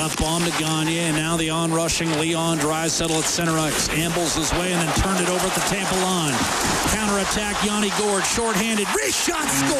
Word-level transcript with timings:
Klefbom 0.00 0.46
to 0.46 0.50
Gagner, 0.58 1.12
and 1.12 1.16
now 1.16 1.36
the 1.36 1.50
on-rushing 1.50 2.10
Leon 2.18 2.58
Draisaitl 2.58 3.18
at 3.18 3.24
center 3.26 3.58
ice. 3.58 3.86
Ambles 3.90 4.34
his 4.34 4.50
way 4.54 4.72
and 4.72 4.80
then 4.80 4.94
turned 4.96 5.20
it 5.20 5.28
over 5.28 5.46
at 5.46 5.52
the 5.52 5.60
Tampa 5.68 5.94
line. 5.96 6.32
Counter-attack, 6.88 7.62
Yanni 7.66 7.90
Gourde, 8.00 8.24
shorthanded, 8.24 8.88
wrist 8.96 9.28
shot, 9.28 9.44
score! 9.44 9.76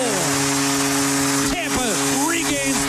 Tampa 1.48 1.88
regains 2.28 2.79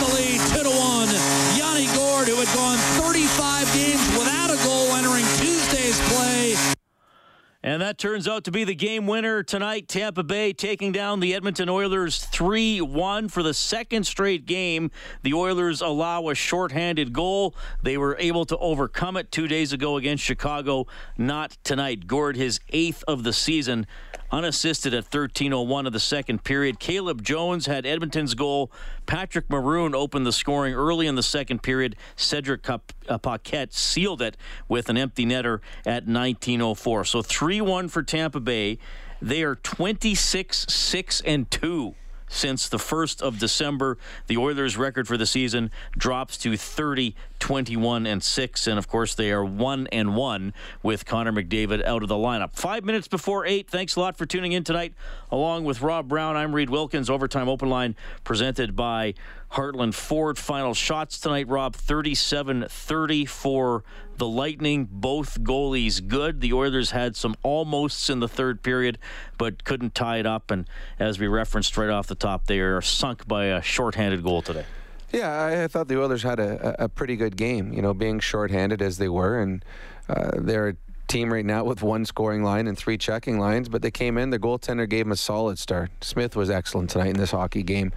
and 7.62 7.80
that 7.80 7.96
turns 7.96 8.26
out 8.26 8.44
to 8.44 8.50
be 8.50 8.64
the 8.64 8.74
game 8.74 9.06
winner 9.06 9.42
tonight. 9.42 9.86
Tampa 9.86 10.24
Bay 10.24 10.52
taking 10.52 10.90
down 10.90 11.20
the 11.20 11.34
Edmonton 11.34 11.68
Oilers 11.68 12.24
3 12.24 12.80
1 12.80 13.28
for 13.28 13.42
the 13.42 13.54
second 13.54 14.04
straight 14.04 14.46
game. 14.46 14.90
The 15.22 15.34
Oilers 15.34 15.80
allow 15.80 16.28
a 16.28 16.34
shorthanded 16.34 17.12
goal. 17.12 17.54
They 17.82 17.96
were 17.96 18.16
able 18.18 18.44
to 18.46 18.58
overcome 18.58 19.16
it 19.16 19.30
two 19.30 19.46
days 19.46 19.72
ago 19.72 19.96
against 19.96 20.24
Chicago. 20.24 20.86
Not 21.16 21.56
tonight. 21.62 22.06
Gourde, 22.06 22.36
his 22.36 22.58
eighth 22.70 23.04
of 23.06 23.22
the 23.22 23.32
season 23.32 23.86
unassisted 24.32 24.94
at 24.94 25.04
13:01 25.04 25.86
of 25.86 25.92
the 25.92 26.00
second 26.00 26.42
period. 26.42 26.80
Caleb 26.80 27.22
Jones 27.22 27.66
had 27.66 27.84
Edmonton's 27.86 28.34
goal. 28.34 28.72
Patrick 29.06 29.48
Maroon 29.50 29.94
opened 29.94 30.26
the 30.26 30.32
scoring 30.32 30.74
early 30.74 31.06
in 31.06 31.14
the 31.14 31.22
second 31.22 31.62
period. 31.62 31.94
Cedric 32.16 32.68
uh, 32.68 32.78
Paquette 33.18 33.74
sealed 33.74 34.22
it 34.22 34.36
with 34.68 34.88
an 34.88 34.96
empty 34.96 35.26
netter 35.26 35.60
at 35.84 36.06
19:04. 36.06 37.06
So 37.06 37.22
3-1 37.22 37.90
for 37.90 38.02
Tampa 38.02 38.40
Bay. 38.40 38.78
They 39.20 39.42
are 39.44 39.54
26 39.54 40.66
6 40.68 41.20
and 41.20 41.50
2 41.50 41.94
since 42.32 42.68
the 42.68 42.78
1st 42.78 43.20
of 43.20 43.38
December. 43.38 43.98
The 44.26 44.38
Oilers' 44.38 44.76
record 44.76 45.06
for 45.06 45.16
the 45.16 45.26
season 45.26 45.70
drops 45.96 46.36
to 46.38 46.56
30, 46.56 47.14
21, 47.38 48.06
and 48.06 48.22
6. 48.22 48.66
And 48.66 48.78
of 48.78 48.88
course, 48.88 49.14
they 49.14 49.30
are 49.30 49.44
1 49.44 49.86
and 49.92 50.16
1 50.16 50.54
with 50.82 51.04
Connor 51.04 51.32
McDavid 51.32 51.84
out 51.84 52.02
of 52.02 52.08
the 52.08 52.14
lineup. 52.14 52.54
Five 52.54 52.84
minutes 52.84 53.06
before 53.06 53.44
8. 53.46 53.68
Thanks 53.68 53.96
a 53.96 54.00
lot 54.00 54.16
for 54.16 54.26
tuning 54.26 54.52
in 54.52 54.64
tonight. 54.64 54.94
Along 55.30 55.64
with 55.64 55.82
Rob 55.82 56.08
Brown, 56.08 56.36
I'm 56.36 56.54
Reid 56.54 56.70
Wilkins. 56.70 57.10
Overtime 57.10 57.48
Open 57.48 57.68
Line 57.68 57.94
presented 58.24 58.74
by 58.74 59.14
Heartland 59.52 59.94
Ford. 59.94 60.38
Final 60.38 60.72
shots 60.72 61.18
tonight, 61.18 61.46
Rob 61.48 61.76
37 61.76 62.66
30 62.68 63.24
for 63.26 63.84
the 64.22 64.28
Lightning. 64.28 64.86
Both 64.88 65.40
goalies 65.40 66.06
good. 66.06 66.40
The 66.40 66.52
Oilers 66.52 66.92
had 66.92 67.16
some 67.16 67.34
almosts 67.42 68.08
in 68.08 68.20
the 68.20 68.28
third 68.28 68.62
period, 68.62 68.98
but 69.36 69.64
couldn't 69.64 69.96
tie 69.96 70.18
it 70.18 70.26
up. 70.26 70.52
And 70.52 70.68
as 71.00 71.18
we 71.18 71.26
referenced 71.26 71.76
right 71.76 71.90
off 71.90 72.06
the 72.06 72.14
top, 72.14 72.46
they 72.46 72.60
are 72.60 72.80
sunk 72.80 73.26
by 73.26 73.46
a 73.46 73.60
shorthanded 73.60 74.22
goal 74.22 74.40
today. 74.40 74.64
Yeah, 75.12 75.64
I, 75.64 75.66
thought 75.66 75.88
the 75.88 76.00
Oilers 76.00 76.22
had 76.22 76.38
a, 76.38 76.84
a 76.84 76.88
pretty 76.88 77.16
good 77.16 77.36
game, 77.36 77.72
you 77.72 77.82
know, 77.82 77.92
being 77.94 78.20
shorthanded 78.20 78.80
as 78.80 78.98
they 78.98 79.08
were. 79.08 79.42
And 79.42 79.64
uh, 80.08 80.30
they're 80.38 80.76
team 81.12 81.30
right 81.30 81.44
now 81.44 81.62
with 81.62 81.82
one 81.82 82.06
scoring 82.06 82.42
line 82.42 82.66
and 82.66 82.78
three 82.78 82.96
checking 82.96 83.38
lines, 83.38 83.68
but 83.68 83.82
they 83.82 83.90
came 83.90 84.16
in. 84.16 84.30
The 84.30 84.38
goaltender 84.38 84.88
gave 84.88 85.04
them 85.04 85.12
a 85.12 85.16
solid 85.16 85.58
start. 85.58 85.90
Smith 86.00 86.34
was 86.34 86.48
excellent 86.48 86.88
tonight 86.88 87.08
in 87.08 87.18
this 87.18 87.32
hockey 87.32 87.62
game. 87.62 87.92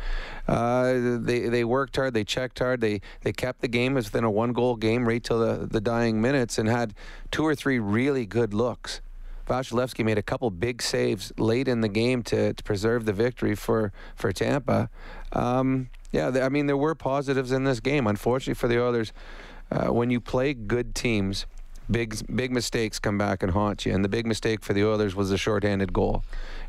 Uh, 0.49 1.19
they 1.21 1.47
they 1.47 1.63
worked 1.63 1.95
hard. 1.95 2.13
They 2.13 2.25
checked 2.25 2.59
hard. 2.59 2.81
They 2.81 2.99
they 3.21 3.31
kept 3.31 3.61
the 3.61 3.69
game 3.69 3.93
within 3.93 4.25
a 4.25 4.30
one 4.30 4.52
goal 4.52 4.75
game 4.75 5.08
right 5.08 5.23
till 5.23 5.39
the, 5.39 5.66
the 5.66 5.80
dying 5.80 6.21
minutes 6.21 6.58
and 6.58 6.67
had 6.67 6.93
two 7.31 7.45
or 7.45 7.55
three 7.55 7.80
really 7.80 8.25
good 8.25 8.53
looks. 8.53 8.99
Vasilevskiy 9.47 10.03
made 10.03 10.17
a 10.17 10.23
couple 10.23 10.49
big 10.49 10.81
saves 10.81 11.31
late 11.38 11.69
in 11.69 11.80
the 11.81 11.88
game 11.88 12.21
to, 12.23 12.53
to 12.53 12.63
preserve 12.63 13.05
the 13.05 13.13
victory 13.13 13.55
for 13.55 13.93
for 14.16 14.33
Tampa. 14.33 14.89
Um, 15.31 15.89
yeah, 16.11 16.31
I 16.43 16.49
mean 16.49 16.67
there 16.67 16.75
were 16.75 16.95
positives 16.95 17.53
in 17.53 17.63
this 17.63 17.80
game. 17.80 18.08
Unfortunately 18.08 18.55
for 18.55 18.67
the 18.67 18.83
Oilers, 18.83 19.13
uh, 19.71 19.88
when 19.93 20.09
you 20.09 20.19
play 20.19 20.53
good 20.53 20.93
teams 20.93 21.45
big 21.89 22.16
big 22.36 22.52
mistakes 22.52 23.00
come 23.00 23.17
back 23.17 23.44
and 23.44 23.52
haunt 23.52 23.86
you. 23.86 23.94
And 23.94 24.03
the 24.03 24.09
big 24.09 24.25
mistake 24.25 24.64
for 24.64 24.73
the 24.73 24.86
Oilers 24.86 25.16
was 25.16 25.30
the 25.30 25.38
shorthanded 25.38 25.94
goal. 25.94 26.23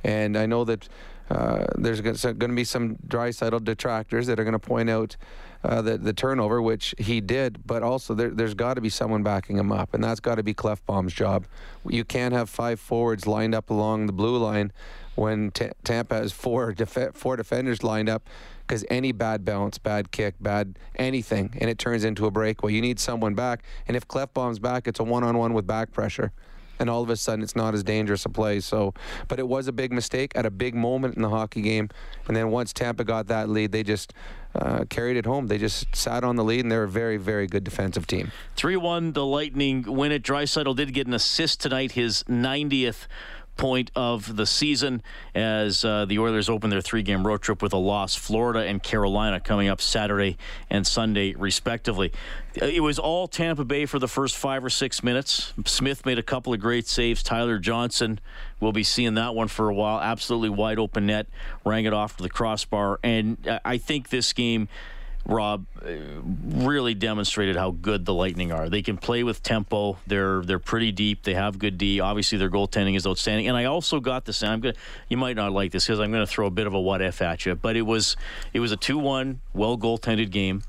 And 0.04 0.36
I 0.36 0.46
know 0.46 0.64
that 0.64 0.88
uh, 1.30 1.66
there's 1.76 2.00
going 2.00 2.38
to 2.38 2.48
be 2.48 2.64
some 2.64 2.96
Draisaitl 3.08 3.64
detractors 3.64 4.26
that 4.28 4.38
are 4.38 4.44
going 4.44 4.52
to 4.52 4.58
point 4.58 4.88
out 4.88 5.16
uh, 5.64 5.82
the, 5.82 5.98
the 5.98 6.12
turnover, 6.12 6.62
which 6.62 6.94
he 6.98 7.20
did, 7.20 7.66
but 7.66 7.82
also 7.82 8.14
there, 8.14 8.30
has 8.38 8.54
got 8.54 8.74
to 8.74 8.80
be 8.80 8.88
someone 8.88 9.24
backing 9.24 9.58
him 9.58 9.72
up, 9.72 9.94
and 9.94 10.04
that's 10.04 10.20
got 10.20 10.36
to 10.36 10.42
be 10.42 10.54
Klefbom's 10.54 11.12
job. 11.12 11.46
You 11.88 12.04
can't 12.04 12.32
have 12.32 12.48
five 12.48 12.78
forwards 12.78 13.26
lined 13.26 13.54
up 13.54 13.70
along 13.70 14.06
the 14.06 14.12
blue 14.12 14.36
line 14.36 14.72
when 15.16 15.50
T- 15.50 15.70
Tampa 15.82 16.16
has 16.16 16.32
four 16.32 16.72
def- 16.72 17.14
four 17.14 17.36
defenders 17.36 17.82
lined 17.82 18.08
up 18.08 18.28
because 18.66 18.84
any 18.90 19.12
bad 19.12 19.44
bounce, 19.44 19.78
bad 19.78 20.10
kick, 20.10 20.34
bad 20.40 20.78
anything, 20.96 21.54
and 21.60 21.70
it 21.70 21.78
turns 21.78 22.04
into 22.04 22.26
a 22.26 22.30
breakaway. 22.30 22.72
You 22.72 22.80
need 22.80 22.98
someone 22.98 23.34
back, 23.34 23.62
and 23.86 23.96
if 23.96 24.06
Klefbom's 24.08 24.58
back, 24.58 24.88
it's 24.88 25.00
a 25.00 25.04
one-on-one 25.04 25.54
with 25.54 25.66
back 25.66 25.92
pressure. 25.92 26.32
And 26.78 26.90
all 26.90 27.02
of 27.02 27.08
a 27.08 27.16
sudden, 27.16 27.42
it's 27.42 27.56
not 27.56 27.72
as 27.72 27.82
dangerous 27.82 28.26
a 28.26 28.28
play. 28.28 28.60
So, 28.60 28.92
but 29.28 29.38
it 29.38 29.48
was 29.48 29.66
a 29.66 29.72
big 29.72 29.92
mistake 29.92 30.32
at 30.34 30.44
a 30.44 30.50
big 30.50 30.74
moment 30.74 31.16
in 31.16 31.22
the 31.22 31.30
hockey 31.30 31.62
game. 31.62 31.88
And 32.28 32.36
then 32.36 32.50
once 32.50 32.74
Tampa 32.74 33.02
got 33.02 33.28
that 33.28 33.48
lead, 33.48 33.72
they 33.72 33.82
just 33.82 34.12
uh, 34.54 34.84
carried 34.90 35.16
it 35.16 35.24
home. 35.24 35.46
They 35.46 35.56
just 35.56 35.86
sat 35.96 36.22
on 36.22 36.36
the 36.36 36.44
lead, 36.44 36.60
and 36.60 36.70
they're 36.70 36.84
a 36.84 36.88
very, 36.88 37.16
very 37.16 37.46
good 37.46 37.64
defensive 37.64 38.06
team. 38.06 38.30
3 38.56 38.76
1, 38.76 39.12
the 39.12 39.24
Lightning 39.24 39.84
win 39.86 40.12
it. 40.12 40.22
Draisaitl 40.22 40.76
did 40.76 40.92
get 40.92 41.06
an 41.06 41.14
assist 41.14 41.62
tonight, 41.62 41.92
his 41.92 42.22
90th 42.24 43.06
point 43.56 43.90
of 43.94 44.36
the 44.36 44.46
season 44.46 45.02
as 45.34 45.84
uh, 45.84 46.04
the 46.04 46.18
Oilers 46.18 46.48
open 46.48 46.70
their 46.70 46.80
three 46.80 47.02
game 47.02 47.26
road 47.26 47.42
trip 47.42 47.62
with 47.62 47.72
a 47.72 47.78
loss. 47.78 48.14
Florida 48.14 48.60
and 48.60 48.82
Carolina 48.82 49.40
coming 49.40 49.68
up 49.68 49.80
Saturday 49.80 50.36
and 50.70 50.86
Sunday, 50.86 51.34
respectively. 51.34 52.12
It 52.54 52.82
was 52.82 52.98
all 52.98 53.28
Tampa 53.28 53.64
Bay 53.64 53.86
for 53.86 53.98
the 53.98 54.08
first 54.08 54.36
five 54.36 54.64
or 54.64 54.70
six 54.70 55.02
minutes. 55.02 55.52
Smith 55.66 56.06
made 56.06 56.18
a 56.18 56.22
couple 56.22 56.54
of 56.54 56.60
great 56.60 56.86
saves. 56.86 57.22
Tyler 57.22 57.58
Johnson, 57.58 58.18
we'll 58.60 58.72
be 58.72 58.82
seeing 58.82 59.14
that 59.14 59.34
one 59.34 59.48
for 59.48 59.68
a 59.68 59.74
while. 59.74 60.00
Absolutely 60.00 60.48
wide 60.48 60.78
open 60.78 61.06
net, 61.06 61.26
rang 61.64 61.84
it 61.84 61.92
off 61.92 62.16
to 62.16 62.22
the 62.22 62.30
crossbar. 62.30 62.98
And 63.02 63.36
I 63.64 63.78
think 63.78 64.08
this 64.08 64.32
game 64.32 64.68
Rob 65.26 65.66
uh, 65.84 65.90
really 66.22 66.94
demonstrated 66.94 67.56
how 67.56 67.72
good 67.72 68.04
the 68.04 68.14
Lightning 68.14 68.52
are. 68.52 68.68
They 68.68 68.82
can 68.82 68.96
play 68.96 69.24
with 69.24 69.42
tempo. 69.42 69.98
They're 70.06 70.42
they're 70.42 70.60
pretty 70.60 70.92
deep. 70.92 71.24
They 71.24 71.34
have 71.34 71.58
good 71.58 71.78
D. 71.78 72.00
Obviously, 72.00 72.38
their 72.38 72.50
goaltending 72.50 72.96
is 72.96 73.06
outstanding. 73.06 73.48
And 73.48 73.56
I 73.56 73.64
also 73.64 73.98
got 73.98 74.24
this. 74.24 74.42
I'm 74.42 74.60
gonna. 74.60 74.74
You 75.08 75.16
might 75.16 75.36
not 75.36 75.52
like 75.52 75.72
this 75.72 75.86
because 75.86 75.98
I'm 75.98 76.12
to 76.12 76.26
throw 76.26 76.46
a 76.46 76.50
bit 76.50 76.66
of 76.66 76.74
a 76.74 76.80
what 76.80 77.02
if 77.02 77.20
at 77.20 77.44
you. 77.44 77.54
But 77.56 77.76
it 77.76 77.82
was 77.82 78.16
it 78.52 78.60
was 78.60 78.70
a 78.70 78.76
two-one 78.76 79.40
well 79.52 79.76
goaltended 79.76 80.30
game. 80.30 80.62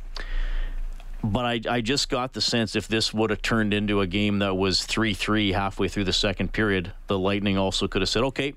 But 1.24 1.46
I, 1.46 1.62
I 1.70 1.82
just 1.82 2.10
got 2.10 2.34
the 2.34 2.42
sense 2.42 2.76
if 2.76 2.88
this 2.88 3.14
would 3.14 3.30
have 3.32 3.42
turned 3.42 3.74
into 3.74 4.02
a 4.02 4.08
game 4.08 4.40
that 4.40 4.56
was 4.56 4.86
3 4.86 5.14
3 5.14 5.52
halfway 5.52 5.88
through 5.88 6.06
the 6.06 6.14
second 6.14 6.54
period, 6.54 6.94
the 7.08 7.18
Lightning 7.18 7.58
also 7.58 7.88
could 7.88 8.02
have 8.02 8.10
said, 8.10 8.24
okay, 8.24 8.54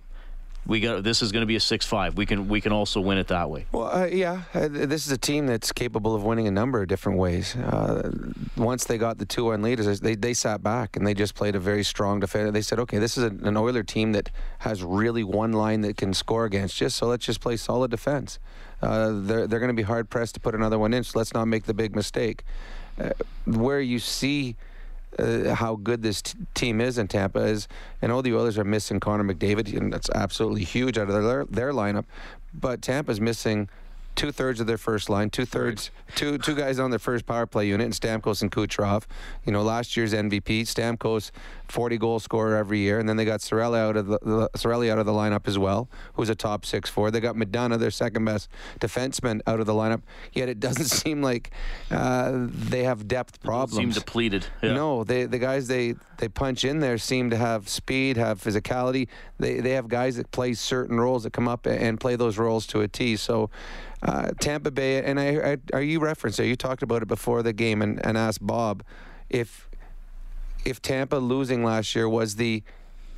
we 0.66 0.81
got 0.81 1.03
this 1.03 1.22
is 1.22 1.32
going 1.32 1.43
to 1.43 1.47
be 1.47 1.56
a 1.56 1.60
six-five. 1.60 2.16
We 2.16 2.26
can 2.26 2.48
we 2.48 2.60
can 2.60 2.72
also 2.72 3.00
win 3.00 3.19
it 3.19 3.28
that 3.28 3.50
way. 3.50 3.66
Well, 3.72 3.91
uh, 3.91 4.06
yeah, 4.06 4.43
uh, 4.54 4.69
this 4.69 5.06
is 5.06 5.12
a 5.12 5.19
team 5.19 5.47
that's 5.47 5.72
capable 5.72 6.15
of 6.15 6.22
winning 6.22 6.47
a 6.47 6.50
number 6.50 6.82
of 6.82 6.88
different 6.88 7.19
ways. 7.19 7.56
Uh, 7.56 8.10
once 8.56 8.84
they 8.84 8.99
got 8.99 9.19
the 9.19 9.26
two-one 9.26 9.62
lead, 9.62 9.78
they 9.78 10.15
they 10.15 10.34
sat 10.34 10.62
back 10.62 10.97
and 10.97 11.06
they 11.06 11.15
just 11.15 11.34
played 11.34 11.56
a 11.56 11.60
very 11.60 11.82
strong 11.82 12.20
defense. 12.20 12.53
They 12.53 12.62
said, 12.62 12.78
okay, 12.81 12.99
this 12.99 13.16
is 13.16 13.25
an 13.25 13.56
Oiler 13.56 13.82
team 13.82 14.12
that 14.12 14.31
has 14.60 14.82
really 14.82 15.25
one 15.25 15.53
line 15.53 15.81
that 15.82 15.97
can 15.97 16.15
score 16.15 16.44
against 16.44 16.81
you, 16.81 16.88
so 16.88 17.06
let's 17.06 17.26
just 17.26 17.41
play 17.41 17.56
solid 17.56 17.91
defense. 17.91 18.38
Uh, 18.82 19.12
they're 19.15 19.47
they're 19.47 19.60
going 19.60 19.69
to 19.69 19.75
be 19.75 19.82
hard 19.82 20.09
pressed 20.09 20.34
to 20.34 20.41
put 20.41 20.54
another 20.54 20.78
one 20.78 20.94
in, 20.94 21.04
so 21.04 21.19
let's 21.19 21.34
not 21.34 21.47
make 21.47 21.65
the 21.65 21.75
big 21.75 21.97
mistake. 21.97 22.44
Uh, 23.00 23.10
where 23.47 23.81
you 23.81 23.99
see 23.99 24.56
uh, 25.19 25.54
how 25.54 25.76
good 25.76 26.03
this 26.03 26.22
t- 26.22 26.38
team 26.54 26.81
is 26.81 26.98
in 26.98 27.09
Tampa 27.09 27.41
is, 27.41 27.69
I 28.03 28.06
know 28.06 28.22
the 28.22 28.34
Oilers 28.34 28.59
are 28.59 28.65
missing 28.65 29.00
Connor 29.00 29.25
McDavid, 29.25 29.76
and 29.76 29.93
that's 29.93 30.10
absolutely 30.15 30.65
huge 30.65 30.98
out 30.98 31.10
of 31.10 31.25
their 31.25 31.44
their 31.44 31.72
lineup, 31.72 32.04
but 32.54 32.82
Tampa's 32.82 33.20
missing 33.20 33.69
two 34.15 34.32
thirds 34.32 34.60
of 34.60 34.66
their 34.66 34.78
first 34.78 35.09
line, 35.09 35.31
two 35.31 35.44
thirds, 35.44 35.91
two 36.15 36.38
two 36.38 36.54
guys 36.54 36.78
on 36.78 36.91
their 36.91 36.98
first 36.98 37.26
power 37.26 37.47
play 37.47 37.69
unit, 37.69 37.84
and 37.84 37.94
Stamkos 37.94 38.43
and 38.43 38.50
Kucherov. 38.50 39.04
You 39.44 39.52
know, 39.52 39.62
last 39.62 39.96
year's 39.96 40.12
MVP, 40.12 40.62
Stamkos, 40.62 41.31
40 41.69 41.99
goal 41.99 42.20
scorer 42.20 42.56
every 42.56 42.81
year, 42.81 42.99
and 42.99 43.08
then 43.08 43.17
they 43.17 43.25
got 43.25 43.40
Cirelli 43.40 43.79
out 43.79 43.96
of 43.96 44.06
the, 44.06 44.19
the 44.23 44.50
Cirelli 44.56 44.90
out 44.90 44.99
of 44.99 45.06
the 45.06 45.12
lineup 45.12 45.49
as 45.49 45.58
well, 45.58 45.88
who's 46.14 46.29
a 46.29 46.34
top 46.34 46.67
six 46.67 46.90
four. 46.90 47.11
They 47.11 47.20
got 47.20 47.37
McDonagh, 47.37 47.79
their 47.79 47.90
second 47.90 48.25
best 48.25 48.49
defenseman, 48.81 49.40
out 49.46 49.61
of 49.61 49.67
the 49.67 49.75
lineup. 49.75 50.02
Yet 50.32 50.49
it 50.49 50.61
doesn't 50.61 50.84
seem 50.87 51.23
like 51.23 51.50
uh, 51.90 52.46
they 52.46 52.84
have 52.84 53.08
depth 53.08 53.43
problems. 53.43 53.76
Seem 53.76 53.90
depleted. 53.90 54.46
Yeah. 54.62 54.75
No, 54.75 55.05
they 55.05 55.25
the 55.25 55.38
guys 55.38 55.69
they 55.69 55.94
they 56.19 56.29
punch 56.29 56.64
in 56.64 56.81
there 56.81 56.99
seem 56.99 57.31
to 57.31 57.37
have 57.37 57.69
speed, 57.69 58.17
have 58.17 58.40
physicality. 58.43 59.08
They 59.38 59.61
they 59.61 59.73
have 59.73 59.88
guys 59.88 60.17
that 60.17 60.31
play 60.31 60.55
certain 60.55 61.00
roles 61.00 61.23
that 61.23 61.32
come 61.32 61.49
up 61.49 61.67
and 61.67 61.99
play 61.99 62.17
those 62.17 62.38
roles 62.38 62.67
to 62.69 62.81
a 62.81 62.88
T. 62.88 63.17
So 63.17 63.50
uh, 64.02 64.31
Tampa 64.41 64.70
Bay, 64.70 65.02
and 65.05 65.20
I, 65.20 65.52
I, 65.52 65.56
are 65.73 65.82
you 65.82 66.00
referenced 66.00 66.41
it? 66.41 66.47
You 66.47 66.56
talked 66.56 66.82
about 66.82 67.02
it 67.02 67.08
before 67.08 67.43
the 67.43 67.52
game 67.52 67.82
and, 67.82 68.05
and 68.05 68.17
asked 68.17 68.44
Bob 68.47 68.82
if 69.29 69.69
if 70.64 70.82
Tampa 70.82 71.17
losing 71.17 71.64
last 71.64 71.94
year 71.94 72.08
was 72.08 72.37
the 72.37 72.62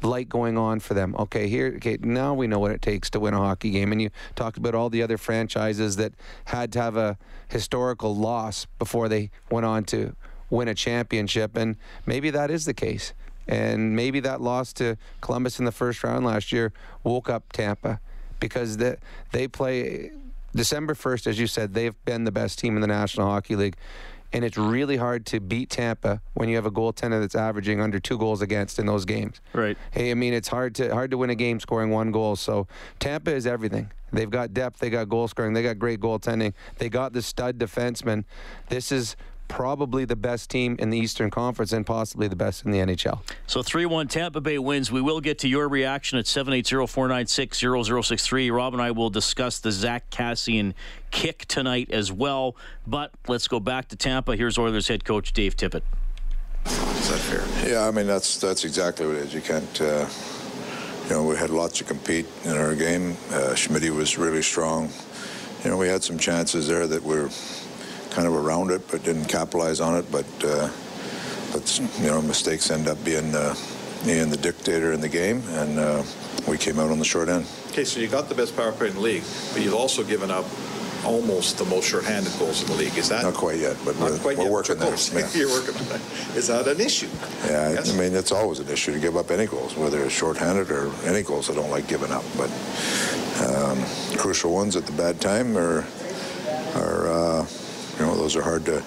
light 0.03 0.29
going 0.29 0.59
on 0.59 0.81
for 0.81 0.95
them. 0.95 1.15
Okay, 1.19 1.49
here, 1.49 1.73
okay, 1.77 1.97
now 2.01 2.35
we 2.35 2.47
know 2.47 2.59
what 2.59 2.71
it 2.71 2.83
takes 2.83 3.11
to 3.11 3.21
win 3.21 3.35
a 3.35 3.39
hockey 3.39 3.71
game. 3.71 3.93
And 3.93 4.03
you 4.03 4.11
talked 4.35 4.57
about 4.57 4.75
all 4.75 4.91
the 4.91 5.03
other 5.03 5.19
franchises 5.19 5.97
that 5.97 6.13
had 6.47 6.73
to 6.73 6.81
have 6.81 6.97
a 6.97 7.19
historical 7.49 8.15
loss 8.15 8.67
before 8.79 9.09
they 9.09 9.31
went 9.51 9.67
on 9.67 9.85
to 9.85 10.15
win 10.51 10.69
a 10.69 10.75
championship, 10.75 11.57
and 11.57 11.77
maybe 12.07 12.31
that 12.31 12.51
is 12.51 12.65
the 12.65 12.75
case. 12.75 13.13
And 13.49 13.97
maybe 13.97 14.21
that 14.21 14.41
loss 14.41 14.73
to 14.75 14.97
Columbus 15.21 15.59
in 15.59 15.65
the 15.65 15.73
first 15.73 16.05
round 16.05 16.25
last 16.25 16.53
year 16.53 16.73
woke 17.03 17.29
up 17.29 17.53
Tampa 17.53 18.01
because 18.39 18.77
they, 18.77 18.97
they 19.33 19.49
play 19.49 20.13
December 20.55 20.95
1st, 20.95 21.27
as 21.27 21.39
you 21.39 21.47
said, 21.47 21.75
they've 21.75 21.97
been 22.05 22.25
the 22.25 22.33
best 22.33 22.59
team 22.59 22.77
in 22.77 22.81
the 22.81 22.87
National 22.87 23.27
Hockey 23.27 23.57
League 23.57 23.77
and 24.33 24.45
it's 24.45 24.57
really 24.57 24.97
hard 24.97 25.27
to 25.27 25.41
beat 25.41 25.71
Tampa 25.71 26.21
when 26.35 26.49
you 26.49 26.57
have 26.57 26.67
a 26.67 26.71
goaltender 26.71 27.21
that's 27.21 27.35
averaging 27.35 27.81
under 27.81 28.01
two 28.01 28.17
goals 28.17 28.41
against 28.41 28.79
in 28.79 28.87
those 28.87 29.05
games. 29.05 29.41
Right. 29.53 29.77
Hey, 29.91 30.11
I 30.11 30.15
mean, 30.15 30.33
it's 30.33 30.49
hard 30.49 30.75
to 30.77 30.93
hard 30.93 31.11
to 31.11 31.19
win 31.19 31.31
a 31.31 31.35
game 31.35 31.61
scoring 31.61 31.91
one 31.91 32.11
goal. 32.13 32.37
So 32.37 32.67
Tampa 32.99 33.35
is 33.35 33.47
everything. 33.47 33.91
They've 34.13 34.31
got 34.31 34.53
depth. 34.55 34.79
They 34.79 34.91
got 34.91 35.09
goal 35.09 35.29
scoring. 35.29 35.53
They 35.53 35.63
got 35.63 35.79
great 35.79 36.01
goaltending. 36.01 36.55
They 36.79 36.89
got 36.89 37.13
the 37.13 37.23
stud 37.23 37.59
defenseman. 37.59 38.25
This 38.69 38.93
is 38.93 39.17
probably 39.49 40.05
the 40.05 40.17
best 40.17 40.51
team 40.51 40.77
in 40.79 40.91
the 40.91 40.99
Eastern 40.99 41.31
Conference 41.31 41.73
and 41.73 41.85
possibly 41.85 42.29
the 42.29 42.37
best 42.37 42.65
in 42.65 42.71
the 42.71 42.79
NHL. 42.79 43.21
So 43.47 43.63
3 43.63 43.87
1 43.87 44.09
Tampa 44.09 44.41
Bay 44.41 44.59
wins. 44.59 44.91
We 44.91 45.01
will 45.01 45.21
get 45.21 45.39
to 45.41 45.49
your 45.49 45.69
reaction 45.69 46.19
at 46.19 46.27
780 46.27 46.87
496 46.87 47.59
0063. 47.59 48.51
Rob 48.51 48.73
and 48.73 48.83
I 48.83 48.91
will 48.91 49.11
discuss 49.11 49.59
the 49.59 49.73
Zack 49.73 50.11
Kassian 50.11 50.75
kick 51.11 51.47
tonight 51.47 51.91
as 51.91 52.11
well. 52.11 52.57
But 52.87 53.13
let's 53.29 53.49
go 53.49 53.61
back 53.61 53.89
to 53.89 53.97
Tampa. 53.97 54.37
Here's 54.37 54.59
Oilers 54.59 54.89
head 54.89 55.05
coach 55.05 55.33
Dave 55.33 55.57
Tippett. 55.57 55.83
Is 56.67 57.09
that 57.11 57.19
fair? 57.19 57.71
Yeah, 57.71 57.87
I 57.87 57.91
mean, 57.91 58.07
that's, 58.07 58.39
that's 58.39 58.65
exactly 58.65 59.07
what 59.07 59.17
it 59.17 59.23
is. 59.27 59.35
You 59.35 59.41
can't. 59.41 59.81
Uh, 59.81 60.07
you 61.05 61.11
know, 61.11 61.25
we 61.25 61.37
had 61.37 61.51
lots 61.51 61.79
to 61.79 61.85
compete 61.85 62.27
in 62.45 62.57
our 62.57 62.75
game. 62.75 63.17
Uh, 63.31 63.55
Schmidt 63.55 63.93
was 63.93 64.17
really 64.17 64.43
strong. 64.43 64.89
You 65.65 65.71
know, 65.71 65.77
we 65.77 65.89
had 65.89 66.03
some 66.03 66.17
chances 66.17 66.69
there 66.69 66.87
that 66.87 67.03
were 67.03 67.29
kind 68.13 68.29
of 68.29 68.35
around 68.35 68.71
it, 68.71 68.83
but 68.91 69.03
didn't 69.03 69.25
capitalize 69.25 69.81
on 69.81 69.97
it. 69.97 70.11
But 70.13 70.27
uh, 70.45 70.71
but 71.53 71.81
you 72.01 72.07
know, 72.07 72.23
mistakes 72.23 72.71
end 72.71 72.87
up 72.87 73.03
being 73.05 73.35
uh, 73.35 73.55
being 74.05 74.31
the 74.31 74.37
dictator 74.37 74.93
in 74.93 75.01
the 75.01 75.09
game, 75.09 75.43
and 75.51 75.79
uh, 75.79 76.03
we 76.47 76.59
came 76.59 76.79
out 76.79 76.91
on 76.91 76.99
the 76.99 77.05
short 77.05 77.29
end. 77.29 77.47
Okay, 77.71 77.85
so 77.85 78.01
you 78.01 78.09
got 78.09 78.29
the 78.29 78.35
best 78.35 78.57
power 78.57 78.73
play 78.73 78.89
in 78.89 78.95
the 78.95 79.01
league, 79.01 79.25
but 79.53 79.63
you've 79.63 79.75
also 79.75 80.05
given 80.05 80.31
up 80.31 80.45
almost 81.05 81.59
the 81.59 81.65
most 81.65 81.89
shorthanded 81.89 82.33
goals 82.39 82.63
in 82.63 82.69
the 82.69 82.75
league. 82.75 82.97
Is 82.97 83.09
that 83.09 83.25
not 83.25 83.35
quite 83.35 83.59
yet? 83.59 83.77
But 83.85 83.97
we're, 83.97 84.23
we're 84.23 84.33
yet, 84.35 84.51
working 84.51 84.79
there. 84.79 84.95
Yeah. 84.95 85.29
You're 85.35 85.49
working 85.49 85.75
on 85.77 85.89
that. 85.89 86.01
Is 86.37 86.47
that 86.47 86.69
an 86.69 86.81
issue? 86.81 87.09
Yeah, 87.47 87.73
yes. 87.73 87.93
I 87.93 87.99
mean 87.99 88.15
it's 88.15 88.31
always 88.31 88.61
an 88.61 88.69
issue 88.69 88.93
to 88.93 89.01
give 89.01 89.17
up 89.17 89.31
any 89.31 89.47
goals, 89.47 89.77
whether 89.77 90.03
it's 90.05 90.15
shorthanded 90.15 90.71
or 90.71 90.93
any 91.05 91.23
goals. 91.23 91.51
I 91.51 91.55
don't 91.55 91.71
like 91.71 91.89
giving 91.89 92.13
up, 92.13 92.25
but 92.37 92.51
um, 93.43 93.83
crucial 94.17 94.53
ones 94.53 94.77
at 94.77 94.87
the 94.87 94.93
bad 94.93 95.21
time 95.21 95.57
are 95.57 95.85
are. 96.75 97.09
Uh, 97.09 97.47
those 98.23 98.37
are 98.37 98.43
hard 98.43 98.65
to 98.65 98.81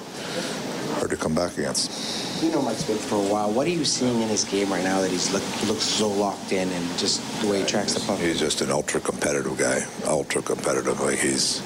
hard 0.96 1.10
to 1.10 1.18
come 1.18 1.36
back 1.36 1.58
against. 1.58 2.42
You 2.42 2.52
know 2.52 2.62
Mike 2.62 2.78
Smith 2.78 3.04
for 3.04 3.16
a 3.16 3.30
while. 3.30 3.52
What 3.52 3.68
are 3.68 3.72
you 3.72 3.84
seeing 3.84 4.22
in 4.22 4.30
his 4.30 4.46
game 4.46 4.72
right 4.72 4.84
now 4.84 5.02
that 5.02 5.12
he's 5.12 5.34
look, 5.34 5.44
he 5.44 5.68
looks 5.68 5.84
so 5.84 6.08
locked 6.08 6.54
in 6.54 6.70
and 6.70 6.98
just 6.98 7.20
the 7.42 7.50
way 7.50 7.60
he 7.60 7.66
tracks 7.66 7.94
the 7.94 8.00
puck? 8.00 8.18
He's 8.18 8.40
just 8.40 8.62
an 8.62 8.72
ultra 8.72 9.02
competitive 9.02 9.58
guy. 9.58 9.86
Ultra 10.06 10.42
competitive. 10.42 11.02
Like 11.02 11.20
he's 11.20 11.60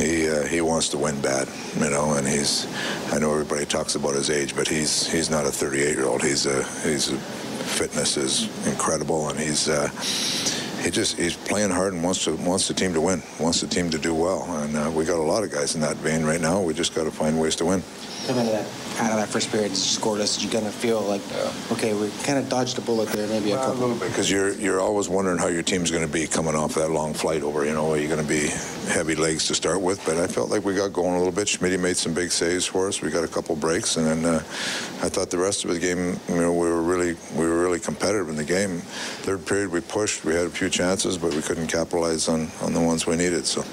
he 0.00 0.28
uh, 0.30 0.46
he 0.46 0.60
wants 0.60 0.88
to 0.90 0.98
win 0.98 1.20
bad, 1.20 1.48
you 1.74 1.90
know. 1.90 2.14
And 2.14 2.28
he's 2.28 2.68
I 3.12 3.18
know 3.18 3.32
everybody 3.32 3.66
talks 3.66 3.96
about 3.96 4.14
his 4.14 4.30
age, 4.30 4.54
but 4.54 4.68
he's 4.68 5.10
he's 5.10 5.30
not 5.30 5.46
a 5.46 5.50
38 5.50 5.96
year 5.96 6.06
old. 6.06 6.22
He's 6.22 6.46
a 6.46 6.62
he's 6.84 7.10
a, 7.10 7.16
fitness 7.16 8.16
is 8.16 8.66
incredible, 8.68 9.30
and 9.30 9.38
he's. 9.38 9.68
Uh, 9.68 9.90
he 10.82 10.90
just 10.90 11.16
he's 11.16 11.36
playing 11.36 11.70
hard 11.70 11.94
and 11.94 12.02
wants 12.02 12.24
to 12.24 12.34
wants 12.36 12.68
the 12.68 12.74
team 12.74 12.92
to 12.94 13.00
win, 13.00 13.22
wants 13.38 13.60
the 13.60 13.66
team 13.66 13.90
to 13.90 13.98
do 13.98 14.14
well, 14.14 14.44
and 14.62 14.76
uh, 14.76 14.90
we 14.94 15.04
got 15.04 15.18
a 15.18 15.22
lot 15.22 15.44
of 15.44 15.50
guys 15.50 15.74
in 15.74 15.80
that 15.80 15.96
vein 15.98 16.24
right 16.24 16.40
now. 16.40 16.60
We 16.60 16.74
just 16.74 16.94
got 16.94 17.04
to 17.04 17.10
find 17.10 17.40
ways 17.40 17.56
to 17.56 17.64
win. 17.64 17.82
Coming 18.26 18.46
that 18.46 18.66
out 18.98 19.10
of 19.10 19.16
that 19.18 19.28
first 19.28 19.50
period, 19.50 19.76
scored 19.76 20.20
us, 20.20 20.42
you 20.42 20.50
kind 20.50 20.66
of 20.66 20.74
feel 20.74 21.00
like, 21.02 21.22
okay, 21.72 21.94
we 21.94 22.10
kind 22.24 22.38
of 22.38 22.48
dodged 22.48 22.78
a 22.78 22.80
bullet 22.80 23.08
there, 23.10 23.26
maybe 23.28 23.50
well, 23.50 23.62
a 23.62 23.66
couple. 23.66 23.78
A 23.78 23.86
little 23.86 23.98
bit, 23.98 24.08
because 24.08 24.30
you're 24.30 24.52
you're 24.54 24.80
always 24.80 25.08
wondering 25.08 25.38
how 25.38 25.48
your 25.48 25.62
team's 25.62 25.90
going 25.90 26.06
to 26.06 26.12
be 26.12 26.26
coming 26.26 26.54
off 26.54 26.74
that 26.74 26.90
long 26.90 27.14
flight 27.14 27.42
over. 27.42 27.64
You 27.64 27.74
know, 27.74 27.92
are 27.92 27.98
you 27.98 28.08
going 28.08 28.22
to 28.22 28.28
be 28.28 28.48
heavy 28.92 29.14
legs 29.14 29.46
to 29.48 29.54
start 29.54 29.80
with? 29.80 30.04
But 30.04 30.16
I 30.18 30.26
felt 30.26 30.50
like 30.50 30.64
we 30.64 30.74
got 30.74 30.92
going 30.92 31.14
a 31.14 31.18
little 31.18 31.32
bit. 31.32 31.48
Schmidt 31.48 31.78
made 31.80 31.96
some 31.96 32.14
big 32.14 32.30
saves 32.32 32.66
for 32.66 32.88
us. 32.88 33.00
We 33.00 33.10
got 33.10 33.24
a 33.24 33.28
couple 33.28 33.56
breaks, 33.56 33.96
and 33.96 34.06
then 34.06 34.24
uh, 34.24 34.38
I 34.38 35.08
thought 35.08 35.30
the 35.30 35.38
rest 35.38 35.64
of 35.64 35.70
the 35.70 35.80
game, 35.80 36.18
you 36.28 36.40
know, 36.40 36.52
we 36.52 36.68
were 36.68 36.82
really 36.82 37.16
we 37.36 37.46
were 37.46 37.62
really 37.62 37.80
competitive 37.80 38.28
in 38.28 38.36
the 38.36 38.44
game. 38.44 38.78
Third 39.22 39.46
period, 39.46 39.70
we 39.70 39.80
pushed. 39.80 40.24
We 40.24 40.34
had 40.34 40.46
a 40.46 40.50
few 40.50 40.68
chances, 40.68 41.18
but 41.18 41.34
we 41.34 41.42
couldn't 41.42 41.68
capitalize 41.68 42.28
on 42.28 42.50
on 42.60 42.72
the 42.72 42.80
ones 42.80 43.06
we 43.06 43.16
needed. 43.16 43.46
So 43.46 43.64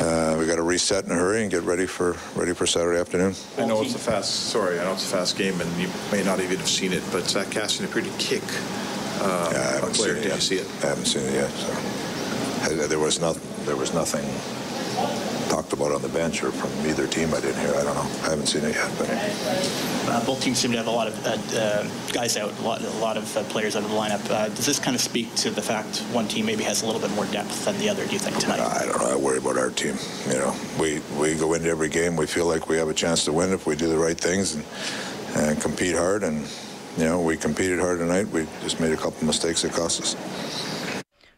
uh, 0.00 0.36
we 0.38 0.46
got 0.46 0.56
to 0.56 0.62
reset 0.62 1.04
in 1.04 1.10
a 1.10 1.14
hurry 1.14 1.42
and 1.42 1.50
get 1.50 1.62
ready 1.62 1.86
for 1.86 2.16
ready 2.34 2.54
for 2.54 2.66
Saturday 2.66 2.98
afternoon. 2.98 3.34
I 3.58 3.66
know 3.66 3.82
it's 3.82 3.94
a 3.94 3.98
fast. 3.98 4.50
Sorry, 4.50 4.80
I 4.80 4.84
know 4.84 4.92
it's 4.92 5.04
a 5.10 5.16
fast 5.16 5.36
game, 5.36 5.60
and 5.60 5.70
you 5.80 5.88
may 6.10 6.22
not 6.22 6.40
even 6.40 6.58
have 6.58 6.68
seen 6.68 6.92
it, 6.92 7.02
but 7.12 7.24
Zack 7.24 7.48
Kassian 7.48 7.84
a 7.84 7.88
pretty 7.88 8.10
kick. 8.18 8.42
Uh, 9.20 9.50
yeah, 9.52 9.58
I 9.58 9.62
haven't 9.74 9.94
seen 9.94 10.10
it 10.10 10.14
Did 10.14 10.24
yet. 10.24 10.34
you 10.34 10.40
see 10.40 10.56
it? 10.56 10.66
I 10.82 10.88
haven't 10.88 11.06
seen 11.06 11.22
it 11.24 11.34
yet. 11.34 11.50
So 11.50 12.86
there 12.88 12.98
was 12.98 13.20
nothing. 13.20 13.66
There 13.66 13.76
was 13.76 13.94
nothing 13.94 14.24
talked 15.54 15.72
about 15.72 15.92
on 15.92 16.02
the 16.02 16.08
bench 16.08 16.42
or 16.42 16.50
from 16.50 16.70
either 16.84 17.06
team. 17.06 17.32
I 17.32 17.40
didn't 17.40 17.60
hear. 17.60 17.70
I 17.70 17.84
don't 17.84 17.94
know. 17.94 18.10
I 18.26 18.30
haven't 18.30 18.46
seen 18.46 18.64
it 18.64 18.74
yet. 18.74 18.90
But 18.98 19.08
uh, 19.08 20.26
both 20.26 20.42
teams 20.42 20.58
seem 20.58 20.72
to 20.72 20.78
have 20.78 20.88
a 20.88 20.90
lot 20.90 21.06
of 21.06 21.14
uh, 21.24 21.56
uh, 21.56 21.88
guys 22.12 22.36
out, 22.36 22.58
a 22.58 22.62
lot, 22.62 22.82
a 22.82 22.90
lot 22.98 23.16
of 23.16 23.36
uh, 23.36 23.44
players 23.44 23.76
out 23.76 23.84
of 23.84 23.90
the 23.90 23.94
lineup. 23.94 24.28
Uh, 24.28 24.48
does 24.48 24.66
this 24.66 24.80
kind 24.80 24.96
of 24.96 25.00
speak 25.00 25.32
to 25.36 25.50
the 25.50 25.62
fact 25.62 25.98
one 26.12 26.26
team 26.26 26.44
maybe 26.44 26.64
has 26.64 26.82
a 26.82 26.86
little 26.86 27.00
bit 27.00 27.12
more 27.12 27.26
depth 27.26 27.66
than 27.66 27.78
the 27.78 27.88
other? 27.88 28.04
Do 28.04 28.12
you 28.12 28.18
think 28.18 28.36
tonight? 28.38 28.58
I 28.58 28.84
don't 28.84 28.98
know. 28.98 29.12
I 29.12 29.14
worry 29.14 29.38
about 29.38 29.56
our 29.56 29.70
team. 29.70 29.96
You 30.26 30.38
know, 30.38 30.56
we 30.80 31.00
we 31.20 31.36
go 31.36 31.54
into 31.54 31.68
every 31.68 31.88
game. 31.88 32.16
We 32.16 32.26
feel 32.26 32.46
like 32.46 32.68
we 32.68 32.76
have 32.76 32.88
a 32.88 32.94
chance 32.94 33.24
to 33.26 33.32
win 33.32 33.52
if 33.52 33.64
we 33.64 33.76
do 33.76 33.86
the 33.86 33.98
right 33.98 34.18
things 34.18 34.56
and, 34.56 34.64
and 35.36 35.60
compete 35.60 35.94
hard. 35.94 36.24
And 36.24 36.48
you 36.96 37.04
know, 37.04 37.20
we 37.20 37.36
competed 37.36 37.78
hard 37.78 38.00
tonight. 38.00 38.26
We 38.28 38.48
just 38.62 38.80
made 38.80 38.92
a 38.92 38.96
couple 38.96 39.24
mistakes 39.24 39.62
that 39.62 39.72
cost 39.72 40.00
us. 40.00 40.16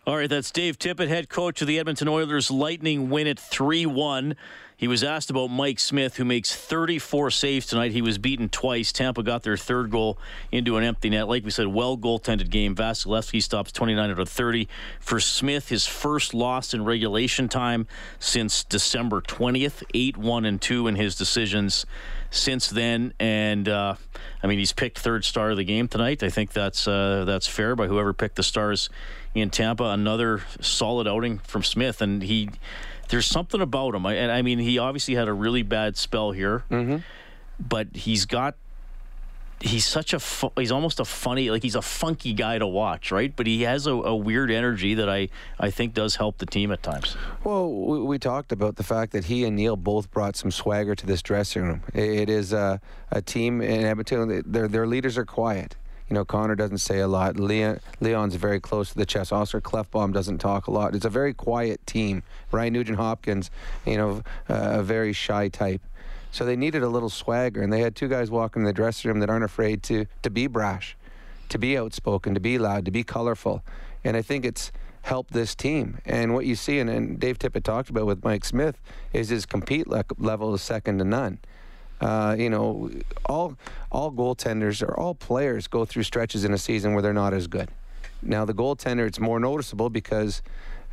All 0.09 0.17
right, 0.17 0.31
that's 0.31 0.53
Dave 0.53 0.79
Tippett, 0.79 1.09
head 1.09 1.29
coach 1.29 1.61
of 1.63 1.67
the 1.67 1.81
Edmonton 1.81 2.07
Oilers. 2.07 2.49
Lightning 2.49 3.11
win 3.11 3.27
at 3.27 3.41
3 3.41 3.87
1. 3.87 4.37
He 4.77 4.87
was 4.87 5.03
asked 5.03 5.31
about 5.31 5.49
Mike 5.49 5.81
Smith, 5.81 6.17
who 6.17 6.25
makes 6.25 6.55
34 6.55 7.33
saves 7.33 7.67
tonight. 7.67 7.91
He 7.91 8.03
was 8.03 8.17
beaten 8.17 8.49
twice. 8.49 8.93
Tampa 8.93 9.25
got 9.25 9.43
their 9.43 9.57
third 9.57 9.91
goal 9.91 10.17
into 10.53 10.77
an 10.77 10.85
empty 10.85 11.11
net. 11.11 11.27
Like 11.27 11.45
we 11.45 11.51
said, 11.51 11.67
well 11.67 11.99
goaltended 11.99 12.51
game. 12.51 12.77
Vasilevskiy 12.77 13.43
stops 13.43 13.73
29 13.73 14.11
out 14.11 14.21
of 14.21 14.29
30. 14.29 14.69
For 15.01 15.19
Smith, 15.19 15.71
his 15.71 15.87
first 15.87 16.35
loss 16.35 16.73
in 16.73 16.85
regulation 16.85 17.49
time 17.49 17.89
since 18.21 18.63
December 18.63 19.23
20th, 19.23 19.83
8 19.93 20.17
1 20.19 20.45
and 20.45 20.63
2 20.63 20.87
in 20.87 20.95
his 20.95 21.17
decisions 21.17 21.85
since 22.31 22.69
then. 22.69 23.13
And 23.19 23.69
uh, 23.69 23.97
I 24.41 24.47
mean, 24.47 24.59
he's 24.61 24.73
picked 24.73 25.01
third 25.01 25.25
star 25.25 25.51
of 25.51 25.57
the 25.57 25.65
game 25.65 25.89
tonight. 25.89 26.23
I 26.23 26.29
think 26.29 26.53
that's 26.53 26.87
uh, 26.87 27.25
that's 27.25 27.49
fair 27.49 27.75
by 27.75 27.89
whoever 27.89 28.13
picked 28.13 28.37
the 28.37 28.45
stars 28.45 28.89
in 29.39 29.51
Tampa. 29.51 29.85
Another 29.85 30.43
solid 30.61 31.07
outing 31.07 31.39
from 31.39 31.63
Smith, 31.63 32.01
and 32.01 32.23
he 32.23 32.51
there's 33.09 33.27
something 33.27 33.61
about 33.61 33.95
him. 33.95 34.07
I, 34.07 34.15
and 34.15 34.31
I 34.33 34.43
mean, 34.43 34.59
he 34.59 34.79
obviously 34.79 35.15
had 35.15 35.29
a 35.29 35.33
really 35.33 35.63
bad 35.63 35.97
spell 35.97 36.33
here, 36.33 36.65
mm-hmm. 36.71 36.99
but 37.59 37.89
he's 37.95 38.27
got. 38.27 38.57
He's 39.59 39.87
such 39.87 40.13
a 40.13 40.21
fu- 40.21 40.53
he's 40.59 40.71
almost 40.71 41.01
a 41.01 41.05
funny 41.07 41.49
like 41.49 41.63
he's 41.63 41.77
a 41.77 41.83
funky 41.83 42.35
guy 42.35 42.59
to 42.59 42.67
watch, 42.67 43.11
right? 43.11 43.35
But 43.35 43.47
he 43.47 43.63
has 43.63 43.87
a, 43.87 43.93
a 43.93 44.15
weird 44.15 44.51
energy 44.51 44.93
that 44.93 45.09
I 45.09 45.31
I 45.59 45.71
think 45.71 45.95
does 45.95 46.17
help 46.17 46.37
the 46.37 46.45
team 46.45 46.71
at 46.73 46.83
times. 46.83 47.17
Well, 47.43 47.73
we, 47.73 48.01
we, 48.01 48.19
talked 48.19 48.53
about 48.53 48.77
the 48.77 48.83
fact 48.83 49.13
that 49.13 49.25
he 49.25 49.47
and 49.47 49.57
Neal 49.57 49.77
both 49.77 50.11
brought 50.11 50.37
some 50.37 50.51
swagger 50.51 50.95
to 50.95 51.07
this 51.07 51.23
dressing 51.23 51.63
room. 51.63 51.83
it, 51.95 52.05
it 52.05 52.29
is 52.29 52.53
a, 52.53 52.83
a 53.11 53.23
team 53.23 53.63
in 53.63 53.83
Edmonton. 53.83 54.43
Their 54.45 54.69
their 54.69 54.87
leaders 54.87 55.17
are 55.17 55.25
quiet. 55.25 55.75
You 56.09 56.15
know, 56.15 56.25
Connor 56.25 56.55
doesn't 56.55 56.79
say 56.79 57.01
a 57.01 57.09
lot. 57.09 57.37
Leon, 57.37 57.81
Leon's 58.01 58.37
very 58.37 58.61
close 58.61 58.91
to 58.91 58.97
the 58.97 59.07
chest. 59.07 59.33
Oscar 59.33 59.61
Klefbom 59.61 60.13
doesn't 60.13 60.39
talk 60.39 60.69
a 60.69 60.71
lot. 60.71 60.95
It's 60.95 61.05
a 61.05 61.11
very 61.11 61.35
quiet 61.35 61.85
team. 61.87 62.23
Ryan 62.53 62.73
Nugent 62.75 62.99
Hopkins, 62.99 63.51
you 63.85 63.97
know, 63.97 64.23
uh, 64.49 64.79
a 64.79 64.83
very 64.83 65.13
shy 65.13 65.49
type. 65.49 65.83
So 66.31 66.45
they 66.45 66.55
needed 66.55 66.83
a 66.83 66.89
little 66.89 67.09
swagger, 67.09 67.63
and 67.63 67.73
they 67.73 67.81
had 67.81 67.97
two 67.97 68.09
guys 68.09 68.31
walking 68.31 68.63
in 68.63 68.67
the 68.67 68.73
dressing 68.73 69.09
room 69.09 69.21
that 69.21 69.31
aren't 69.31 69.45
afraid 69.45 69.83
to 69.85 70.07
to 70.23 70.31
be 70.31 70.47
brash, 70.47 70.97
to 71.49 71.59
be 71.59 71.77
outspoken, 71.77 72.35
to 72.35 72.41
be 72.41 72.59
loud, 72.59 72.85
to 72.85 72.91
be 72.91 73.03
colorful. 73.03 73.65
And 74.05 74.17
I 74.17 74.23
think 74.23 74.45
it's 74.45 74.71
helped 75.03 75.33
this 75.33 75.55
team. 75.55 75.99
And 76.05 76.35
what 76.35 76.45
you 76.47 76.55
see, 76.55 76.79
and, 76.79 76.91
and 76.91 77.19
Dave 77.19 77.39
Tippett 77.39 77.63
talked 77.63 77.91
about 77.91 78.07
with 78.07 78.25
Mike 78.25 78.45
Smith, 78.45 78.81
is 79.13 79.29
his 79.29 79.47
compete 79.47 79.87
le- 79.87 80.05
level 80.19 80.55
is 80.55 80.63
second 80.63 80.99
to 80.99 81.05
none. 81.05 81.39
Uh, 82.01 82.37
you 82.39 82.51
know, 82.51 82.91
all 83.27 83.57
all 83.91 84.13
goaltenders 84.13 84.83
or 84.83 84.99
all 84.99 85.15
players 85.15 85.67
go 85.67 85.85
through 85.85 86.03
stretches 86.03 86.45
in 86.45 86.53
a 86.53 86.59
season 86.59 86.93
where 86.93 87.03
they're 87.03 87.13
not 87.15 87.33
as 87.33 87.47
good. 87.47 87.71
Now, 88.23 88.45
the 88.45 88.55
goaltender, 88.55 89.07
it's 89.07 89.21
more 89.21 89.41
noticeable 89.41 89.89
because 89.89 90.43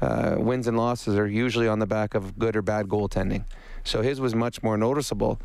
uh, 0.02 0.36
wins 0.38 0.68
and 0.68 0.78
losses 0.78 1.16
are 1.18 1.28
usually 1.28 1.68
on 1.68 1.80
the 1.80 1.88
back 1.88 2.16
of 2.16 2.38
good 2.38 2.56
or 2.56 2.62
bad 2.62 2.88
goaltending. 2.88 3.46
So 3.84 4.02
his 4.02 4.20
was 4.20 4.34
much 4.34 4.64
more 4.64 4.78
noticeable. 4.78 5.40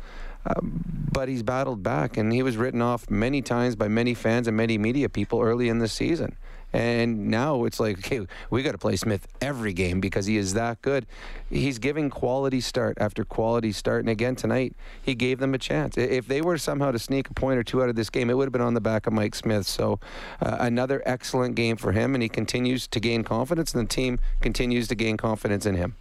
but 1.11 1.27
he's 1.27 1.43
battled 1.43 1.83
back, 1.83 2.15
and 2.17 2.31
he 2.31 2.43
was 2.43 2.55
written 2.55 2.81
off 2.81 3.09
many 3.09 3.41
times 3.41 3.75
by 3.75 3.87
many 3.87 4.13
fans 4.13 4.47
and 4.47 4.55
many 4.55 4.77
media 4.77 5.09
people 5.09 5.41
early 5.41 5.67
in 5.67 5.79
the 5.79 5.87
season. 5.87 6.37
And 6.71 7.27
now 7.27 7.65
it's 7.65 7.79
like, 7.79 7.97
okay, 7.99 8.27
we 8.49 8.61
got 8.61 8.73
to 8.73 8.77
play 8.77 8.95
Smith 8.95 9.27
every 9.41 9.73
game 9.73 9.99
because 9.99 10.25
he 10.27 10.37
is 10.37 10.53
that 10.53 10.81
good. 10.81 11.07
He's 11.49 11.79
giving 11.79 12.09
quality 12.09 12.61
start 12.61 12.97
after 12.99 13.25
quality 13.25 13.71
start. 13.71 14.01
And 14.01 14.09
again, 14.09 14.35
tonight, 14.35 14.75
he 15.01 15.15
gave 15.15 15.39
them 15.39 15.53
a 15.53 15.57
chance. 15.57 15.97
If 15.97 16.27
they 16.27 16.41
were 16.41 16.57
somehow 16.57 16.91
to 16.91 16.99
sneak 16.99 17.29
a 17.29 17.33
point 17.33 17.57
or 17.57 17.63
two 17.63 17.81
out 17.81 17.89
of 17.89 17.95
this 17.95 18.09
game, 18.09 18.29
it 18.29 18.37
would 18.37 18.45
have 18.45 18.53
been 18.53 18.61
on 18.61 18.75
the 18.75 18.81
back 18.81 19.07
of 19.07 19.13
Mike 19.13 19.33
Smith. 19.33 19.65
So 19.65 19.99
uh, 20.41 20.57
another 20.59 21.01
excellent 21.05 21.55
game 21.55 21.75
for 21.75 21.91
him, 21.91 22.13
and 22.13 22.21
he 22.21 22.29
continues 22.29 22.87
to 22.87 22.99
gain 22.99 23.23
confidence, 23.23 23.73
and 23.73 23.83
the 23.83 23.93
team 23.93 24.19
continues 24.41 24.87
to 24.89 24.95
gain 24.95 25.17
confidence 25.17 25.65
in 25.65 25.75
him. 25.75 25.95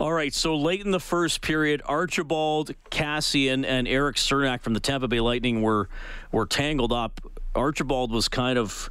All 0.00 0.12
right, 0.12 0.34
so 0.34 0.56
late 0.56 0.84
in 0.84 0.90
the 0.90 0.98
first 0.98 1.42
period, 1.42 1.80
Archibald, 1.84 2.72
Kassian, 2.90 3.64
and 3.64 3.86
Erik 3.86 4.16
Cernak 4.16 4.62
from 4.62 4.74
the 4.74 4.80
Tampa 4.80 5.06
Bay 5.06 5.20
Lightning 5.20 5.62
were 5.62 5.88
were 6.32 6.46
tangled 6.46 6.92
up. 6.92 7.20
Archibald 7.54 8.10
was 8.10 8.28
kind 8.28 8.58
of 8.58 8.90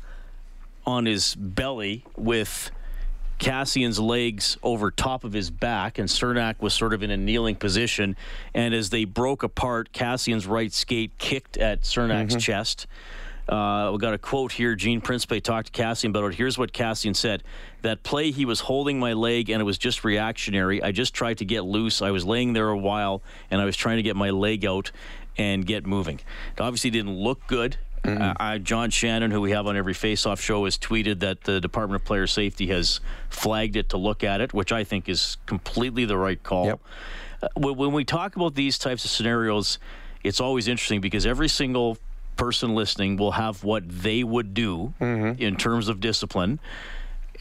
on 0.91 1.05
his 1.05 1.35
belly 1.35 2.03
with 2.15 2.69
Kassian's 3.39 3.99
legs 3.99 4.57
over 4.61 4.91
top 4.91 5.23
of 5.23 5.33
his 5.33 5.49
back, 5.49 5.97
and 5.97 6.07
Cernak 6.07 6.61
was 6.61 6.73
sort 6.73 6.93
of 6.93 7.01
in 7.01 7.09
a 7.09 7.17
kneeling 7.17 7.55
position. 7.55 8.15
And 8.53 8.73
as 8.73 8.91
they 8.91 9.05
broke 9.05 9.41
apart, 9.41 9.91
Kassian's 9.93 10.45
right 10.45 10.71
skate 10.71 11.17
kicked 11.17 11.57
at 11.57 11.81
Cernak's 11.81 12.33
mm-hmm. 12.33 12.39
chest. 12.39 12.87
Uh, 13.49 13.89
we 13.91 13.97
got 13.97 14.13
a 14.13 14.17
quote 14.17 14.51
here. 14.51 14.75
Gene 14.75 15.01
Principe 15.01 15.41
talked 15.41 15.73
to 15.73 15.81
Kassian 15.81 16.09
about 16.09 16.25
it. 16.25 16.35
Here's 16.35 16.57
what 16.57 16.71
Kassian 16.71 17.15
said: 17.15 17.41
"That 17.81 18.03
play, 18.03 18.29
he 18.31 18.45
was 18.45 18.59
holding 18.59 18.99
my 18.99 19.13
leg, 19.13 19.49
and 19.49 19.59
it 19.59 19.65
was 19.65 19.79
just 19.79 20.03
reactionary. 20.03 20.81
I 20.83 20.91
just 20.91 21.13
tried 21.13 21.39
to 21.39 21.45
get 21.45 21.65
loose. 21.65 22.01
I 22.01 22.11
was 22.11 22.23
laying 22.23 22.53
there 22.53 22.69
a 22.69 22.77
while, 22.77 23.23
and 23.49 23.59
I 23.59 23.65
was 23.65 23.75
trying 23.75 23.97
to 23.97 24.03
get 24.03 24.15
my 24.15 24.29
leg 24.29 24.65
out 24.65 24.91
and 25.37 25.65
get 25.65 25.85
moving. 25.85 26.19
It 26.55 26.61
obviously 26.61 26.91
didn't 26.91 27.17
look 27.17 27.47
good. 27.47 27.77
Mm-hmm. 28.03 28.31
Uh, 28.39 28.57
John 28.57 28.89
Shannon, 28.89 29.29
who 29.31 29.41
we 29.41 29.51
have 29.51 29.67
on 29.67 29.77
every 29.77 29.93
face-off 29.93 30.41
show, 30.41 30.65
has 30.65 30.77
tweeted 30.77 31.19
that 31.19 31.41
the 31.41 31.61
Department 31.61 32.01
of 32.01 32.05
Player 32.05 32.25
Safety 32.25 32.67
has 32.67 32.99
flagged 33.29 33.75
it 33.75 33.89
to 33.89 33.97
look 33.97 34.23
at 34.23 34.41
it, 34.41 34.53
which 34.53 34.71
I 34.71 34.83
think 34.83 35.07
is 35.07 35.37
completely 35.45 36.05
the 36.05 36.17
right 36.17 36.41
call. 36.41 36.65
Yep. 36.65 36.79
Uh, 37.43 37.47
when 37.73 37.91
we 37.91 38.03
talk 38.03 38.35
about 38.35 38.55
these 38.55 38.77
types 38.77 39.05
of 39.05 39.11
scenarios, 39.11 39.77
it's 40.23 40.39
always 40.39 40.67
interesting 40.67 41.01
because 41.01 41.25
every 41.25 41.47
single 41.47 41.97
person 42.37 42.73
listening 42.73 43.17
will 43.17 43.33
have 43.33 43.63
what 43.63 43.83
they 43.87 44.23
would 44.23 44.53
do 44.53 44.93
mm-hmm. 44.99 45.41
in 45.41 45.55
terms 45.55 45.87
of 45.87 45.99
discipline. 45.99 46.59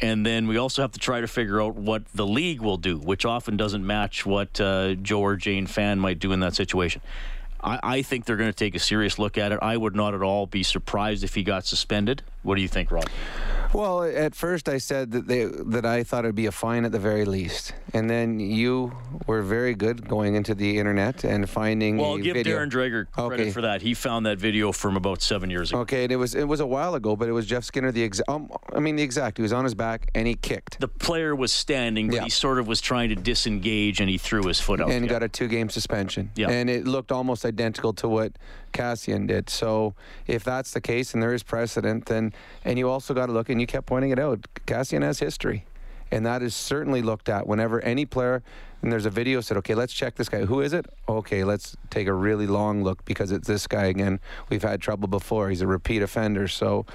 And 0.02 0.25
then 0.25 0.47
we 0.47 0.57
also 0.57 0.83
have 0.83 0.93
to 0.93 0.99
try 0.99 1.21
to 1.21 1.26
figure 1.26 1.61
out 1.61 1.75
what 1.75 2.05
the 2.14 2.26
league 2.26 2.61
will 2.61 2.79
do, 2.79 2.99
which 2.99 3.25
often 3.25 3.57
doesn't 3.57 3.87
match 3.87 4.25
what 4.25 4.61
uh, 4.61 4.95
Joe 4.95 5.21
or 5.21 5.37
Jane 5.37 5.67
fan 5.67 5.99
might 5.99 6.19
do 6.19 6.33
in 6.33 6.40
that 6.40 6.55
situation. 6.55 7.02
I, 7.62 7.81
I 7.83 8.02
think 8.02 8.25
they're 8.25 8.37
going 8.37 8.50
to 8.50 8.57
take 8.57 8.75
a 8.75 8.79
serious 8.79 9.19
look 9.19 9.38
at 9.38 9.52
it. 9.52 9.59
I 9.62 9.76
would 9.76 9.95
not 9.95 10.14
at 10.14 10.23
all 10.23 10.47
be 10.47 10.62
surprised 10.62 11.25
if 11.25 11.35
he 11.35 11.43
got 11.43 11.64
suspended. 11.64 12.23
What 12.42 12.54
do 12.56 12.62
you 12.62 12.68
think, 12.68 12.90
Rob? 12.90 13.04
Well, 13.73 14.02
at 14.02 14.35
first 14.35 14.68
I 14.68 14.78
said 14.78 15.12
that 15.12 15.28
they 15.28 15.44
that 15.44 15.87
I 15.87 16.02
thought 16.02 16.25
it'd 16.25 16.35
be 16.35 16.47
a 16.47 16.52
fine 16.52 16.85
at 16.85 16.90
the 16.90 16.99
very 16.99 17.25
least, 17.25 17.73
and 17.94 18.11
then 18.11 18.40
you 18.40 18.92
were 19.28 19.42
very 19.42 19.75
good 19.75 20.09
going 20.09 20.35
into 20.35 20.56
the 20.56 20.78
internet 20.78 21.23
and 21.23 21.49
finding. 21.49 21.99
Well, 21.99 22.12
I'll 22.12 22.18
give 22.18 22.35
video. 22.35 22.59
Darren 22.59 22.68
Dreger 22.68 23.06
credit 23.12 23.42
okay. 23.42 23.50
for 23.52 23.61
that. 23.61 23.80
He 23.80 23.94
found 23.94 24.26
that 24.26 24.38
video 24.38 24.73
from 24.73 24.97
about 24.97 25.23
seven 25.23 25.50
years 25.50 25.70
ago. 25.70 25.80
Okay, 25.82 26.02
and 26.02 26.12
it 26.12 26.16
was 26.16 26.35
it 26.35 26.49
was 26.49 26.59
a 26.59 26.66
while 26.66 26.97
ago, 26.97 27.14
but 27.14 27.28
it 27.28 27.32
was 27.32 27.47
Jeff 27.47 27.62
Skinner 27.62 27.92
the 27.92 28.02
exact. 28.02 28.28
Um, 28.28 28.50
I 28.75 28.80
mean 28.80 28.97
the 28.97 29.04
exact. 29.04 29.37
He 29.38 29.42
was 29.42 29.52
on 29.52 29.62
his 29.62 29.76
back 29.76 30.11
and 30.16 30.26
he 30.26 30.35
kicked. 30.35 30.80
The 30.80 30.88
player 30.88 31.37
was 31.37 31.52
standing, 31.52 32.09
but 32.09 32.16
yeah. 32.16 32.25
he 32.25 32.30
sort 32.30 32.59
of 32.59 32.66
was 32.66 32.80
trying 32.80 33.11
to 33.11 33.14
disengage 33.14 34.00
and 34.00 34.11
he 34.11 34.18
threw 34.18 34.42
his 34.49 34.61
foot 34.61 34.80
out. 34.80 34.90
And 34.90 35.04
yeah. 35.04 35.11
got 35.11 35.23
a 35.23 35.28
two-game 35.28 35.70
suspension. 35.70 36.30
Yeah, 36.35 36.50
and 36.50 36.68
it 36.68 36.88
looked 36.88 37.12
almost 37.12 37.44
identical 37.44 37.92
to 37.94 38.09
what 38.09 38.32
Kassian 38.73 39.27
did. 39.27 39.50
So 39.50 39.95
if 40.27 40.45
that's 40.45 40.73
the 40.73 40.81
case 40.81 41.15
and 41.15 41.23
there 41.23 41.35
is 41.35 41.43
precedent, 41.43 42.07
then 42.07 42.33
and 42.65 42.79
you 42.79 42.89
also 42.89 43.15
got 43.15 43.27
to 43.27 43.33
look 43.33 43.49
and 43.49 43.61
you 43.61 43.67
kept 43.67 43.87
pointing 43.87 44.11
it 44.11 44.19
out. 44.19 44.47
Kassian 44.67 45.03
has 45.03 45.19
history, 45.19 45.65
and 46.11 46.25
that 46.27 46.43
is 46.43 46.55
certainly 46.55 47.03
looked 47.03 47.29
at 47.29 47.47
whenever 47.47 47.81
any 47.81 48.05
player. 48.05 48.43
And 48.83 48.91
there's 48.91 49.05
a 49.05 49.11
video 49.11 49.43
said, 49.43 49.59
okay, 49.59 49.75
let's 49.75 49.93
check 49.93 50.15
this 50.17 50.31
guy. 50.31 50.47
Who 50.47 50.62
is 50.62 50.73
it? 50.73 50.87
Okay, 51.07 51.45
let's 51.45 51.77
take 51.91 52.07
a 52.07 52.15
really 52.15 52.47
long 52.47 52.83
look 52.83 53.05
because 53.05 53.31
it's 53.31 53.47
this 53.47 53.67
guy 53.67 53.85
again. 53.87 54.21
We've 54.49 54.62
had 54.62 54.81
trouble 54.81 55.07
before. 55.07 55.50
He's 55.50 55.61
a 55.61 55.67
repeat 55.67 56.00
offender. 56.00 56.49
So, 56.49 56.87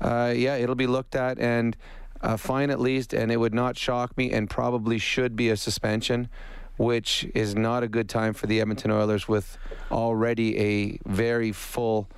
uh, 0.00 0.34
yeah, 0.36 0.56
it'll 0.56 0.74
be 0.74 0.86
looked 0.86 1.14
at 1.14 1.38
and 1.38 1.74
a 2.20 2.36
fine 2.36 2.70
at 2.70 2.80
least, 2.80 3.14
and 3.14 3.32
it 3.32 3.38
would 3.38 3.54
not 3.54 3.76
shock 3.76 4.16
me 4.16 4.30
and 4.30 4.48
probably 4.48 4.98
should 4.98 5.36
be 5.36 5.48
a 5.48 5.56
suspension 5.56 6.28
which 6.76 7.26
is 7.34 7.54
not 7.54 7.82
a 7.82 7.88
good 7.88 8.08
time 8.08 8.32
for 8.32 8.46
the 8.46 8.60
Edmonton 8.60 8.90
Oilers 8.90 9.28
with 9.28 9.58
already 9.90 10.58
a 10.58 10.98
very 11.06 11.52
full 11.52 12.08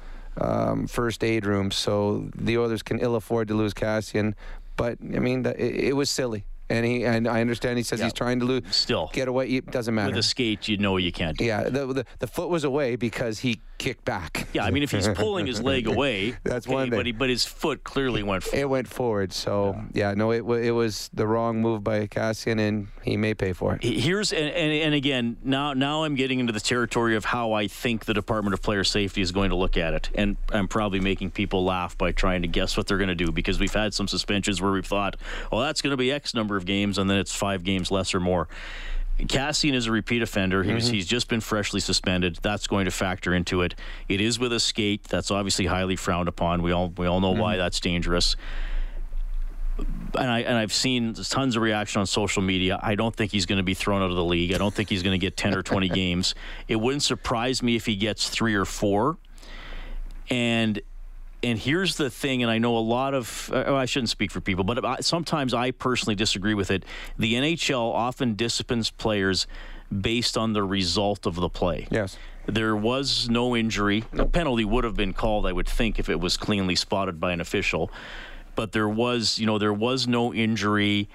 um, 0.40 0.86
first 0.86 1.22
aid 1.22 1.46
room. 1.46 1.70
So 1.70 2.28
the 2.34 2.58
Oilers 2.58 2.82
can 2.82 2.98
ill 2.98 3.16
afford 3.16 3.48
to 3.48 3.54
lose 3.54 3.74
Kassian. 3.74 4.34
But 4.76 4.98
I 5.00 5.18
mean, 5.18 5.46
it, 5.46 5.58
it 5.58 5.96
was 5.96 6.10
silly 6.10 6.44
and 6.68 6.84
he 6.84 7.04
and 7.04 7.28
I 7.28 7.40
understand 7.40 7.78
he 7.78 7.82
says 7.82 7.98
yeah. 7.98 8.06
he's 8.06 8.12
trying 8.12 8.40
to 8.40 8.46
lose. 8.46 8.62
Still, 8.70 9.10
get 9.12 9.28
away. 9.28 9.48
It 9.48 9.70
doesn't 9.70 9.94
matter. 9.94 10.10
With 10.10 10.18
a 10.18 10.22
skate, 10.22 10.68
you 10.68 10.76
know 10.76 10.96
you 10.96 11.12
can't. 11.12 11.40
yeah, 11.40 11.64
the, 11.64 11.86
the, 11.86 12.06
the 12.18 12.26
foot 12.26 12.48
was 12.48 12.64
away 12.64 12.96
because 12.96 13.40
he 13.40 13.60
kicked 13.78 14.04
back. 14.04 14.46
Yeah, 14.52 14.64
I 14.64 14.70
mean 14.70 14.82
if 14.82 14.90
he's 14.90 15.08
pulling 15.08 15.46
his 15.46 15.60
leg 15.60 15.86
away, 15.94 16.36
that's 16.44 16.66
okay, 16.66 16.74
one 16.74 16.90
thing. 16.90 16.98
But, 16.98 17.06
he, 17.06 17.12
but 17.12 17.28
his 17.28 17.44
foot 17.44 17.84
clearly 17.84 18.22
went. 18.22 18.44
forward. 18.44 18.60
It 18.60 18.68
went 18.68 18.88
forward. 18.88 19.32
So 19.32 19.74
yeah, 19.92 20.10
yeah 20.10 20.14
no, 20.14 20.30
it 20.30 20.44
it 20.64 20.70
was 20.70 21.10
the 21.12 21.26
wrong 21.26 21.60
move 21.60 21.84
by 21.84 22.06
Kassian, 22.06 22.58
and 22.58 22.88
he 23.02 23.16
may 23.16 23.34
pay 23.34 23.52
for 23.52 23.74
it. 23.74 23.82
Here's 23.82 24.32
and, 24.32 24.48
and 24.48 24.72
and 24.72 24.94
again 24.94 25.36
now 25.42 25.74
now 25.74 26.04
I'm 26.04 26.14
getting 26.14 26.40
into 26.40 26.52
the 26.52 26.60
territory 26.60 27.16
of 27.16 27.24
how 27.24 27.52
I 27.52 27.68
think 27.68 28.06
the 28.06 28.14
Department 28.14 28.54
of 28.54 28.62
Player 28.62 28.84
Safety 28.84 29.20
is 29.20 29.32
going 29.32 29.50
to 29.50 29.56
look 29.56 29.76
at 29.76 29.94
it, 29.94 30.10
and 30.14 30.36
I'm 30.50 30.68
probably 30.68 31.00
making 31.00 31.32
people 31.32 31.64
laugh 31.64 31.98
by 31.98 32.12
trying 32.12 32.42
to 32.42 32.48
guess 32.48 32.76
what 32.76 32.86
they're 32.86 32.98
going 32.98 33.08
to 33.08 33.14
do 33.14 33.32
because 33.32 33.58
we've 33.58 33.72
had 33.72 33.92
some 33.92 34.08
suspensions 34.08 34.62
where 34.62 34.72
we've 34.72 34.86
thought, 34.86 35.16
well, 35.50 35.60
that's 35.60 35.82
going 35.82 35.90
to 35.90 35.96
be 35.96 36.10
X 36.10 36.34
number 36.34 36.53
of 36.56 36.66
games, 36.66 36.98
and 36.98 37.08
then 37.08 37.18
it's 37.18 37.34
five 37.34 37.64
games 37.64 37.90
less 37.90 38.14
or 38.14 38.20
more. 38.20 38.48
Kassian 39.20 39.74
is 39.74 39.86
a 39.86 39.92
repeat 39.92 40.22
offender. 40.22 40.64
He 40.64 40.74
was, 40.74 40.86
mm-hmm. 40.86 40.94
he's 40.94 41.06
just 41.06 41.28
been 41.28 41.40
freshly 41.40 41.78
suspended. 41.78 42.38
That's 42.42 42.66
going 42.66 42.86
to 42.86 42.90
factor 42.90 43.32
into 43.32 43.62
it. 43.62 43.74
It 44.08 44.20
is 44.20 44.38
with 44.38 44.52
a 44.52 44.58
skate. 44.58 45.04
That's 45.04 45.30
obviously 45.30 45.66
highly 45.66 45.96
frowned 45.96 46.28
upon. 46.28 46.62
We 46.62 46.72
all 46.72 46.92
we 46.96 47.06
all 47.06 47.20
know 47.20 47.32
mm-hmm. 47.32 47.40
why 47.40 47.56
that's 47.56 47.78
dangerous. 47.78 48.34
And 49.78 50.30
I 50.30 50.40
and 50.40 50.56
I've 50.56 50.72
seen 50.72 51.14
tons 51.14 51.54
of 51.56 51.62
reaction 51.62 52.00
on 52.00 52.06
social 52.06 52.42
media. 52.42 52.80
I 52.82 52.96
don't 52.96 53.14
think 53.14 53.30
he's 53.30 53.46
going 53.46 53.58
to 53.58 53.64
be 53.64 53.74
thrown 53.74 54.02
out 54.02 54.10
of 54.10 54.16
the 54.16 54.24
league. 54.24 54.52
I 54.52 54.58
don't 54.58 54.74
think 54.74 54.88
he's 54.88 55.04
going 55.04 55.18
to 55.18 55.24
get 55.24 55.36
ten 55.36 55.54
or 55.54 55.62
twenty 55.62 55.88
games. 56.02 56.34
It 56.66 56.76
wouldn't 56.76 57.04
surprise 57.04 57.62
me 57.62 57.76
if 57.76 57.86
he 57.86 57.94
gets 57.94 58.28
three 58.28 58.54
or 58.54 58.64
four. 58.64 59.16
And 60.28 60.80
and 61.44 61.58
here's 61.58 61.96
the 61.96 62.10
thing, 62.10 62.42
and 62.42 62.50
I 62.50 62.58
know 62.58 62.76
a 62.76 62.80
lot 62.80 63.14
of, 63.14 63.50
uh, 63.52 63.74
I 63.74 63.84
shouldn't 63.84 64.08
speak 64.08 64.30
for 64.30 64.40
people, 64.40 64.64
but 64.64 65.04
sometimes 65.04 65.52
I 65.52 65.70
personally 65.70 66.14
disagree 66.14 66.54
with 66.54 66.70
it. 66.70 66.84
The 67.18 67.34
NHL 67.34 67.92
often 67.92 68.34
disciplines 68.34 68.90
players 68.90 69.46
based 70.00 70.36
on 70.36 70.54
the 70.54 70.62
result 70.62 71.26
of 71.26 71.36
the 71.36 71.48
play. 71.48 71.86
Yes. 71.90 72.16
There 72.46 72.74
was 72.74 73.28
no 73.28 73.56
injury. 73.56 74.04
A 74.12 74.26
penalty 74.26 74.64
would 74.64 74.84
have 74.84 74.96
been 74.96 75.12
called, 75.12 75.46
I 75.46 75.52
would 75.52 75.68
think, 75.68 75.98
if 75.98 76.08
it 76.08 76.20
was 76.20 76.36
cleanly 76.36 76.74
spotted 76.74 77.20
by 77.20 77.32
an 77.32 77.40
official. 77.40 77.90
But 78.54 78.72
there 78.72 78.88
was, 78.88 79.38
you 79.38 79.46
know, 79.46 79.58
there 79.58 79.72
was 79.72 80.06
no 80.06 80.32
injury. 80.32 81.08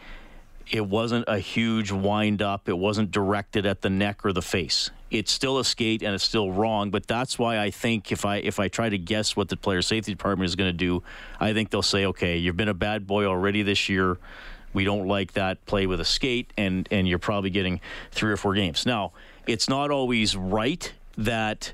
It 0.69 0.85
wasn't 0.85 1.25
a 1.27 1.39
huge 1.39 1.91
wind 1.91 2.41
up. 2.41 2.69
It 2.69 2.77
wasn't 2.77 3.11
directed 3.11 3.65
at 3.65 3.81
the 3.81 3.89
neck 3.89 4.25
or 4.25 4.33
the 4.33 4.41
face 4.41 4.91
it's 5.11 5.31
still 5.31 5.57
a 5.57 5.65
skate 5.65 6.03
and 6.03 6.13
it's 6.13 6.23
still 6.23 6.51
wrong. 6.51 6.91
But 6.91 7.07
that's 7.07 7.39
why 7.39 7.59
I 7.59 7.71
think 7.71 8.11
if 8.11 8.25
I 8.25 8.37
if 8.37 8.59
I 8.59 8.67
try 8.67 8.89
to 8.89 8.97
guess 8.97 9.35
what 9.35 9.49
the 9.49 9.57
player 9.57 9.81
safety 9.81 10.11
department 10.11 10.47
is 10.47 10.55
going 10.55 10.69
to 10.69 10.77
do, 10.77 11.03
I 11.39 11.53
think 11.53 11.69
they'll 11.69 11.81
say, 11.81 12.05
okay, 12.05 12.37
you've 12.37 12.57
been 12.57 12.69
a 12.69 12.73
bad 12.73 13.07
boy 13.07 13.25
already 13.25 13.63
this 13.63 13.89
year. 13.89 14.17
We 14.73 14.83
don't 14.83 15.07
like 15.07 15.33
that 15.33 15.65
play 15.65 15.87
with 15.87 15.99
a 15.99 16.05
skate, 16.05 16.51
and 16.57 16.87
and 16.91 17.07
you're 17.07 17.19
probably 17.19 17.49
getting 17.49 17.81
three 18.11 18.31
or 18.31 18.37
four 18.37 18.53
games. 18.53 18.85
Now, 18.85 19.13
it's 19.47 19.67
not 19.67 19.89
always 19.91 20.35
right 20.35 20.91
that 21.17 21.73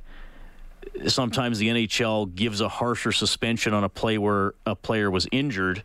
sometimes 1.08 1.60
the 1.60 1.68
NHL 1.68 2.34
gives 2.36 2.62
a 2.62 2.70
harsher 2.70 3.12
suspension 3.12 3.74
on 3.74 3.84
a 3.84 3.90
play 3.90 4.18
where 4.18 4.54
a 4.66 4.76
player 4.76 5.12
was 5.12 5.28
injured 5.32 5.84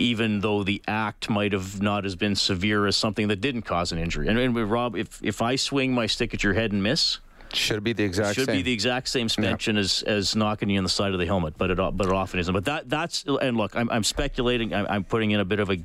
even 0.00 0.40
though 0.40 0.62
the 0.62 0.82
act 0.88 1.28
might 1.28 1.52
have 1.52 1.80
not 1.82 2.04
as 2.04 2.16
been 2.16 2.34
severe 2.34 2.86
as 2.86 2.96
something 2.96 3.28
that 3.28 3.40
didn't 3.40 3.62
cause 3.62 3.92
an 3.92 3.98
injury. 3.98 4.28
And, 4.28 4.38
and 4.38 4.70
Rob, 4.70 4.96
if 4.96 5.20
if 5.22 5.42
I 5.42 5.56
swing 5.56 5.92
my 5.92 6.06
stick 6.06 6.34
at 6.34 6.42
your 6.42 6.54
head 6.54 6.72
and 6.72 6.82
miss, 6.82 7.18
should 7.54 7.84
be 7.84 7.92
the 7.92 8.04
exact 8.04 8.34
should 8.34 8.46
same. 8.46 8.56
be 8.56 8.62
the 8.62 8.72
exact 8.72 9.08
same 9.08 9.28
suspension 9.28 9.76
yeah. 9.76 9.80
as, 9.80 10.02
as 10.02 10.36
knocking 10.36 10.70
you 10.70 10.78
on 10.78 10.84
the 10.84 10.90
side 10.90 11.12
of 11.12 11.18
the 11.18 11.26
helmet, 11.26 11.54
but 11.56 11.70
it 11.70 11.76
but 11.76 12.06
it 12.06 12.12
often 12.12 12.40
isn't. 12.40 12.52
But 12.52 12.64
that 12.66 12.88
that's 12.88 13.24
and 13.24 13.56
look, 13.56 13.74
I'm, 13.76 13.90
I'm 13.90 14.04
speculating. 14.04 14.74
I'm, 14.74 14.86
I'm 14.88 15.04
putting 15.04 15.30
in 15.30 15.40
a 15.40 15.44
bit 15.44 15.60
of 15.60 15.70
a 15.70 15.78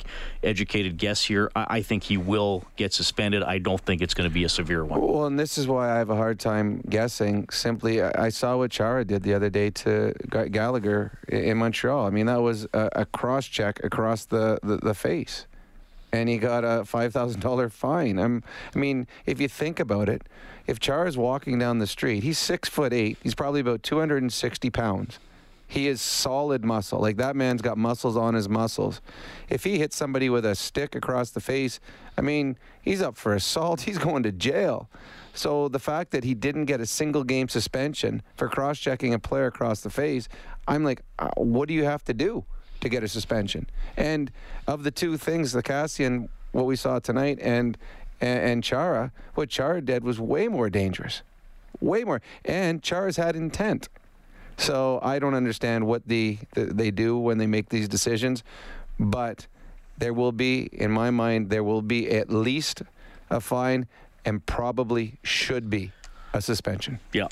educated 0.43 0.97
guess 0.97 1.23
here. 1.23 1.51
I, 1.55 1.77
I, 1.77 1.81
think 1.81 2.03
he 2.03 2.17
will 2.17 2.63
get 2.75 2.93
suspended. 2.93 3.43
I 3.43 3.57
don't 3.57 3.81
think 3.81 4.01
it's 4.01 4.13
going 4.13 4.29
to 4.29 4.33
be 4.33 4.43
a 4.43 4.49
severe 4.49 4.83
one. 4.83 5.01
Well, 5.01 5.25
and 5.25 5.39
this 5.39 5.57
is 5.57 5.67
why 5.67 5.91
I 5.91 5.97
have 5.97 6.09
a 6.09 6.15
hard 6.15 6.39
time 6.39 6.81
guessing. 6.89 7.47
Simply, 7.49 8.01
I 8.01 8.29
saw 8.29 8.57
what 8.57 8.71
Chara 8.71 9.05
did 9.05 9.23
the 9.23 9.33
other 9.33 9.49
day 9.49 9.69
to 9.71 10.13
Gallagher 10.51 11.19
in 11.27 11.57
Montreal. 11.57 12.05
I 12.05 12.09
mean, 12.09 12.25
that 12.27 12.41
was 12.41 12.65
a, 12.73 12.89
a 12.93 13.05
cross 13.05 13.45
check 13.45 13.83
across 13.83 14.25
the, 14.25 14.59
the, 14.63 14.77
the 14.77 14.93
face 14.93 15.45
and 16.15 16.29
he 16.29 16.37
got 16.37 16.63
a 16.63 16.85
five 16.85 17.13
thousand 17.13 17.41
dollar 17.41 17.69
fine. 17.69 18.17
I'm, 18.17 18.43
I 18.73 18.79
mean, 18.79 19.07
if 19.25 19.39
you 19.39 19.47
think 19.47 19.79
about 19.79 20.09
it, 20.09 20.23
if 20.67 20.79
Char 20.79 21.07
is 21.07 21.17
walking 21.17 21.59
down 21.59 21.79
the 21.79 21.87
street, 21.87 22.23
he's 22.23 22.37
six 22.37 22.69
foot 22.69 22.93
eight. 22.93 23.17
He's 23.21 23.35
probably 23.35 23.59
about 23.59 23.83
two 23.83 23.99
hundred 23.99 24.21
and 24.23 24.31
sixty 24.31 24.69
pounds. 24.69 25.19
He 25.67 25.87
is 25.87 25.99
solid 25.99 26.63
muscle. 26.63 26.99
Like 26.99 27.17
that 27.17 27.35
man's 27.35 27.61
got 27.61 27.77
muscles 27.77 28.15
on 28.15 28.35
his 28.35 28.47
muscles. 28.47 29.01
If 29.49 29.63
he 29.63 29.79
hits 29.79 29.95
somebody 29.95 30.29
with 30.29 30.45
a 30.45 30.55
stick 30.55 30.95
across 30.95 31.31
the 31.31 31.41
face, 31.41 31.79
I 32.17 32.21
mean, 32.21 32.57
he's 32.81 33.01
up 33.01 33.17
for 33.17 33.33
assault. 33.33 33.81
He's 33.85 33.97
going 33.97 34.23
to 34.23 34.31
jail. 34.31 34.89
So 35.33 35.67
the 35.67 35.79
fact 35.79 36.11
that 36.11 36.23
he 36.23 36.33
didn't 36.33 36.65
get 36.65 36.79
a 36.79 36.85
single 36.85 37.25
game 37.25 37.49
suspension 37.49 38.21
for 38.37 38.47
cross-checking 38.47 39.13
a 39.13 39.19
player 39.19 39.47
across 39.47 39.81
the 39.81 39.89
face, 39.89 40.29
I'm 40.65 40.85
like, 40.85 41.01
uh, 41.19 41.29
what 41.35 41.67
do 41.67 41.73
you 41.73 41.83
have 41.83 42.05
to 42.05 42.13
do 42.13 42.45
to 42.81 42.89
get 42.89 43.03
a 43.03 43.07
suspension? 43.07 43.67
And 43.97 44.31
of 44.67 44.83
the 44.83 44.91
two 44.91 45.17
things, 45.17 45.51
the 45.51 45.63
Kassian, 45.63 46.29
what 46.51 46.65
we 46.65 46.75
saw 46.75 46.99
tonight, 46.99 47.39
and 47.41 47.77
and, 48.21 48.39
and 48.39 48.63
Chara, 48.63 49.11
what 49.35 49.49
Chara 49.49 49.81
did 49.81 50.03
was 50.03 50.19
way 50.19 50.47
more 50.47 50.69
dangerous, 50.69 51.21
way 51.81 52.03
more. 52.03 52.21
And 52.43 52.81
Chara's 52.81 53.17
had 53.17 53.35
intent. 53.35 53.89
So 54.57 54.99
I 55.03 55.19
don't 55.19 55.33
understand 55.33 55.85
what 55.85 56.07
the, 56.07 56.37
the, 56.53 56.65
they 56.65 56.91
do 56.91 57.17
when 57.17 57.37
they 57.37 57.47
make 57.47 57.69
these 57.69 57.89
decisions, 57.89 58.43
but 58.97 59.47
there 59.97 60.13
will 60.13 60.31
be, 60.31 60.69
in 60.71 60.91
my 60.91 61.11
mind, 61.11 61.49
there 61.49 61.63
will 61.63 61.81
be 61.81 62.09
at 62.09 62.29
least 62.29 62.81
a 63.29 63.41
fine 63.41 63.87
and 64.23 64.45
probably 64.45 65.19
should 65.23 65.69
be 65.69 65.91
a 66.33 66.41
suspension. 66.41 66.99
Yeah. 67.11 67.27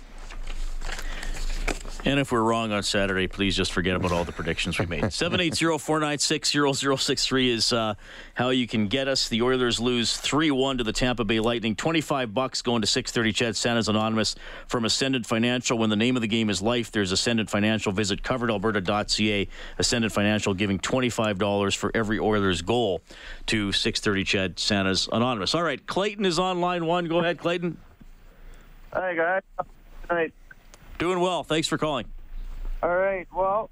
And 2.05 2.19
if 2.19 2.33
we're 2.33 2.41
wrong 2.41 2.73
on 2.73 2.83
Saturday, 2.83 3.27
please 3.27 3.55
just 3.55 3.71
forget 3.71 3.95
about 3.95 4.11
all 4.11 4.25
the 4.25 4.33
predictions 4.33 4.77
we 4.77 4.85
made. 4.85 5.03
780-496-0063 5.03 7.47
is 7.47 7.71
uh, 7.71 7.93
how 8.33 8.49
you 8.49 8.67
can 8.67 8.87
get 8.87 9.07
us. 9.07 9.29
The 9.29 9.41
Oilers 9.41 9.79
lose 9.79 10.17
3-1 10.17 10.79
to 10.79 10.83
the 10.83 10.91
Tampa 10.91 11.23
Bay 11.23 11.39
Lightning. 11.39 11.75
25 11.75 12.33
bucks 12.33 12.61
going 12.61 12.81
to 12.81 12.87
630 12.87 13.31
CHED 13.31 13.55
Santa's 13.55 13.87
Anonymous 13.87 14.35
from 14.67 14.83
Ascendant 14.83 15.25
Financial. 15.25 15.77
When 15.77 15.89
the 15.89 15.95
name 15.95 16.17
of 16.17 16.21
the 16.21 16.27
game 16.27 16.49
is 16.49 16.61
life, 16.61 16.91
there's 16.91 17.13
Ascendant 17.13 17.49
Financial. 17.49 17.93
Visit 17.93 18.21
coveredalberta.ca. 18.21 19.47
Ascendant 19.77 20.11
Financial 20.13 20.53
giving 20.53 20.79
$25 20.79 21.77
for 21.77 21.89
every 21.95 22.19
Oilers 22.19 22.61
goal 22.61 23.01
to 23.45 23.71
630 23.71 24.23
CHED 24.25 24.59
Santa's 24.59 25.07
Anonymous. 25.11 25.55
All 25.55 25.63
right, 25.63 25.85
Clayton 25.87 26.25
is 26.25 26.37
on 26.37 26.59
line 26.59 26.85
one. 26.85 27.05
Go 27.05 27.19
ahead, 27.19 27.39
Clayton. 27.39 27.77
Hi, 28.91 29.15
guys. 29.15 29.41
Night. 30.09 30.33
Doing 31.03 31.19
well. 31.19 31.43
Thanks 31.43 31.67
for 31.67 31.77
calling. 31.77 32.05
All 32.81 32.95
right. 32.95 33.27
Well, 33.35 33.69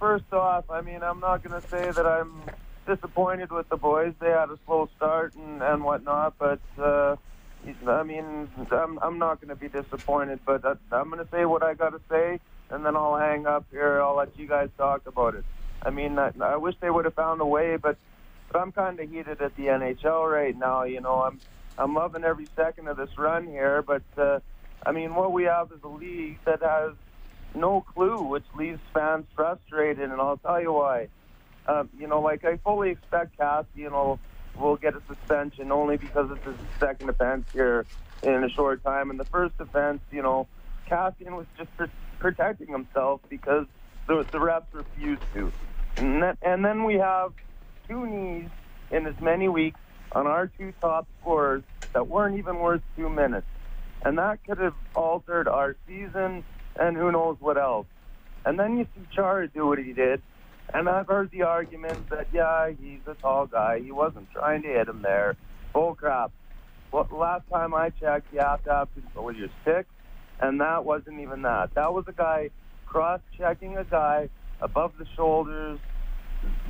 first 0.00 0.24
off, 0.32 0.68
I 0.68 0.80
mean, 0.80 1.00
I'm 1.04 1.20
not 1.20 1.44
going 1.44 1.62
to 1.62 1.68
say 1.68 1.92
that 1.92 2.04
I'm 2.04 2.42
disappointed 2.88 3.52
with 3.52 3.68
the 3.68 3.76
boys. 3.76 4.14
They 4.18 4.30
had 4.30 4.50
a 4.50 4.58
slow 4.66 4.88
start 4.96 5.32
and, 5.36 5.62
and 5.62 5.84
whatnot, 5.84 6.34
but 6.40 6.58
uh, 6.76 7.14
I 7.86 8.02
mean, 8.02 8.50
I'm, 8.72 8.98
I'm 8.98 9.16
not 9.20 9.40
going 9.40 9.50
to 9.50 9.54
be 9.54 9.68
disappointed. 9.68 10.40
But 10.44 10.64
I'm 10.90 11.08
going 11.08 11.24
to 11.24 11.30
say 11.30 11.44
what 11.44 11.62
I 11.62 11.74
got 11.74 11.90
to 11.90 12.00
say, 12.10 12.40
and 12.70 12.84
then 12.84 12.96
I'll 12.96 13.16
hang 13.16 13.46
up 13.46 13.64
here. 13.70 14.02
I'll 14.02 14.16
let 14.16 14.36
you 14.36 14.48
guys 14.48 14.68
talk 14.76 15.06
about 15.06 15.36
it. 15.36 15.44
I 15.86 15.90
mean, 15.90 16.18
I, 16.18 16.32
I 16.40 16.56
wish 16.56 16.74
they 16.80 16.90
would 16.90 17.04
have 17.04 17.14
found 17.14 17.40
a 17.40 17.46
way, 17.46 17.76
but 17.76 17.96
but 18.50 18.60
I'm 18.60 18.72
kind 18.72 18.98
of 18.98 19.08
heated 19.08 19.40
at 19.40 19.54
the 19.54 19.66
NHL 19.66 20.28
right 20.28 20.58
now. 20.58 20.82
You 20.82 21.00
know, 21.00 21.22
I'm 21.22 21.38
I'm 21.78 21.94
loving 21.94 22.24
every 22.24 22.48
second 22.56 22.88
of 22.88 22.96
this 22.96 23.16
run 23.16 23.46
here, 23.46 23.82
but. 23.82 24.02
Uh, 24.18 24.40
I 24.84 24.92
mean, 24.92 25.14
what 25.14 25.32
we 25.32 25.44
have 25.44 25.70
is 25.72 25.80
a 25.84 25.88
league 25.88 26.38
that 26.46 26.62
has 26.62 26.92
no 27.54 27.84
clue, 27.94 28.22
which 28.22 28.44
leaves 28.56 28.80
fans 28.92 29.26
frustrated, 29.36 30.10
and 30.10 30.20
I'll 30.20 30.38
tell 30.38 30.60
you 30.60 30.72
why. 30.72 31.08
Um, 31.66 31.90
you 31.98 32.08
know, 32.08 32.20
like 32.20 32.44
I 32.44 32.56
fully 32.64 32.90
expect 32.90 33.38
Kassian 33.38 33.92
will 33.92 34.18
will 34.58 34.76
get 34.76 34.94
a 34.94 35.02
suspension 35.08 35.72
only 35.72 35.96
because 35.96 36.28
it's 36.30 36.44
his 36.44 36.56
second 36.78 37.08
offense 37.08 37.44
here 37.52 37.86
in 38.22 38.44
a 38.44 38.48
short 38.50 38.84
time. 38.84 39.10
And 39.10 39.18
the 39.18 39.24
first 39.26 39.54
offense, 39.58 40.00
you 40.10 40.22
know, 40.22 40.46
Kassian 40.90 41.36
was 41.36 41.46
just 41.56 41.74
pr- 41.76 41.84
protecting 42.18 42.68
himself 42.68 43.20
because 43.30 43.66
the, 44.08 44.26
the 44.30 44.38
refs 44.38 44.66
refused 44.72 45.22
to. 45.34 45.52
And, 45.96 46.22
that, 46.22 46.38
and 46.42 46.64
then 46.64 46.84
we 46.84 46.96
have 46.96 47.32
two 47.88 48.06
knees 48.06 48.50
in 48.90 49.06
as 49.06 49.14
many 49.22 49.48
weeks 49.48 49.80
on 50.12 50.26
our 50.26 50.50
two 50.58 50.72
top 50.82 51.06
scorers 51.20 51.62
that 51.94 52.06
weren't 52.08 52.38
even 52.38 52.58
worth 52.58 52.82
two 52.96 53.08
minutes 53.08 53.46
and 54.04 54.18
that 54.18 54.38
could 54.44 54.58
have 54.58 54.74
altered 54.94 55.48
our 55.48 55.76
season 55.86 56.44
and 56.78 56.96
who 56.96 57.12
knows 57.12 57.36
what 57.40 57.58
else. 57.58 57.86
And 58.44 58.58
then 58.58 58.78
you 58.78 58.86
see 58.94 59.02
Chara 59.14 59.48
do 59.48 59.66
what 59.66 59.78
he 59.78 59.92
did, 59.92 60.20
and 60.74 60.88
I've 60.88 61.06
heard 61.06 61.30
the 61.30 61.42
argument 61.42 62.08
that 62.10 62.26
yeah, 62.32 62.70
he's 62.70 63.00
a 63.06 63.14
tall 63.14 63.46
guy, 63.46 63.80
he 63.80 63.92
wasn't 63.92 64.30
trying 64.32 64.62
to 64.62 64.68
hit 64.68 64.88
him 64.88 65.02
there. 65.02 65.36
Bull 65.72 65.94
crap. 65.94 66.32
Well, 66.90 67.08
last 67.10 67.44
time 67.50 67.72
I 67.74 67.90
checked, 67.90 68.32
you 68.32 68.40
have 68.40 68.62
to 68.64 68.70
have 68.70 68.88
control 68.94 69.30
of 69.30 69.36
your 69.36 69.48
stick, 69.62 69.86
and 70.40 70.60
that 70.60 70.84
wasn't 70.84 71.20
even 71.20 71.42
that. 71.42 71.74
That 71.74 71.94
was 71.94 72.04
a 72.08 72.12
guy 72.12 72.50
cross-checking 72.86 73.78
a 73.78 73.84
guy 73.84 74.28
above 74.60 74.92
the 74.98 75.06
shoulders. 75.16 75.78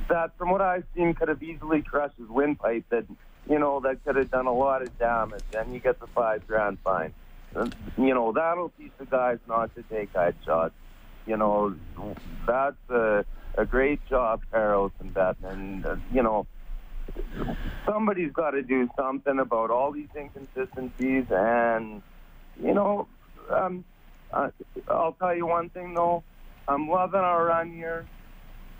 That, 0.07 0.37
from 0.37 0.51
what 0.51 0.61
I've 0.61 0.85
seen, 0.95 1.13
could 1.13 1.27
have 1.27 1.43
easily 1.43 1.81
crushed 1.81 2.17
his 2.17 2.29
windpipe. 2.29 2.85
That 2.89 3.05
you 3.53 3.59
know 3.59 3.79
that 3.81 4.03
could 4.03 4.15
have 4.15 4.31
done 4.31 4.47
a 4.47 4.53
lot 4.53 4.81
of 4.81 4.97
damage, 4.97 5.43
and 5.53 5.73
you 5.73 5.79
get 5.79 5.99
the 5.99 6.07
five 6.07 6.45
grand 6.47 6.79
fine 6.83 7.13
you 7.97 8.13
know, 8.13 8.31
that'll 8.31 8.71
teach 8.77 8.91
the 8.97 9.05
guys 9.05 9.37
not 9.47 9.73
to 9.75 9.83
take 9.83 10.11
headshots. 10.13 10.71
You 11.25 11.37
know, 11.37 11.75
that's 12.45 12.75
a, 12.89 13.25
a 13.57 13.65
great 13.65 14.05
job, 14.09 14.41
Parros 14.51 14.91
and 14.99 15.13
Bettman. 15.13 15.85
Uh, 15.85 15.95
you 16.11 16.23
know, 16.23 16.47
somebody's 17.85 18.31
got 18.31 18.51
to 18.51 18.61
do 18.61 18.89
something 18.97 19.39
about 19.39 19.71
all 19.71 19.91
these 19.91 20.09
inconsistencies. 20.15 21.25
And, 21.29 22.01
you 22.61 22.73
know, 22.73 23.07
um, 23.49 23.85
uh, 24.31 24.49
I'll 24.89 25.13
tell 25.13 25.35
you 25.35 25.45
one 25.45 25.69
thing, 25.69 25.93
though. 25.93 26.23
I'm 26.67 26.89
loving 26.89 27.19
our 27.19 27.45
run 27.45 27.71
here. 27.71 28.05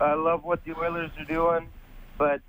I 0.00 0.14
love 0.14 0.42
what 0.42 0.64
the 0.64 0.76
Oilers 0.76 1.10
are 1.18 1.24
doing. 1.24 1.68
But 2.18 2.40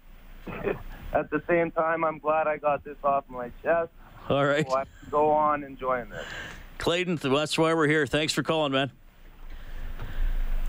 at 1.13 1.29
the 1.29 1.41
same 1.47 1.71
time, 1.71 2.03
I'm 2.03 2.19
glad 2.19 2.47
I 2.47 2.57
got 2.57 2.83
this 2.83 2.97
off 3.03 3.25
my 3.29 3.51
chest. 3.63 3.89
All 4.29 4.45
right. 4.45 4.67
So 4.67 4.75
I 4.75 4.83
can 4.83 5.09
go 5.11 5.31
on 5.31 5.63
enjoying 5.63 6.09
this. 6.09 6.25
Clayton, 6.77 7.17
that's 7.17 7.57
why 7.57 7.73
we're 7.73 7.87
here. 7.87 8.05
Thanks 8.05 8.33
for 8.33 8.43
calling, 8.43 8.71
man. 8.71 8.91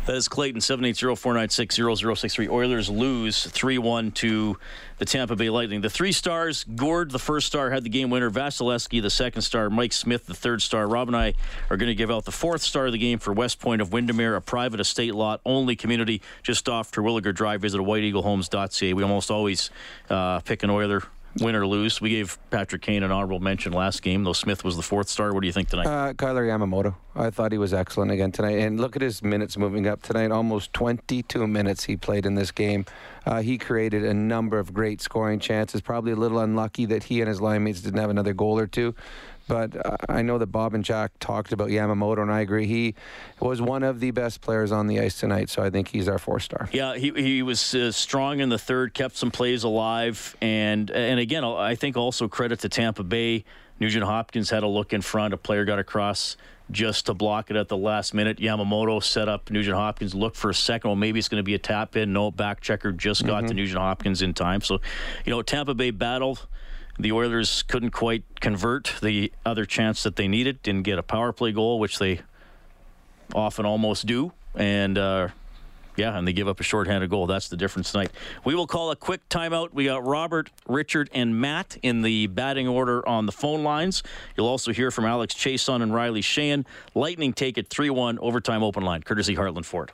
That 0.07 0.15
is 0.15 0.29
Clayton, 0.29 0.61
780-496-0063. 0.61 2.49
Oilers 2.49 2.89
lose 2.89 3.45
3-1 3.49 4.15
to 4.15 4.57
the 4.99 5.05
Tampa 5.05 5.35
Bay 5.35 5.51
Lightning. 5.51 5.81
The 5.81 5.91
three 5.91 6.13
stars, 6.13 6.63
Gourde, 6.63 7.11
the 7.11 7.19
first 7.19 7.49
star, 7.49 7.71
had 7.71 7.83
the 7.83 7.89
game 7.89 8.09
winner. 8.09 8.31
Vasilevskiy, 8.31 9.03
the 9.03 9.11
second 9.11 9.43
star. 9.43 9.69
Mike 9.69 9.93
Smith, 9.93 10.27
the 10.27 10.35
third 10.35 10.63
star. 10.63 10.87
Rob 10.87 11.09
and 11.09 11.17
I 11.17 11.35
are 11.71 11.77
going 11.77 11.89
to 11.89 11.95
give 11.97 12.13
out 12.13 12.25
the 12.25 12.31
fourth 12.31 12.63
star 12.63 12.87
of 12.87 12.93
the 12.93 12.99
game 12.99 13.19
for 13.19 13.33
West 13.33 13.59
Point 13.59 13.83
of 13.83 13.93
Windermere, 13.93 14.37
a 14.37 14.41
private 14.41 14.79
estate 14.79 15.13
lot 15.13 15.41
only 15.45 15.75
community 15.75 16.23
just 16.45 16.69
off 16.69 16.93
Terwilliger 16.93 17.35
Drive. 17.35 17.63
Visit 17.63 17.81
whiteeaglehomes.ca. 17.81 18.95
We 18.95 19.03
almost 19.03 19.33
always 19.33 19.71
uh, 20.09 20.39
pick 20.39 20.63
an 20.63 20.71
Oiler 20.71 21.03
win 21.41 21.55
or 21.55 21.67
lose. 21.67 22.01
We 22.01 22.11
gave 22.11 22.39
Patrick 22.51 22.83
Kane 22.83 23.03
an 23.03 23.13
honorable 23.13 23.41
mention 23.41 23.73
last 23.73 24.03
game, 24.03 24.25
though 24.25 24.33
Smith 24.33 24.65
was 24.65 24.77
the 24.77 24.83
fourth 24.83 25.09
star. 25.09 25.33
What 25.33 25.41
do 25.41 25.47
you 25.47 25.53
think 25.53 25.69
tonight? 25.69 25.87
Uh, 25.87 26.15
Kailer 26.15 26.47
Yamamoto. 26.47 26.95
I 27.15 27.31
thought 27.31 27.53
he 27.53 27.59
was 27.59 27.73
excellent 27.73 28.11
again 28.11 28.33
tonight. 28.33 28.59
And 28.59 28.81
look 28.81 28.97
at 28.97 29.03
his 29.03 29.23
minutes 29.23 29.57
moving 29.57 29.87
up 29.87 30.03
tonight. 30.03 30.31
Almost 30.31 30.73
22 30.75 31.47
minutes 31.47 31.85
he 31.85 31.97
played 31.97 32.27
in 32.27 32.35
this 32.35 32.51
game. 32.51 32.85
Uh, 33.25 33.43
he 33.43 33.59
created 33.59 34.05
a 34.05 34.15
number 34.15 34.59
of 34.59 34.73
great 34.75 35.01
scoring 35.01 35.41
chances. 35.41 35.81
Probably 35.81 36.13
a 36.13 36.17
little 36.17 36.39
unlucky 36.39 36.87
that 36.87 37.05
he 37.05 37.21
and 37.21 37.29
his 37.29 37.41
line 37.41 37.65
mates 37.65 37.81
didn't 37.81 38.01
have 38.01 38.11
another 38.11 38.35
goal 38.35 38.59
or 38.59 38.67
two. 38.67 38.95
But 39.49 39.77
uh, 39.87 39.97
I 40.09 40.23
know 40.23 40.39
that 40.39 40.49
Bob 40.49 40.75
and 40.75 40.85
Jack 40.85 41.13
talked 41.21 41.53
about 41.53 41.69
Yamamoto, 41.69 42.23
and 42.23 42.33
I 42.33 42.41
agree. 42.41 42.67
He 42.67 42.95
was 43.41 43.63
one 43.63 43.83
of 43.83 44.01
the 44.01 44.11
best 44.11 44.41
players 44.41 44.73
on 44.73 44.87
the 44.87 45.01
ice 45.01 45.21
tonight, 45.21 45.51
so 45.51 45.63
I 45.63 45.71
think 45.71 45.89
he's 45.89 46.09
our 46.09 46.19
four 46.19 46.41
star. 46.41 46.69
Yeah, 46.73 46.97
he, 46.97 47.13
he 47.13 47.43
was 47.43 47.75
uh, 47.75 47.93
strong 47.93 48.41
in 48.41 48.49
the 48.49 48.59
third, 48.59 48.95
kept 48.95 49.17
some 49.17 49.31
plays 49.31 49.63
alive, 49.63 50.37
and 50.41 50.91
and 50.91 51.21
again, 51.21 51.45
I 51.45 51.75
think 51.77 51.97
also 51.97 52.29
credit 52.29 52.61
to 52.61 52.69
Tampa 52.69 53.05
Bay. 53.05 53.45
Nugent 53.79 54.05
Hopkins 54.05 54.51
had 54.51 54.63
a 54.63 54.67
look 54.67 54.93
in 54.93 55.03
front. 55.03 55.35
A 55.35 55.37
player 55.37 55.65
got 55.65 55.79
across 55.79 56.37
just 56.71 57.07
to 57.07 57.15
block 57.15 57.51
it 57.51 57.57
at 57.57 57.69
the 57.69 57.77
last 57.77 58.15
minute. 58.15 58.39
Yamamoto 58.39 59.03
set 59.03 59.29
up 59.29 59.51
Nugent 59.51 59.77
Hopkins, 59.77 60.15
looked 60.15 60.37
for 60.37 60.51
a 60.51 60.55
second. 60.55 60.89
Well, 60.89 60.97
maybe 60.97 61.19
it's 61.19 61.29
going 61.29 61.41
to 61.41 61.45
be 61.45 61.55
a 61.55 61.59
tap 61.59 61.95
in. 61.97 62.13
No, 62.13 62.31
back 62.31 62.61
checker 62.61 62.93
just 62.93 63.25
got 63.25 63.41
mm-hmm. 63.41 63.49
to 63.49 63.55
Nugent 63.55 63.81
Hopkins 63.81 64.23
in 64.23 64.35
time. 64.35 64.61
So, 64.61 64.81
you 65.25 65.31
know, 65.31 65.43
Tampa 65.43 65.75
Bay 65.75 65.91
battled 65.91 66.47
the 66.99 67.13
Oilers 67.13 67.63
couldn't 67.63 67.91
quite 67.91 68.25
convert 68.41 68.95
the 69.03 69.33
other 69.45 69.65
chance 69.65 70.03
that 70.03 70.17
they 70.17 70.29
needed. 70.29 70.63
Didn't 70.63 70.85
get 70.85 70.99
a 70.99 71.03
power 71.03 71.33
play 71.33 71.53
goal, 71.53 71.79
which 71.79 71.99
they 71.99 72.21
often 73.35 73.67
almost 73.67 74.07
do. 74.07 74.33
And 74.55 74.97
uh, 74.97 75.29
yeah, 75.97 76.17
and 76.17 76.27
they 76.27 76.33
give 76.33 76.49
up 76.49 76.61
a 76.61 76.63
shorthanded 76.63 77.11
goal. 77.11 77.27
That's 77.27 77.49
the 77.49 77.57
difference 77.57 77.93
tonight. 77.93 78.11
We 78.45 78.55
will 78.55 78.67
call 78.67 78.91
a 78.91 78.97
quick 78.97 79.29
timeout. 79.29 79.73
We 79.73 79.87
got 79.87 80.05
Robert, 80.05 80.51
Richard, 80.67 81.11
and 81.13 81.41
Matt 81.41 81.77
in 81.83 82.03
the 82.03 82.27
batting 82.29 82.69
order 82.69 83.07
on 83.09 83.27
the 83.27 83.33
phone 83.33 83.63
lines. 83.63 84.03
You'll 84.37 84.49
also 84.49 84.73
hear 84.73 84.91
from 84.91 85.05
Alex 85.05 85.35
Chiasson 85.35 85.83
and 85.83 85.95
Riley 85.95 86.23
Sheahan. 86.23 86.65
Lightning 86.95 87.33
take 87.33 87.59
it 87.59 87.69
3 87.69 87.91
1 87.91 88.19
overtime 88.19 88.63
open 88.63 88.83
line, 88.83 89.03
courtesy 89.03 89.37
Heartland 89.37 89.65
Ford. 89.65 89.93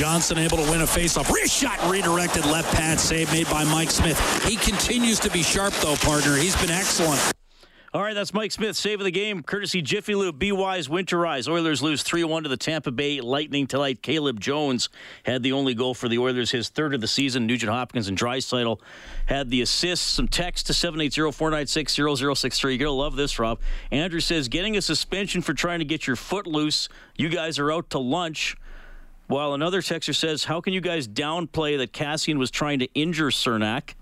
Johnson 0.00 0.38
able 0.38 0.56
to 0.56 0.62
win 0.70 0.80
a 0.80 0.86
faceoff. 0.86 1.30
Wrist 1.30 1.54
shot 1.54 1.78
redirected 1.86 2.46
left 2.46 2.74
pad 2.74 2.98
save 2.98 3.30
made 3.32 3.46
by 3.50 3.64
Mike 3.64 3.90
Smith. 3.90 4.18
He 4.46 4.56
continues 4.56 5.20
to 5.20 5.30
be 5.30 5.42
sharp 5.42 5.74
though, 5.74 5.94
partner. 5.96 6.36
He's 6.36 6.56
been 6.56 6.70
excellent. 6.70 7.20
All 7.92 8.00
right, 8.00 8.14
that's 8.14 8.32
Mike 8.32 8.50
Smith, 8.50 8.76
save 8.76 9.00
of 9.00 9.04
the 9.04 9.10
game, 9.10 9.42
courtesy 9.42 9.82
Jiffy 9.82 10.14
Lube, 10.14 10.38
Be 10.38 10.52
Wise, 10.52 10.88
Winterize. 10.88 11.48
Oilers 11.48 11.82
lose 11.82 12.02
3 12.02 12.24
1 12.24 12.44
to 12.44 12.48
the 12.48 12.56
Tampa 12.56 12.90
Bay 12.90 13.20
Lightning 13.20 13.66
tonight. 13.66 14.00
Caleb 14.00 14.40
Jones 14.40 14.88
had 15.24 15.42
the 15.42 15.52
only 15.52 15.74
goal 15.74 15.92
for 15.92 16.08
the 16.08 16.16
Oilers, 16.16 16.50
his 16.50 16.70
third 16.70 16.94
of 16.94 17.02
the 17.02 17.08
season. 17.08 17.46
Nugent 17.46 17.70
Hopkins 17.70 18.08
and 18.08 18.16
Draisaitl 18.16 18.80
had 19.26 19.50
the 19.50 19.60
assists. 19.60 20.06
Some 20.06 20.28
text 20.28 20.68
to 20.68 20.72
780 20.72 21.30
496 21.30 21.92
0063. 22.38 22.72
You're 22.72 22.78
going 22.78 22.86
to 22.86 22.92
love 22.92 23.16
this, 23.16 23.38
Rob. 23.38 23.60
Andrew 23.90 24.20
says, 24.20 24.48
getting 24.48 24.78
a 24.78 24.82
suspension 24.82 25.42
for 25.42 25.52
trying 25.52 25.80
to 25.80 25.84
get 25.84 26.06
your 26.06 26.16
foot 26.16 26.46
loose. 26.46 26.88
You 27.18 27.28
guys 27.28 27.58
are 27.58 27.70
out 27.70 27.90
to 27.90 27.98
lunch. 27.98 28.56
While 29.30 29.54
another 29.54 29.80
texter 29.80 30.12
says, 30.12 30.42
how 30.42 30.60
can 30.60 30.72
you 30.72 30.80
guys 30.80 31.06
downplay 31.06 31.78
that 31.78 31.92
Kassian 31.92 32.36
was 32.36 32.50
trying 32.50 32.80
to 32.80 32.92
injure 32.94 33.28
Cernak? 33.28 33.94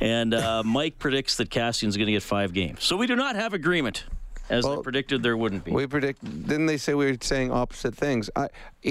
And 0.00 0.32
uh, 0.32 0.62
Mike 0.64 0.98
predicts 0.98 1.36
that 1.36 1.50
Kassian's 1.50 1.98
going 1.98 2.06
to 2.06 2.12
get 2.12 2.22
five 2.22 2.54
games. 2.54 2.84
So 2.84 2.96
we 2.96 3.06
do 3.06 3.14
not 3.14 3.36
have 3.36 3.52
agreement, 3.52 4.06
as 4.48 4.64
well, 4.64 4.82
predicted 4.82 5.22
there 5.22 5.36
wouldn't 5.36 5.64
be. 5.64 5.72
We 5.72 5.86
predict. 5.86 6.24
Didn't 6.24 6.64
they 6.64 6.78
say 6.78 6.94
we 6.94 7.04
were 7.04 7.18
saying 7.20 7.52
opposite 7.52 7.94
things? 7.94 8.30
I 8.34 8.48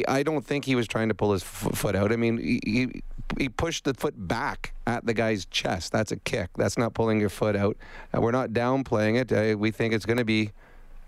I 0.07 0.21
don't 0.21 0.45
think 0.45 0.65
he 0.65 0.75
was 0.75 0.87
trying 0.87 1.09
to 1.09 1.15
pull 1.15 1.33
his 1.33 1.41
foot 1.41 1.95
out. 1.95 2.11
I 2.11 2.15
mean, 2.15 2.37
he, 2.37 3.01
he 3.39 3.49
pushed 3.49 3.85
the 3.85 3.95
foot 3.95 4.13
back 4.15 4.73
at 4.85 5.03
the 5.03 5.15
guy's 5.15 5.45
chest. 5.45 5.93
That's 5.93 6.11
a 6.11 6.17
kick. 6.17 6.51
That's 6.57 6.77
not 6.77 6.93
pulling 6.93 7.19
your 7.19 7.29
foot 7.29 7.55
out. 7.55 7.75
Uh, 8.15 8.21
we're 8.21 8.31
not 8.31 8.51
downplaying 8.51 9.19
it. 9.19 9.31
Uh, 9.31 9.57
we 9.57 9.71
think 9.71 9.95
it's 9.95 10.05
going 10.05 10.17
to 10.17 10.25
be. 10.25 10.51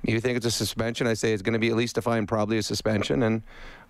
You 0.04 0.20
think 0.22 0.38
it's 0.38 0.46
a 0.46 0.52
suspension? 0.52 1.08
I 1.08 1.14
say 1.16 1.34
it's 1.34 1.42
going 1.42 1.54
to 1.54 1.60
be 1.60 1.70
at 1.70 1.76
least 1.76 1.98
a 1.98 2.02
fine, 2.02 2.28
probably 2.28 2.58
a 2.58 2.64
suspension, 2.64 3.24
and 3.24 3.42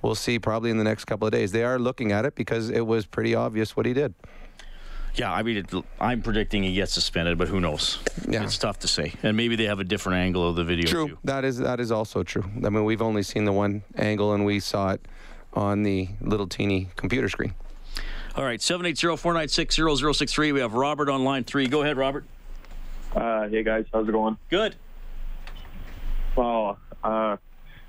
we'll 0.02 0.16
see 0.16 0.40
probably 0.40 0.72
in 0.72 0.78
the 0.78 0.84
next 0.84 1.06
couple 1.06 1.28
of 1.28 1.32
days. 1.32 1.52
They 1.52 1.64
are 1.64 1.78
looking 1.78 2.12
at 2.12 2.26
it 2.26 2.34
because 2.36 2.70
it 2.70 2.86
was 2.86 3.06
pretty 3.06 3.36
obvious 3.36 3.76
what 3.76 3.86
he 3.86 3.94
did. 3.94 4.14
Yeah, 5.16 5.34
I 5.34 5.44
mean, 5.44 5.58
it, 5.58 5.74
I'm 6.00 6.22
predicting 6.22 6.64
he 6.64 6.74
gets 6.74 6.94
suspended, 6.94 7.38
but 7.40 7.48
who 7.48 7.60
knows? 7.60 7.98
Yeah. 8.28 8.44
It's 8.44 8.58
tough 8.58 8.80
to 8.80 8.88
say, 8.88 9.14
and 9.24 9.36
maybe 9.36 9.56
they 9.56 9.66
have 9.66 9.80
a 9.80 9.84
different 9.84 10.20
angle 10.20 10.48
of 10.48 10.56
the 10.56 10.64
video. 10.64 10.88
True, 10.88 11.08
too. 11.10 11.18
that 11.24 11.44
is 11.44 11.58
that 11.58 11.80
is 11.80 11.92
also 11.92 12.22
true. 12.24 12.44
I 12.64 12.70
mean, 12.70 12.86
we've 12.86 13.02
only 13.02 13.24
seen 13.24 13.46
the 13.46 13.52
one 13.52 13.82
angle, 13.96 14.34
and 14.34 14.46
we 14.46 14.60
saw 14.60 14.92
it 14.92 15.02
on 15.54 15.82
the 15.82 16.10
little 16.22 16.48
teeny 16.48 16.90
computer 16.96 17.30
screen. 17.30 17.56
All 18.36 18.44
right, 18.44 18.60
780-496-0063. 18.60 20.54
We 20.54 20.60
have 20.60 20.74
Robert 20.74 21.10
on 21.10 21.24
line 21.24 21.44
three. 21.44 21.68
Go 21.68 21.82
ahead, 21.82 21.98
Robert. 21.98 22.24
Uh, 23.16 23.48
hey 23.48 23.64
guys, 23.64 23.86
how's 23.92 24.08
it 24.08 24.12
going? 24.12 24.38
Good. 24.52 24.76
Well, 26.38 26.78
uh, 27.04 27.38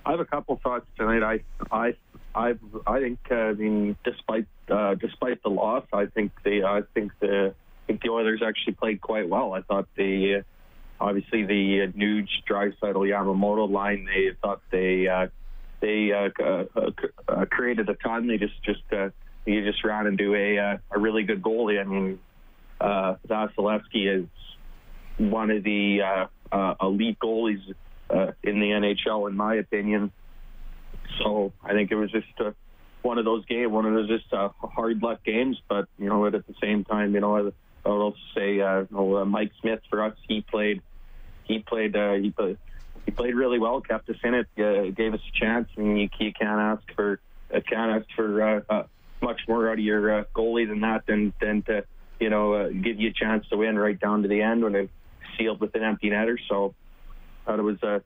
I 0.07 0.11
have 0.11 0.21
a 0.21 0.25
couple 0.25 0.59
thoughts 0.63 0.87
tonight. 0.97 1.23
I 1.23 1.41
I 1.71 1.95
I 2.35 2.55
I 2.87 3.01
think 3.01 3.19
uh, 3.31 3.35
I 3.35 3.53
mean 3.53 3.97
despite 4.05 4.47
uh, 4.71 4.95
despite 4.95 5.43
the 5.43 5.51
loss, 5.51 5.85
I 5.93 6.07
think 6.07 6.33
they 6.45 6.63
I 6.63 6.81
think 6.95 7.13
the 7.21 7.55
I 7.55 7.87
think 7.87 8.01
the 8.01 8.09
Oilers 8.09 8.41
actually 8.45 8.73
played 8.73 9.03
quite 9.03 9.29
well. 9.29 9.53
I 9.53 9.61
thought 9.61 9.87
they 9.99 10.37
uh, 10.37 10.43
obviously 10.99 11.45
the 11.45 11.83
uh, 11.83 11.99
Nuge, 11.99 12.31
Draisaitl, 12.49 12.95
Yamamoto 12.95 13.71
line. 13.71 14.07
They 14.07 14.31
thought 14.41 14.63
they 14.71 15.07
uh, 15.09 15.27
they 15.81 16.13
uh, 16.13 16.31
uh, 16.43 16.91
uh, 17.29 17.45
created 17.51 17.91
a 17.91 17.97
ton. 17.97 18.29
They 18.29 18.39
just 18.39 18.63
just 18.65 18.83
uh, 18.91 19.11
they 19.45 19.61
just 19.61 19.85
ran 19.85 20.07
into 20.07 20.35
a 20.35 20.59
uh, 20.59 20.79
a 20.91 20.99
really 20.99 21.25
good 21.25 21.43
goalie. 21.43 21.79
I 21.79 21.85
mean, 21.85 22.19
uh, 22.81 23.17
Vasilevskiy 23.29 24.23
is 24.23 24.27
one 25.19 25.51
of 25.51 25.65
the 25.65 26.01
uh, 26.01 26.27
uh, 26.51 26.75
elite 26.81 27.19
goalies 27.19 27.61
uh, 28.11 28.33
in 28.43 28.61
the 28.61 28.71
NHL, 28.71 29.29
in 29.29 29.37
my 29.37 29.55
opinion. 29.57 30.13
So 31.23 31.53
I 31.63 31.73
think 31.73 31.91
it 31.91 31.97
was 31.97 32.11
just 32.11 32.27
uh, 32.39 32.53
one 33.03 33.19
of 33.19 33.25
those 33.25 33.45
games, 33.47 33.71
one 33.71 33.87
of 33.87 33.95
those 33.95 34.09
just 34.09 34.33
uh, 34.33 34.51
hard 34.61 35.03
luck 35.03 35.25
games. 35.25 35.61
But 35.69 35.89
you 35.99 36.09
know, 36.09 36.27
at 36.27 36.33
the 36.33 36.55
same 36.61 36.85
time, 36.85 37.15
you 37.15 37.21
know, 37.21 37.37
I, 37.37 37.41
I 37.41 37.93
would 37.93 38.03
also 38.03 38.19
say, 38.35 38.61
uh, 38.61 38.81
you 38.81 38.89
know, 38.91 39.17
uh, 39.19 39.25
Mike 39.25 39.53
Smith 39.61 39.81
for 39.89 40.03
us, 40.03 40.15
he 40.29 40.43
played, 40.43 40.83
he 41.45 41.61
played, 41.61 41.97
uh, 41.97 42.15
he 42.15 42.31
played, 42.31 42.59
he 43.05 43.11
played 43.11 43.35
really 43.35 43.59
well, 43.59 43.81
kept 43.81 44.09
us 44.11 44.17
in 44.23 44.35
it, 44.35 44.47
uh, 44.59 44.91
gave 44.91 45.15
us 45.15 45.21
a 45.27 45.39
chance. 45.39 45.69
Mean, 45.77 45.97
you, 45.97 46.09
you 46.19 46.33
can't 46.33 46.61
ask 46.61 46.83
for, 46.95 47.21
uh, 47.55 47.61
can't 47.61 48.03
ask 48.03 48.07
for 48.15 48.43
uh, 48.43 48.61
uh, 48.69 48.83
much 49.23 49.41
more 49.49 49.69
out 49.71 49.75
of 49.75 49.85
your 49.85 50.21
uh, 50.21 50.25
goalie 50.35 50.69
than 50.69 50.81
that, 50.81 51.07
than 51.07 51.33
than 51.41 51.63
to, 51.63 51.85
you 52.21 52.31
know, 52.31 52.53
uh, 52.53 52.69
give 52.69 53.01
you 53.01 53.11
a 53.11 53.13
chance 53.13 53.47
to 53.49 53.57
win 53.57 53.79
right 53.79 53.99
down 53.99 54.23
to 54.23 54.29
the 54.29 54.43
end 54.43 54.63
when 54.63 54.75
it 54.75 54.91
sealed 55.37 55.61
with 55.61 55.75
an 55.75 55.83
empty 55.83 56.11
netter. 56.11 56.37
So, 56.49 56.75
thought 57.49 57.59
it 57.59 57.63
was 57.63 57.83
a. 57.83 57.95
Uh, 57.95 57.99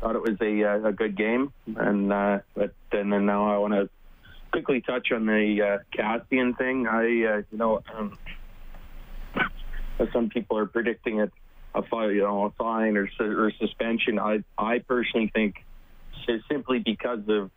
thought 0.00 0.16
it 0.16 0.22
was 0.22 0.36
a, 0.42 0.64
uh, 0.64 0.88
a 0.88 0.92
good 0.92 1.16
game, 1.16 1.52
and 1.76 2.12
uh, 2.12 2.38
but 2.54 2.74
and 2.92 3.12
then 3.12 3.26
now 3.26 3.54
I 3.54 3.58
want 3.58 3.72
to 3.72 3.88
quickly 4.52 4.82
touch 4.82 5.10
on 5.12 5.24
the 5.24 5.62
uh, 5.62 5.78
Kassian 5.96 6.56
thing. 6.58 6.86
I 6.86 7.00
uh, 7.00 7.42
you 7.50 7.58
know 7.58 7.82
um, 7.94 8.18
some 10.12 10.28
people 10.28 10.58
are 10.58 10.66
predicting 10.66 11.20
it 11.20 11.32
a 11.74 11.82
fine, 11.82 12.10
you 12.10 12.22
know 12.22 12.44
a 12.44 12.50
fine 12.50 12.96
or, 12.96 13.08
or 13.18 13.50
suspension. 13.58 14.18
I 14.18 14.44
I 14.58 14.80
personally 14.80 15.30
think 15.34 15.64
simply 16.48 16.80
because 16.80 17.20
of 17.28 17.50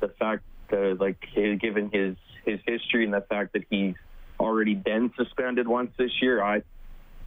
the 0.00 0.08
fact 0.18 0.42
that 0.70 1.00
like 1.00 1.18
given 1.34 1.90
his 1.92 2.16
his 2.44 2.58
history 2.66 3.04
and 3.04 3.14
the 3.14 3.20
fact 3.20 3.52
that 3.52 3.62
he's 3.70 3.94
already 4.40 4.74
been 4.74 5.12
suspended 5.16 5.68
once 5.68 5.92
this 5.96 6.10
year, 6.20 6.42
I 6.42 6.62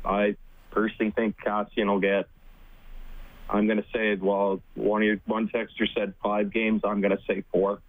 I 0.04 0.36
personally 0.72 1.12
think 1.12 1.38
Kassian 1.38 1.88
will 1.88 2.02
get 2.02 2.28
I'm 3.50 3.68
going 3.68 3.78
to 3.78 3.86
say, 3.94 4.16
well, 4.16 4.62
one 4.74 5.02
of 5.02 5.06
your, 5.06 5.20
one 5.26 5.48
texter 5.50 5.88
said 5.94 6.14
five 6.24 6.52
games. 6.52 6.82
I'm 6.84 7.02
going 7.02 7.16
to 7.16 7.24
say 7.28 7.44
four. 7.52 7.80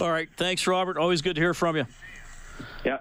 All 0.00 0.10
right. 0.10 0.28
Thanks, 0.36 0.66
Robert. 0.66 0.96
Always 0.96 1.22
good 1.22 1.34
to 1.36 1.40
hear 1.40 1.54
from 1.54 1.76
you. 1.76 1.86
Yeah. 2.84 2.98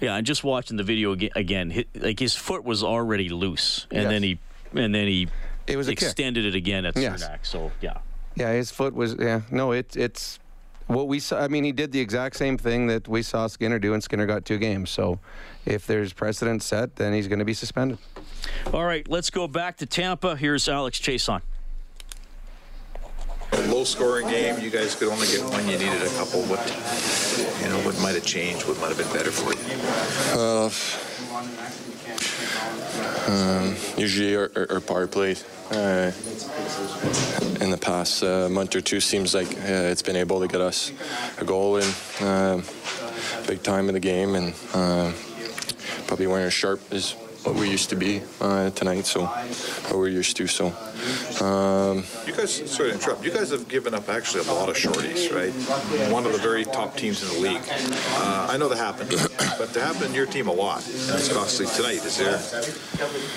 Yeah, 0.00 0.16
and 0.16 0.26
just 0.26 0.42
watching 0.42 0.76
the 0.76 0.82
video 0.82 1.12
again, 1.12 1.84
like 1.94 2.18
his 2.18 2.34
foot 2.34 2.64
was 2.64 2.82
already 2.82 3.28
loose, 3.28 3.86
and 3.92 4.02
yes. 4.02 4.10
then 4.10 4.22
he 4.24 4.38
and 4.74 4.92
then 4.92 5.06
he 5.06 5.28
it 5.68 5.76
was 5.76 5.86
extended 5.86 6.44
it 6.44 6.56
again 6.56 6.84
at 6.84 6.96
yes. 6.96 7.22
Cernak. 7.22 7.46
So 7.46 7.70
yeah. 7.80 7.98
Yeah, 8.34 8.52
his 8.52 8.72
foot 8.72 8.94
was 8.94 9.14
yeah. 9.16 9.42
No, 9.52 9.70
it, 9.70 9.96
it's 9.96 10.40
what 10.94 11.08
we 11.08 11.18
saw. 11.18 11.40
I 11.40 11.48
mean, 11.48 11.64
he 11.64 11.72
did 11.72 11.92
the 11.92 12.00
exact 12.00 12.36
same 12.36 12.58
thing 12.58 12.86
that 12.88 13.08
we 13.08 13.22
saw 13.22 13.46
Skinner 13.46 13.78
do, 13.78 13.94
and 13.94 14.02
Skinner 14.02 14.26
got 14.26 14.44
two 14.44 14.58
games. 14.58 14.90
So 14.90 15.18
if 15.66 15.86
there's 15.86 16.12
precedent 16.12 16.62
set, 16.62 16.96
then 16.96 17.12
he's 17.12 17.28
going 17.28 17.38
to 17.38 17.44
be 17.44 17.54
suspended. 17.54 17.98
All 18.72 18.84
right, 18.84 19.06
let's 19.08 19.30
go 19.30 19.48
back 19.48 19.76
to 19.78 19.86
Tampa. 19.86 20.36
Here's 20.36 20.68
Alex 20.68 20.98
Chiasson. 20.98 21.42
A 23.52 23.60
low 23.66 23.84
scoring 23.84 24.28
game. 24.28 24.58
You 24.60 24.70
guys 24.70 24.94
could 24.94 25.08
only 25.08 25.26
get 25.26 25.44
one. 25.44 25.68
You 25.68 25.76
needed 25.78 26.02
a 26.02 26.08
couple. 26.16 26.40
What 26.44 26.60
you 27.60 27.68
know? 27.68 27.78
What 27.84 28.00
might 28.00 28.14
have 28.14 28.24
changed? 28.24 28.66
What 28.66 28.80
might 28.80 28.88
have 28.88 28.96
been 28.96 29.12
better 29.12 29.30
for 29.30 29.52
you? 29.52 30.40
Uh, 30.40 30.70
um, 33.28 33.76
usually 33.96 34.36
our, 34.36 34.50
our, 34.56 34.72
our 34.72 34.80
power 34.80 35.06
play 35.06 35.36
uh, 35.70 36.12
in 37.60 37.70
the 37.70 37.78
past 37.80 38.22
uh, 38.22 38.48
month 38.48 38.74
or 38.74 38.80
two 38.80 39.00
seems 39.00 39.34
like 39.34 39.46
uh, 39.46 39.90
it's 39.90 40.02
been 40.02 40.16
able 40.16 40.40
to 40.40 40.48
get 40.48 40.60
us 40.60 40.92
a 41.38 41.44
goal 41.44 41.76
in 41.76 41.88
uh, 42.20 42.60
big 43.46 43.62
time 43.62 43.88
in 43.88 43.94
the 43.94 44.00
game 44.00 44.34
and 44.34 44.54
uh, 44.74 45.12
probably 46.06 46.26
weren't 46.26 46.46
as 46.46 46.52
sharp 46.52 46.80
as 46.92 47.14
what 47.44 47.56
we 47.56 47.68
used 47.68 47.90
to 47.90 47.96
be 47.96 48.22
uh, 48.40 48.70
tonight, 48.70 49.04
so 49.04 49.26
what 49.26 49.96
we're 49.98 50.08
used 50.08 50.36
to. 50.36 50.46
So, 50.46 50.66
um, 51.44 52.04
you 52.26 52.32
guys, 52.32 52.70
sorry 52.70 52.90
to 52.90 52.94
interrupt. 52.94 53.24
You 53.24 53.32
guys 53.32 53.50
have 53.50 53.68
given 53.68 53.94
up 53.94 54.08
actually 54.08 54.46
a 54.46 54.52
lot 54.52 54.68
of 54.68 54.76
shorties, 54.76 55.34
right? 55.34 55.52
One 56.12 56.24
of 56.24 56.32
the 56.32 56.38
very 56.38 56.64
top 56.64 56.96
teams 56.96 57.22
in 57.22 57.28
the 57.34 57.48
league. 57.48 57.62
Uh, 57.68 58.48
I 58.50 58.56
know 58.56 58.68
that 58.68 58.78
happened, 58.78 59.10
but 59.58 59.72
that 59.72 59.80
happened 59.80 60.06
in 60.06 60.14
your 60.14 60.26
team 60.26 60.48
a 60.48 60.52
lot, 60.52 60.86
and 60.86 61.18
it's 61.18 61.32
costly 61.32 61.66
tonight. 61.66 62.04
Is 62.04 62.18
there, 62.18 62.38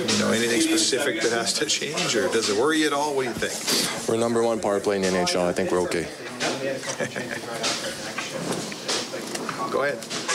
you 0.08 0.20
know, 0.20 0.32
anything 0.32 0.62
specific 0.62 1.22
that 1.22 1.32
has 1.32 1.54
to 1.54 1.66
change, 1.66 2.16
or 2.16 2.28
does 2.30 2.50
it 2.50 2.58
worry 2.58 2.80
you 2.80 2.88
at 2.88 2.94
all? 2.94 3.16
What 3.16 3.24
do 3.24 3.30
you 3.30 3.36
think? 3.36 4.08
We're 4.08 4.18
number 4.18 4.44
one 4.44 4.60
power 4.60 4.80
play 4.80 4.98
in 4.98 5.02
the 5.02 5.10
NHL. 5.10 5.46
I 5.46 5.54
think 5.54 5.72
we're 5.72 5.82
okay. 5.82 6.08
Go 9.72 9.84
ahead. 9.84 10.35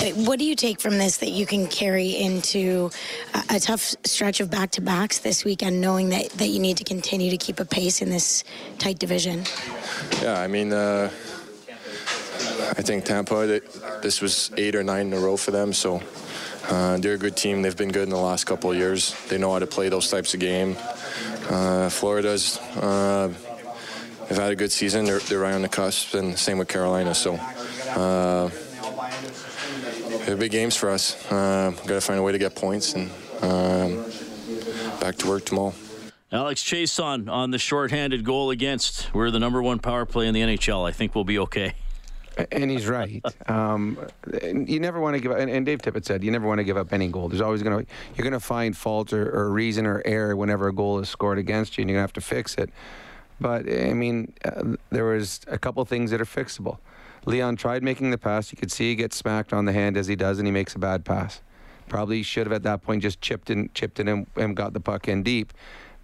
What 0.00 0.38
do 0.38 0.46
you 0.46 0.56
take 0.56 0.80
from 0.80 0.96
this 0.96 1.18
that 1.18 1.28
you 1.28 1.44
can 1.44 1.66
carry 1.66 2.16
into 2.16 2.90
a, 3.34 3.56
a 3.56 3.60
tough 3.60 3.94
stretch 4.04 4.40
of 4.40 4.50
back 4.50 4.70
to 4.72 4.80
backs 4.80 5.18
this 5.18 5.44
weekend, 5.44 5.78
knowing 5.78 6.08
that, 6.08 6.30
that 6.30 6.48
you 6.48 6.58
need 6.58 6.78
to 6.78 6.84
continue 6.84 7.30
to 7.30 7.36
keep 7.36 7.60
a 7.60 7.66
pace 7.66 8.00
in 8.00 8.08
this 8.08 8.42
tight 8.78 8.98
division? 8.98 9.44
Yeah, 10.22 10.40
I 10.40 10.46
mean, 10.46 10.72
uh, 10.72 11.10
I 12.70 12.82
think 12.82 13.04
Tampa, 13.04 13.60
this 14.02 14.22
was 14.22 14.50
eight 14.56 14.74
or 14.74 14.82
nine 14.82 15.08
in 15.08 15.12
a 15.12 15.18
row 15.18 15.36
for 15.36 15.50
them, 15.50 15.74
so 15.74 16.02
uh, 16.70 16.96
they're 16.96 17.14
a 17.14 17.18
good 17.18 17.36
team. 17.36 17.60
They've 17.60 17.76
been 17.76 17.92
good 17.92 18.04
in 18.04 18.10
the 18.10 18.16
last 18.16 18.44
couple 18.44 18.70
of 18.70 18.78
years. 18.78 19.14
They 19.28 19.36
know 19.36 19.52
how 19.52 19.58
to 19.58 19.66
play 19.66 19.90
those 19.90 20.10
types 20.10 20.32
of 20.32 20.40
game. 20.40 20.78
Uh, 21.50 21.90
Florida's 21.90 22.56
uh, 22.76 23.30
have 24.28 24.38
had 24.38 24.50
a 24.50 24.56
good 24.56 24.72
season. 24.72 25.04
They're, 25.04 25.18
they're 25.18 25.40
right 25.40 25.52
on 25.52 25.60
the 25.60 25.68
cusp, 25.68 26.14
and 26.14 26.38
same 26.38 26.56
with 26.56 26.68
Carolina. 26.68 27.14
So 27.14 27.34
uh, 27.90 28.48
they're 30.26 30.36
big 30.36 30.52
games 30.52 30.76
for 30.76 30.90
us. 30.90 31.30
Uh, 31.30 31.70
Got 31.70 31.86
to 31.86 32.00
find 32.00 32.18
a 32.18 32.22
way 32.22 32.32
to 32.32 32.38
get 32.38 32.54
points 32.54 32.94
and 32.94 33.10
um, 33.42 34.04
back 35.00 35.16
to 35.16 35.28
work 35.28 35.44
tomorrow. 35.44 35.74
Alex 36.32 36.62
Chiasson 36.62 37.02
on 37.02 37.28
on 37.28 37.50
the 37.50 37.58
shorthanded 37.58 38.24
goal 38.24 38.50
against. 38.50 39.12
We're 39.12 39.30
the 39.30 39.40
number 39.40 39.60
one 39.62 39.80
power 39.80 40.06
play 40.06 40.28
in 40.28 40.34
the 40.34 40.40
NHL. 40.40 40.88
I 40.88 40.92
think 40.92 41.14
we'll 41.14 41.24
be 41.24 41.38
okay. 41.40 41.74
And 42.52 42.70
he's 42.70 42.86
right. 42.86 43.22
Um, 43.46 43.98
you 44.42 44.78
never 44.78 45.00
want 45.00 45.16
to 45.16 45.20
give 45.20 45.32
up. 45.32 45.38
And, 45.38 45.50
and, 45.50 45.66
Dave 45.66 45.82
Tippett 45.82 46.04
said 46.04 46.22
you 46.22 46.30
never 46.30 46.46
want 46.46 46.58
to 46.58 46.64
give 46.64 46.76
up 46.76 46.92
any 46.92 47.08
goal. 47.08 47.28
There's 47.28 47.40
always 47.40 47.62
going 47.62 47.84
to 47.84 47.92
you're 48.14 48.22
going 48.22 48.32
to 48.32 48.40
find 48.40 48.76
fault 48.76 49.12
or, 49.12 49.28
or, 49.34 49.50
reason 49.50 49.86
or 49.86 50.00
error 50.04 50.36
whenever 50.36 50.68
a 50.68 50.72
goal 50.72 51.00
is 51.00 51.08
scored 51.08 51.38
against 51.38 51.76
you, 51.76 51.82
and 51.82 51.90
you're 51.90 51.96
going 51.96 52.08
to 52.08 52.12
have 52.14 52.24
to 52.24 52.34
fix 52.34 52.54
it. 52.54 52.70
But 53.40 53.68
I 53.68 53.92
mean, 53.92 54.32
uh, 54.44 54.76
there 54.90 55.06
was 55.06 55.40
a 55.48 55.58
couple 55.58 55.84
things 55.84 56.12
that 56.12 56.20
are 56.20 56.26
fixable. 56.26 56.78
Leon 57.26 57.56
tried 57.56 57.82
making 57.82 58.10
the 58.10 58.18
pass. 58.18 58.52
You 58.52 58.58
could 58.58 58.72
see 58.72 58.90
he 58.90 58.94
gets 58.94 59.16
smacked 59.16 59.52
on 59.52 59.64
the 59.64 59.72
hand 59.72 59.96
as 59.96 60.06
he 60.06 60.16
does, 60.16 60.38
and 60.38 60.46
he 60.46 60.52
makes 60.52 60.74
a 60.74 60.78
bad 60.78 61.04
pass. 61.04 61.42
Probably 61.88 62.22
should 62.22 62.46
have 62.46 62.52
at 62.52 62.62
that 62.62 62.82
point 62.82 63.02
just 63.02 63.20
chipped 63.20 63.50
in, 63.50 63.68
chipped 63.74 64.00
in, 64.00 64.08
and, 64.08 64.26
and 64.36 64.56
got 64.56 64.72
the 64.72 64.80
puck 64.80 65.08
in 65.08 65.22
deep. 65.22 65.52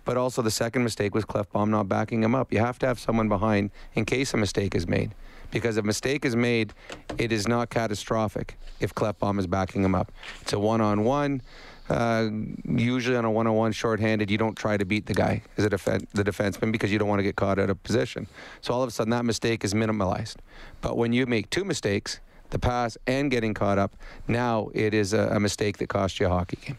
But 0.04 0.16
also 0.16 0.42
the 0.42 0.50
second 0.50 0.84
mistake 0.84 1.14
was 1.14 1.24
Klefbom 1.24 1.68
not 1.68 1.88
backing 1.88 2.22
him 2.22 2.34
up. 2.34 2.52
You 2.52 2.60
have 2.60 2.78
to 2.80 2.86
have 2.86 2.98
someone 2.98 3.28
behind 3.28 3.70
in 3.94 4.04
case 4.04 4.34
a 4.34 4.36
mistake 4.36 4.74
is 4.74 4.86
made. 4.86 5.14
Because 5.50 5.76
if 5.76 5.84
a 5.84 5.86
mistake 5.86 6.24
is 6.24 6.36
made, 6.36 6.72
it 7.18 7.32
is 7.32 7.48
not 7.48 7.70
catastrophic 7.70 8.56
if 8.80 8.94
Klefbom 8.94 9.38
is 9.38 9.46
backing 9.46 9.84
him 9.84 9.94
up. 9.94 10.12
It's 10.42 10.52
a 10.52 10.58
one-on-one. 10.58 11.42
Uh, 11.88 12.28
usually 12.64 13.16
on 13.16 13.24
a 13.24 13.30
one-on-one 13.30 13.72
shorthanded, 13.72 14.30
you 14.30 14.38
don't 14.38 14.56
try 14.56 14.76
to 14.76 14.84
beat 14.84 15.06
the 15.06 15.14
guy 15.14 15.42
as 15.56 15.64
a 15.64 15.70
defen- 15.70 16.06
the 16.12 16.24
defenseman 16.24 16.72
because 16.72 16.90
you 16.90 16.98
don't 16.98 17.08
want 17.08 17.20
to 17.20 17.22
get 17.22 17.36
caught 17.36 17.58
out 17.58 17.70
of 17.70 17.80
position. 17.82 18.26
So 18.60 18.74
all 18.74 18.82
of 18.82 18.88
a 18.88 18.92
sudden 18.92 19.10
that 19.10 19.24
mistake 19.24 19.64
is 19.64 19.72
minimalized. 19.72 20.36
But 20.80 20.96
when 20.96 21.12
you 21.12 21.26
make 21.26 21.48
two 21.50 21.64
mistakes, 21.64 22.20
the 22.50 22.58
pass 22.58 22.96
and 23.06 23.30
getting 23.30 23.54
caught 23.54 23.78
up, 23.78 23.94
now 24.26 24.70
it 24.74 24.94
is 24.94 25.12
a, 25.12 25.28
a 25.32 25.40
mistake 25.40 25.78
that 25.78 25.88
costs 25.88 26.18
you 26.18 26.26
a 26.26 26.28
hockey 26.28 26.58
game. 26.64 26.78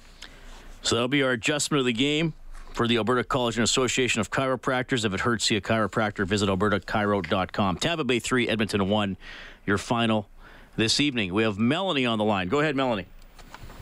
So 0.81 0.95
that'll 0.95 1.07
be 1.07 1.23
our 1.23 1.31
adjustment 1.31 1.79
of 1.79 1.85
the 1.85 1.93
game 1.93 2.33
for 2.73 2.87
the 2.87 2.97
Alberta 2.97 3.23
College 3.23 3.57
and 3.57 3.63
Association 3.63 4.21
of 4.21 4.29
Chiropractors. 4.29 5.03
If 5.03 5.13
it 5.13 5.21
hurts, 5.21 5.45
see 5.45 5.55
a 5.55 5.61
chiropractor. 5.61 6.25
Visit 6.25 6.47
albertachiro.com. 6.49 7.77
Tampa 7.77 8.03
Bay 8.03 8.19
3, 8.19 8.47
Edmonton 8.47 8.87
1, 8.87 9.17
your 9.65 9.77
final 9.77 10.29
this 10.75 10.99
evening. 10.99 11.33
We 11.33 11.43
have 11.43 11.57
Melanie 11.57 12.05
on 12.05 12.17
the 12.17 12.23
line. 12.23 12.49
Go 12.49 12.59
ahead, 12.59 12.75
Melanie. 12.75 13.07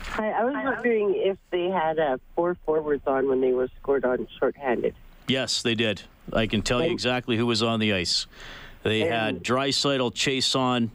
Hi, 0.08 0.32
I 0.32 0.44
was 0.44 0.54
wondering 0.54 1.16
if 1.16 1.38
they 1.52 1.70
had 1.70 2.00
uh, 2.00 2.18
four 2.36 2.56
forwards 2.66 3.04
on 3.06 3.28
when 3.28 3.42
they 3.42 3.52
were 3.52 3.70
scored 3.80 4.06
on 4.06 4.28
shorthanded. 4.40 4.96
Yes, 5.28 5.62
they 5.62 5.76
did. 5.76 6.04
I 6.32 6.48
can 6.48 6.62
tell 6.62 6.84
you 6.84 6.92
exactly 6.92 7.38
who 7.38 7.46
was 7.46 7.62
on 7.62 7.80
the 7.80 7.94
ice. 7.94 8.28
They 8.84 9.02
had 9.02 9.44
Draisaitl, 9.44 10.14
Chiasson, 10.14 10.90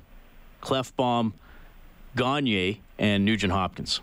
Klefbom, 0.62 1.32
Gagner, 2.16 2.78
and 2.98 3.24
Nugent 3.24 3.52
Hopkins. 3.52 4.00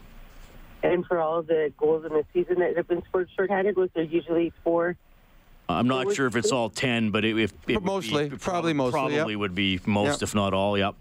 And 0.84 1.06
for 1.06 1.20
all 1.20 1.42
the 1.42 1.72
goals 1.78 2.06
in 2.06 2.14
the 2.14 2.26
season 2.34 2.60
that 2.60 2.76
have 2.78 2.88
been 2.88 3.04
scored 3.06 3.30
shorthanded, 3.36 3.76
was 3.76 3.90
there 3.94 4.04
usually 4.04 4.54
four? 4.64 4.96
I'm 5.70 5.88
not 5.88 6.14
sure 6.14 6.28
if 6.28 6.36
it's 6.36 6.52
all 6.52 6.70
ten, 6.70 7.12
but 7.12 7.26
it, 7.26 7.38
if 7.38 7.54
it 7.68 7.84
mostly, 7.84 8.30
be, 8.30 8.38
probably 8.38 8.74
mostly, 8.74 8.92
probably 8.92 9.34
yep. 9.34 9.40
would 9.40 9.56
be 9.56 9.80
most, 9.86 10.22
Yep. 10.22 10.30
if 10.30 10.36
not 10.36 10.54
all. 10.54 10.78
Yep. 10.78 10.96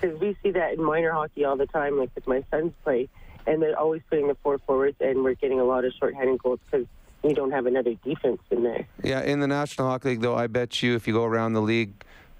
Because 0.00 0.20
we 0.20 0.36
see 0.42 0.52
that 0.52 0.74
in 0.74 0.82
minor 0.82 1.12
hockey 1.12 1.44
all 1.44 1.56
the 1.56 1.66
time, 1.66 1.98
like 1.98 2.10
with 2.14 2.26
my 2.26 2.42
sons 2.50 2.72
play, 2.84 3.08
and 3.48 3.62
they're 3.62 3.78
always 3.78 4.02
putting 4.08 4.28
the 4.28 4.36
four 4.36 4.58
forwards, 4.58 4.96
and 5.00 5.24
we're 5.24 5.34
getting 5.34 5.58
a 5.58 5.64
lot 5.64 5.84
of 5.84 5.92
shorthanded 5.98 6.40
goals 6.42 6.60
because 6.70 6.86
we 7.22 7.32
don't 7.32 7.50
have 7.50 7.66
another 7.66 7.94
defense 8.04 8.40
in 8.50 8.62
there. 8.62 8.86
Yeah, 9.02 9.22
in 9.22 9.40
the 9.40 9.46
National 9.46 9.88
Hockey 9.88 10.10
League, 10.10 10.20
though, 10.20 10.36
I 10.36 10.46
bet 10.46 10.82
you 10.82 10.94
if 10.94 11.08
you 11.08 11.14
go 11.14 11.24
around 11.24 11.54
the 11.54 11.62
league, 11.62 11.92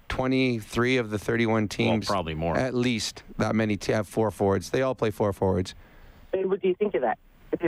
23 0.09 0.97
of 0.97 1.09
the 1.09 1.19
31 1.19 1.67
teams, 1.67 2.07
well, 2.07 2.15
probably 2.15 2.35
more, 2.35 2.55
at 2.57 2.73
least 2.73 3.23
that 3.37 3.55
many 3.55 3.75
t- 3.75 3.91
have 3.91 4.07
four 4.07 4.31
forwards. 4.31 4.69
They 4.69 4.81
all 4.81 4.95
play 4.95 5.11
four 5.11 5.33
forwards. 5.33 5.73
And 6.33 6.49
what 6.49 6.61
do 6.61 6.67
you 6.67 6.75
think 6.75 6.93
of 6.95 7.01
that? 7.01 7.17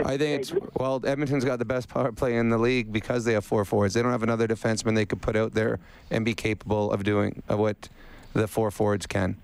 I 0.04 0.16
think 0.16 0.42
it's 0.42 0.52
well. 0.74 1.00
Edmonton's 1.04 1.44
got 1.44 1.58
the 1.58 1.64
best 1.64 1.88
power 1.88 2.12
play 2.12 2.36
in 2.36 2.50
the 2.50 2.58
league 2.58 2.92
because 2.92 3.24
they 3.24 3.32
have 3.32 3.44
four 3.44 3.64
forwards. 3.64 3.94
They 3.94 4.02
don't 4.02 4.12
have 4.12 4.22
another 4.22 4.46
defenseman 4.46 4.94
they 4.94 5.04
could 5.04 5.20
put 5.20 5.34
out 5.34 5.54
there 5.54 5.80
and 6.08 6.24
be 6.24 6.34
capable 6.34 6.92
of 6.92 7.02
doing 7.02 7.42
of 7.48 7.58
what 7.58 7.88
the 8.32 8.46
four 8.46 8.70
forwards 8.70 9.06
can. 9.06 9.36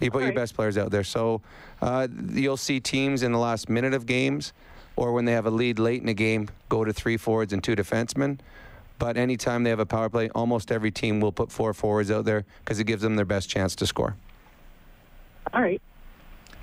You 0.00 0.10
put 0.10 0.24
your 0.24 0.32
best 0.32 0.54
players 0.54 0.76
out 0.76 0.90
there, 0.90 1.04
so 1.04 1.40
uh, 1.80 2.08
you'll 2.32 2.58
see 2.58 2.80
teams 2.80 3.22
in 3.22 3.32
the 3.32 3.38
last 3.38 3.68
minute 3.68 3.94
of 3.94 4.06
games, 4.06 4.52
or 4.94 5.12
when 5.12 5.24
they 5.24 5.32
have 5.32 5.46
a 5.46 5.50
lead 5.50 5.78
late 5.78 6.02
in 6.02 6.08
a 6.08 6.14
game, 6.14 6.48
go 6.68 6.84
to 6.84 6.92
three 6.92 7.16
forwards 7.16 7.52
and 7.52 7.64
two 7.64 7.74
defensemen. 7.74 8.38
But 8.98 9.16
anytime 9.16 9.62
they 9.62 9.70
have 9.70 9.80
a 9.80 9.86
power 9.86 10.08
play, 10.08 10.30
almost 10.30 10.72
every 10.72 10.90
team 10.90 11.20
will 11.20 11.32
put 11.32 11.52
four 11.52 11.74
forwards 11.74 12.10
out 12.10 12.24
there 12.24 12.44
because 12.64 12.80
it 12.80 12.84
gives 12.84 13.02
them 13.02 13.16
their 13.16 13.26
best 13.26 13.48
chance 13.48 13.74
to 13.76 13.86
score. 13.86 14.16
All 15.52 15.62
right. 15.62 15.80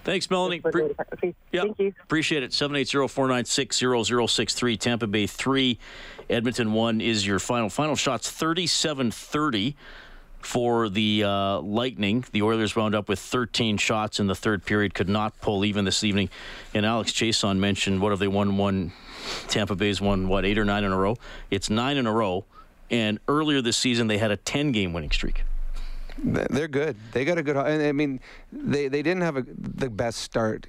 Thanks, 0.04 0.30
Melanie. 0.30 0.60
Pre- 0.60 0.94
okay, 1.14 1.34
yeah, 1.52 1.62
thank 1.62 1.80
you. 1.80 1.94
Appreciate 2.04 2.44
it. 2.44 2.52
780-496-0063. 2.52 4.78
Tampa 4.78 5.08
Bay 5.08 5.26
3, 5.28 5.80
Edmonton 6.30 6.74
1 6.74 7.00
is 7.00 7.26
your 7.26 7.40
final. 7.40 7.70
Final 7.70 7.96
shots 7.96 8.30
37-30 8.30 9.76
for 10.46 10.90
the 10.90 11.24
uh, 11.24 11.60
Lightning. 11.60 12.26
The 12.32 12.42
Oilers 12.42 12.76
wound 12.76 12.96
up 12.96 13.10
with 13.10 13.20
13 13.20 13.78
shots 13.78 14.20
in 14.20 14.28
the 14.28 14.36
third 14.36 14.66
period, 14.66 14.94
could 14.94 15.10
not 15.10 15.40
pull 15.42 15.66
even 15.66 15.86
this 15.86 16.04
evening. 16.04 16.30
And 16.74 16.86
Alex 16.86 17.12
Chiasson 17.12 17.58
mentioned, 17.58 18.02
what 18.02 18.12
have 18.12 18.20
they 18.20 18.28
won? 18.28 18.58
One 18.58 18.92
Tampa 19.48 19.76
Bay's 19.76 20.02
won, 20.02 20.28
what, 20.28 20.46
eight 20.46 20.58
or 20.58 20.66
nine 20.66 20.84
in 20.84 20.92
a 20.92 20.98
row? 20.98 21.16
It's 21.50 21.70
nine 21.70 21.98
in 21.98 22.08
a 22.08 22.12
row. 22.12 22.46
And 22.92 23.20
earlier 23.28 23.62
this 23.62 23.78
season, 23.78 24.08
they 24.08 24.18
had 24.18 24.32
a 24.32 24.38
10-game 24.38 24.94
winning 24.94 25.12
streak. 25.12 25.44
They're 26.18 26.68
good. 26.68 26.96
They 27.12 27.26
got 27.26 27.38
a 27.38 27.44
good. 27.44 27.58
I 27.58 27.92
mean, 27.92 28.20
they 28.52 28.88
they 28.88 29.02
didn't 29.02 29.24
have 29.24 29.36
a, 29.36 29.44
the 29.58 29.90
best 29.90 30.20
start 30.20 30.68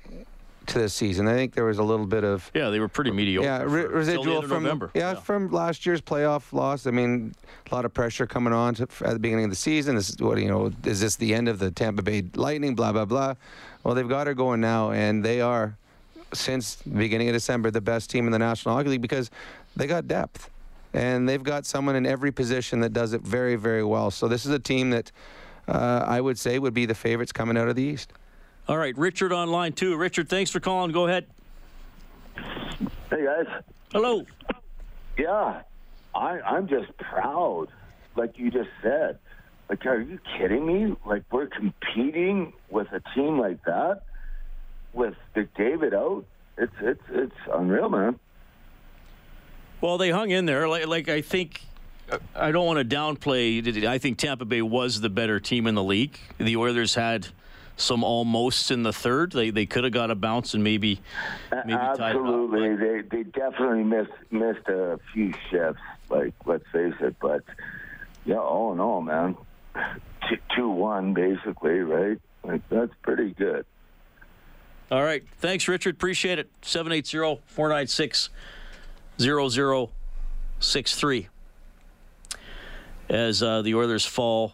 to 0.66 0.78
this 0.78 0.94
season. 0.94 1.28
I 1.28 1.34
think 1.34 1.54
there 1.54 1.64
was 1.64 1.78
a 1.78 1.82
little 1.82 2.06
bit 2.06 2.24
of 2.24 2.50
yeah, 2.54 2.70
they 2.70 2.80
were 2.80 2.88
pretty 2.88 3.10
mediocre. 3.10 3.46
Yeah, 3.46 3.62
re- 3.62 3.86
residual 3.86 4.42
from 4.42 4.62
November. 4.62 4.90
Yeah, 4.94 5.14
from 5.14 5.50
last 5.50 5.86
year's 5.86 6.00
playoff 6.00 6.52
loss. 6.52 6.86
I 6.86 6.90
mean, 6.90 7.34
a 7.70 7.74
lot 7.74 7.84
of 7.84 7.94
pressure 7.94 8.26
coming 8.26 8.52
on 8.52 8.74
to, 8.76 8.82
at 8.82 9.12
the 9.12 9.18
beginning 9.18 9.44
of 9.44 9.50
the 9.50 9.56
season. 9.56 9.96
This 9.96 10.10
is 10.10 10.18
what 10.18 10.38
you 10.38 10.48
know. 10.48 10.72
Is 10.84 11.00
this 11.00 11.16
the 11.16 11.34
end 11.34 11.48
of 11.48 11.58
the 11.58 11.70
Tampa 11.70 12.02
Bay 12.02 12.24
Lightning? 12.34 12.74
Blah 12.74 12.92
blah 12.92 13.04
blah. 13.04 13.34
Well, 13.82 13.94
they've 13.94 14.08
got 14.08 14.26
her 14.26 14.34
going 14.34 14.60
now, 14.60 14.90
and 14.90 15.24
they 15.24 15.40
are 15.40 15.76
since 16.32 16.76
the 16.76 16.90
beginning 16.90 17.28
of 17.28 17.34
December 17.34 17.70
the 17.70 17.80
best 17.80 18.10
team 18.10 18.26
in 18.26 18.32
the 18.32 18.38
National 18.38 18.74
Hockey 18.74 18.90
League 18.90 19.02
because 19.02 19.30
they 19.76 19.86
got 19.86 20.08
depth. 20.08 20.50
And 20.92 21.28
they've 21.28 21.42
got 21.42 21.66
someone 21.66 21.96
in 21.96 22.06
every 22.06 22.30
position 22.30 22.80
that 22.80 22.92
does 22.92 23.14
it 23.14 23.22
very, 23.22 23.56
very 23.56 23.82
well. 23.82 24.12
So 24.12 24.28
this 24.28 24.46
is 24.46 24.52
a 24.52 24.60
team 24.60 24.90
that 24.90 25.10
uh, 25.66 26.04
I 26.06 26.20
would 26.20 26.38
say 26.38 26.58
would 26.58 26.72
be 26.72 26.86
the 26.86 26.94
favorites 26.94 27.32
coming 27.32 27.56
out 27.56 27.66
of 27.66 27.74
the 27.74 27.82
East. 27.82 28.12
All 28.66 28.78
right, 28.78 28.96
Richard 28.96 29.32
on 29.32 29.50
line 29.50 29.72
two. 29.74 29.96
Richard, 29.96 30.28
thanks 30.28 30.50
for 30.50 30.60
calling. 30.60 30.90
Go 30.90 31.06
ahead. 31.06 31.26
Hey 33.10 33.24
guys. 33.24 33.62
Hello. 33.92 34.24
Yeah, 35.18 35.62
I 36.14 36.40
I'm 36.40 36.66
just 36.66 36.96
proud, 36.96 37.66
like 38.16 38.38
you 38.38 38.50
just 38.50 38.70
said. 38.82 39.18
Like, 39.68 39.84
are 39.86 40.00
you 40.00 40.18
kidding 40.36 40.66
me? 40.66 40.96
Like, 41.06 41.22
we're 41.30 41.46
competing 41.46 42.52
with 42.68 42.86
a 42.92 43.00
team 43.14 43.38
like 43.38 43.64
that, 43.64 44.02
with 44.92 45.14
McDavid 45.34 45.94
out. 45.94 46.24
It's 46.56 46.74
it's 46.80 47.02
it's 47.10 47.36
unreal, 47.52 47.88
man. 47.88 48.18
Well, 49.80 49.98
they 49.98 50.10
hung 50.10 50.30
in 50.30 50.46
there. 50.46 50.68
Like, 50.68 50.86
like 50.86 51.08
I 51.08 51.20
think, 51.20 51.62
I 52.34 52.50
don't 52.50 52.64
want 52.64 52.78
to 52.78 52.96
downplay. 52.96 53.84
I 53.86 53.98
think 53.98 54.18
Tampa 54.18 54.46
Bay 54.46 54.62
was 54.62 55.02
the 55.02 55.10
better 55.10 55.38
team 55.38 55.66
in 55.66 55.74
the 55.74 55.84
league. 55.84 56.18
The 56.38 56.56
Oilers 56.56 56.94
had 56.94 57.28
some 57.76 58.04
almosts 58.04 58.70
in 58.70 58.82
the 58.82 58.92
third. 58.92 59.32
They 59.32 59.50
they 59.50 59.66
could 59.66 59.84
have 59.84 59.92
got 59.92 60.10
a 60.10 60.14
bounce 60.14 60.54
and 60.54 60.62
maybe 60.62 61.00
maybe 61.50 61.72
tied 61.72 61.94
it 61.94 62.00
up. 62.00 62.00
Absolutely, 62.00 62.76
they 62.76 63.02
they 63.02 63.22
definitely 63.24 63.84
missed 63.84 64.12
missed 64.30 64.68
a 64.68 64.98
few 65.12 65.32
shifts. 65.50 65.82
Like, 66.08 66.34
let's 66.46 66.64
face 66.72 66.94
it. 67.00 67.16
But 67.20 67.42
yeah, 68.24 68.38
all 68.38 68.72
in 68.72 68.80
all, 68.80 69.00
man, 69.00 69.36
two, 70.28 70.38
two 70.54 70.68
one 70.68 71.14
basically, 71.14 71.80
right? 71.80 72.20
Like 72.42 72.68
that's 72.68 72.92
pretty 73.02 73.32
good. 73.32 73.66
All 74.90 75.02
right. 75.02 75.24
Thanks, 75.38 75.66
Richard. 75.66 75.94
Appreciate 75.94 76.38
it. 76.38 76.50
780 76.62 77.40
496 77.46 78.28
0063. 79.18 81.28
As 83.08 83.42
uh, 83.42 83.62
the 83.62 83.74
Oilers 83.74 84.04
fall 84.04 84.52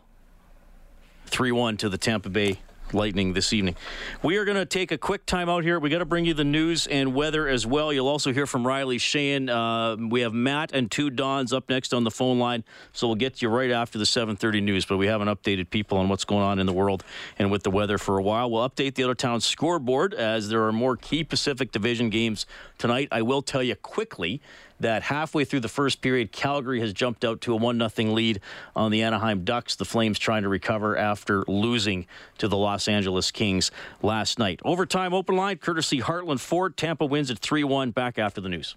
3 1.27 1.53
1 1.53 1.77
to 1.79 1.89
the 1.89 1.99
Tampa 1.99 2.29
Bay 2.29 2.61
Lightning 2.93 3.33
this 3.33 3.53
evening. 3.53 3.77
We 4.23 4.37
are 4.37 4.45
going 4.45 4.57
to 4.57 4.67
take 4.67 4.91
a 4.93 4.99
quick 4.99 5.27
time 5.27 5.49
out 5.49 5.63
here. 5.63 5.79
We 5.79 5.91
got 5.91 5.99
to 5.99 6.05
bring 6.05 6.25
you 6.25 6.35
the 6.35 6.45
news 6.45 6.87
and 6.87 7.15
weather 7.15 7.47
as 7.49 7.67
well. 7.67 7.93
You'll 7.93 8.09
also 8.09 8.33
hear 8.33 8.47
from 8.47 8.67
Riley 8.67 8.99
Sheahan. 8.99 9.49
Uh, 9.49 10.09
we 10.09 10.23
have 10.23 10.33
Matt 10.33 10.73
and 10.73 10.91
two 10.91 11.11
Dons 11.11 11.53
up 11.53 11.69
next 11.69 11.95
on 11.95 12.05
the 12.05 12.11
phone 12.11 12.39
line, 12.39 12.65
so 12.93 13.07
we'll 13.07 13.17
get 13.17 13.43
you 13.43 13.49
right 13.49 13.71
after 13.71 13.99
the 13.99 14.05
7:30 14.05 14.61
news. 14.61 14.85
But 14.85 14.97
we 14.97 15.07
haven't 15.07 15.29
updated 15.29 15.71
people 15.71 15.99
on 15.99 16.09
what's 16.09 16.25
going 16.25 16.43
on 16.43 16.59
in 16.59 16.67
the 16.67 16.73
world 16.73 17.05
and 17.39 17.51
with 17.51 17.63
the 17.63 17.71
weather 17.71 17.99
for 17.99 18.19
a 18.19 18.23
while. 18.23 18.51
We'll 18.51 18.69
update 18.69 18.95
the 18.95 19.05
other 19.05 19.15
town 19.15 19.41
scoreboard 19.41 20.15
as 20.15 20.49
there 20.49 20.65
are 20.65 20.73
more 20.73 20.97
key 20.97 21.25
Pacific 21.25 21.73
Division 21.73 22.11
games 22.11 22.47
tonight. 22.81 23.09
I 23.13 23.23
will 23.23 23.43
tell 23.43 23.63
you 23.63 23.77
quickly 23.77 24.41
that 24.81 25.03
halfway 25.03 25.45
through 25.45 25.61
the 25.61 25.69
first 25.69 26.01
period, 26.01 26.33
Calgary 26.33 26.81
has 26.81 26.93
jumped 26.93 27.25
out 27.25 27.41
to 27.43 27.53
a 27.53 27.57
1 27.57 27.89
0 27.89 28.13
lead 28.13 28.41
on 28.75 28.91
the 28.91 29.03
Anaheim 29.03 29.45
Ducks. 29.45 29.77
The 29.77 29.85
Flames 29.85 30.19
trying 30.19 30.43
to 30.43 30.49
recover 30.49 30.97
after 30.97 31.45
losing 31.47 32.07
to 32.39 32.49
the 32.49 32.57
Los 32.57 32.89
Angeles 32.89 33.31
Kings 33.31 33.71
last 34.03 34.39
night. 34.39 34.61
Overtime 34.65 35.15
open 35.15 35.37
line, 35.37 35.59
courtesy 35.59 36.01
Heartland 36.01 36.41
Ford. 36.41 36.77
Tampa 36.77 37.05
wins 37.05 37.31
at 37.31 37.39
3 37.39 37.63
1. 37.63 37.93
Back 37.93 38.19
after 38.19 38.41
the 38.41 38.49
news. 38.49 38.75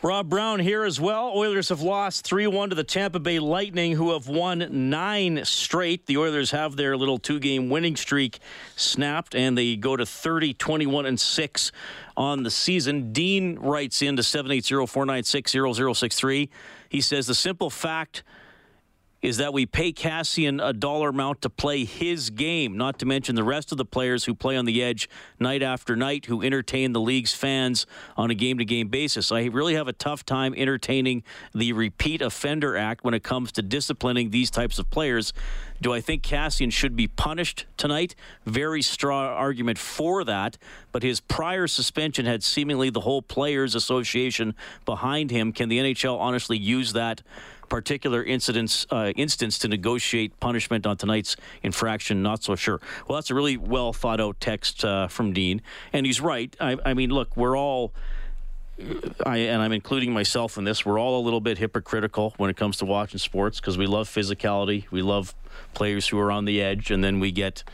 Rob 0.00 0.28
Brown 0.28 0.60
here 0.60 0.84
as 0.84 1.00
well. 1.00 1.32
Oilers 1.34 1.70
have 1.70 1.80
lost 1.80 2.24
3 2.24 2.46
1 2.46 2.70
to 2.70 2.76
the 2.76 2.84
Tampa 2.84 3.18
Bay 3.18 3.40
Lightning, 3.40 3.96
who 3.96 4.12
have 4.12 4.28
won 4.28 4.90
nine 4.90 5.44
straight. 5.44 6.06
The 6.06 6.18
Oilers 6.18 6.52
have 6.52 6.76
their 6.76 6.96
little 6.96 7.18
two 7.18 7.40
game 7.40 7.68
winning 7.68 7.96
streak 7.96 8.38
snapped, 8.76 9.34
and 9.34 9.58
they 9.58 9.74
go 9.74 9.96
to 9.96 10.06
30, 10.06 10.54
21, 10.54 11.04
and 11.04 11.18
6 11.18 11.72
on 12.16 12.44
the 12.44 12.50
season. 12.50 13.12
Dean 13.12 13.58
writes 13.58 14.00
in 14.00 14.16
to 14.16 14.22
780 14.22 14.86
496 14.86 15.50
0063. 15.52 16.48
He 16.88 17.00
says 17.00 17.26
the 17.26 17.34
simple 17.34 17.68
fact 17.68 18.22
is 19.20 19.38
that 19.38 19.52
we 19.52 19.66
pay 19.66 19.92
Kassian 19.92 20.64
a 20.64 20.72
dollar 20.72 21.08
amount 21.08 21.42
to 21.42 21.50
play 21.50 21.84
his 21.84 22.30
game, 22.30 22.76
not 22.76 22.98
to 23.00 23.06
mention 23.06 23.34
the 23.34 23.42
rest 23.42 23.72
of 23.72 23.78
the 23.78 23.84
players 23.84 24.24
who 24.24 24.34
play 24.34 24.56
on 24.56 24.64
the 24.64 24.82
edge 24.82 25.08
night 25.40 25.62
after 25.62 25.96
night 25.96 26.26
who 26.26 26.42
entertain 26.42 26.92
the 26.92 27.00
league's 27.00 27.34
fans 27.34 27.84
on 28.16 28.30
a 28.30 28.34
game 28.34 28.58
to 28.58 28.64
game 28.64 28.88
basis. 28.88 29.32
I 29.32 29.46
really 29.46 29.74
have 29.74 29.88
a 29.88 29.92
tough 29.92 30.24
time 30.24 30.54
entertaining 30.56 31.24
the 31.52 31.72
Repeat 31.72 32.22
Offender 32.22 32.76
Act 32.76 33.02
when 33.02 33.14
it 33.14 33.24
comes 33.24 33.50
to 33.52 33.62
disciplining 33.62 34.30
these 34.30 34.50
types 34.50 34.78
of 34.78 34.88
players. 34.90 35.32
Do 35.80 35.92
I 35.92 36.00
think 36.00 36.22
Kassian 36.22 36.72
should 36.72 36.94
be 36.94 37.08
punished 37.08 37.66
tonight? 37.76 38.14
Very 38.44 38.82
strong 38.82 39.26
argument 39.26 39.78
for 39.78 40.24
that, 40.24 40.58
but 40.92 41.02
his 41.02 41.20
prior 41.20 41.66
suspension 41.66 42.26
had 42.26 42.42
seemingly 42.42 42.90
the 42.90 43.00
whole 43.00 43.22
Players 43.22 43.74
Association 43.74 44.54
behind 44.84 45.30
him. 45.30 45.52
Can 45.52 45.68
the 45.68 45.78
NHL 45.78 46.18
honestly 46.18 46.56
use 46.56 46.92
that? 46.92 47.22
Particular 47.68 48.22
incidents 48.22 48.86
uh, 48.90 49.12
instance 49.16 49.58
to 49.58 49.68
negotiate 49.68 50.38
punishment 50.40 50.86
on 50.86 50.96
tonight's 50.96 51.36
infraction. 51.62 52.22
Not 52.22 52.42
so 52.42 52.54
sure. 52.54 52.80
Well, 53.06 53.16
that's 53.16 53.30
a 53.30 53.34
really 53.34 53.56
well 53.56 53.92
thought 53.92 54.20
out 54.20 54.40
text 54.40 54.84
uh, 54.84 55.08
from 55.08 55.32
Dean, 55.32 55.62
and 55.92 56.06
he's 56.06 56.20
right. 56.20 56.54
I, 56.60 56.76
I 56.84 56.94
mean, 56.94 57.10
look, 57.10 57.36
we're 57.36 57.56
all. 57.56 57.92
I, 59.26 59.38
and 59.38 59.60
I'm 59.60 59.72
including 59.72 60.12
myself 60.12 60.56
in 60.56 60.62
this. 60.62 60.86
We're 60.86 61.00
all 61.00 61.20
a 61.20 61.24
little 61.24 61.40
bit 61.40 61.58
hypocritical 61.58 62.34
when 62.36 62.48
it 62.48 62.56
comes 62.56 62.76
to 62.76 62.84
watching 62.84 63.18
sports 63.18 63.58
because 63.58 63.76
we 63.76 63.86
love 63.86 64.08
physicality, 64.08 64.88
we 64.92 65.02
love 65.02 65.34
players 65.74 66.06
who 66.06 66.18
are 66.20 66.30
on 66.30 66.44
the 66.44 66.62
edge, 66.62 66.92
and 66.92 67.02
then 67.02 67.18
we 67.18 67.32
get, 67.32 67.64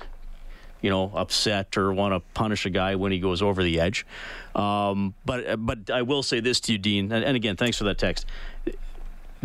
you 0.80 0.88
know, 0.88 1.12
upset 1.14 1.76
or 1.76 1.92
want 1.92 2.14
to 2.14 2.20
punish 2.32 2.64
a 2.64 2.70
guy 2.70 2.94
when 2.94 3.12
he 3.12 3.18
goes 3.18 3.42
over 3.42 3.62
the 3.62 3.80
edge. 3.80 4.06
Um, 4.54 5.12
but 5.26 5.62
but 5.66 5.90
I 5.90 6.00
will 6.00 6.22
say 6.22 6.40
this 6.40 6.58
to 6.60 6.72
you, 6.72 6.78
Dean, 6.78 7.12
and, 7.12 7.22
and 7.22 7.36
again, 7.36 7.56
thanks 7.56 7.76
for 7.76 7.84
that 7.84 7.98
text 7.98 8.24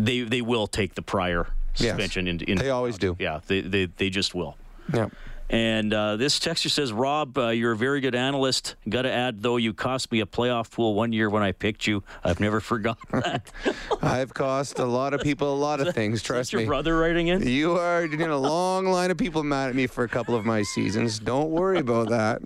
they 0.05 0.21
they 0.21 0.41
will 0.41 0.67
take 0.67 0.95
the 0.95 1.01
prior 1.01 1.47
suspension. 1.73 2.25
Yes. 2.27 2.41
In, 2.41 2.49
in, 2.49 2.57
they 2.57 2.69
always 2.69 2.97
do. 2.97 3.15
Yeah, 3.19 3.39
they, 3.47 3.61
they, 3.61 3.85
they 3.85 4.09
just 4.09 4.35
will. 4.35 4.57
Yeah. 4.93 5.09
And 5.49 5.91
uh, 5.93 6.15
this 6.17 6.39
texter 6.39 6.69
says, 6.69 6.93
Rob, 6.93 7.35
uh, 7.37 7.47
you're 7.49 7.71
a 7.71 7.77
very 7.77 8.01
good 8.01 8.13
analyst. 8.13 8.75
Got 8.87 9.03
to 9.03 9.11
add, 9.11 9.41
though, 9.41 9.57
you 9.57 9.73
cost 9.73 10.11
me 10.11 10.19
a 10.19 10.27
playoff 10.27 10.69
pool 10.69 10.93
one 10.93 11.11
year 11.11 11.27
when 11.27 11.41
I 11.41 11.53
picked 11.53 11.87
you. 11.87 12.03
I've 12.23 12.39
never 12.39 12.59
forgotten 12.59 13.21
that. 13.21 13.51
I've 14.01 14.33
cost 14.33 14.77
a 14.77 14.85
lot 14.85 15.15
of 15.15 15.21
people 15.21 15.51
a 15.51 15.57
lot 15.57 15.79
of 15.79 15.95
things. 15.95 16.21
Trust 16.21 16.53
your 16.53 16.59
me. 16.59 16.65
Your 16.65 16.71
brother 16.71 16.97
writing 16.97 17.29
in? 17.29 17.47
You 17.47 17.77
are 17.77 18.03
in 18.03 18.21
a 18.21 18.37
long 18.37 18.85
line 18.91 19.09
of 19.09 19.17
people 19.17 19.41
mad 19.41 19.69
at 19.69 19.75
me 19.75 19.87
for 19.87 20.03
a 20.03 20.09
couple 20.09 20.35
of 20.35 20.45
my 20.45 20.61
seasons. 20.61 21.17
Don't 21.17 21.49
worry 21.49 21.79
about 21.79 22.09
that. 22.09 22.41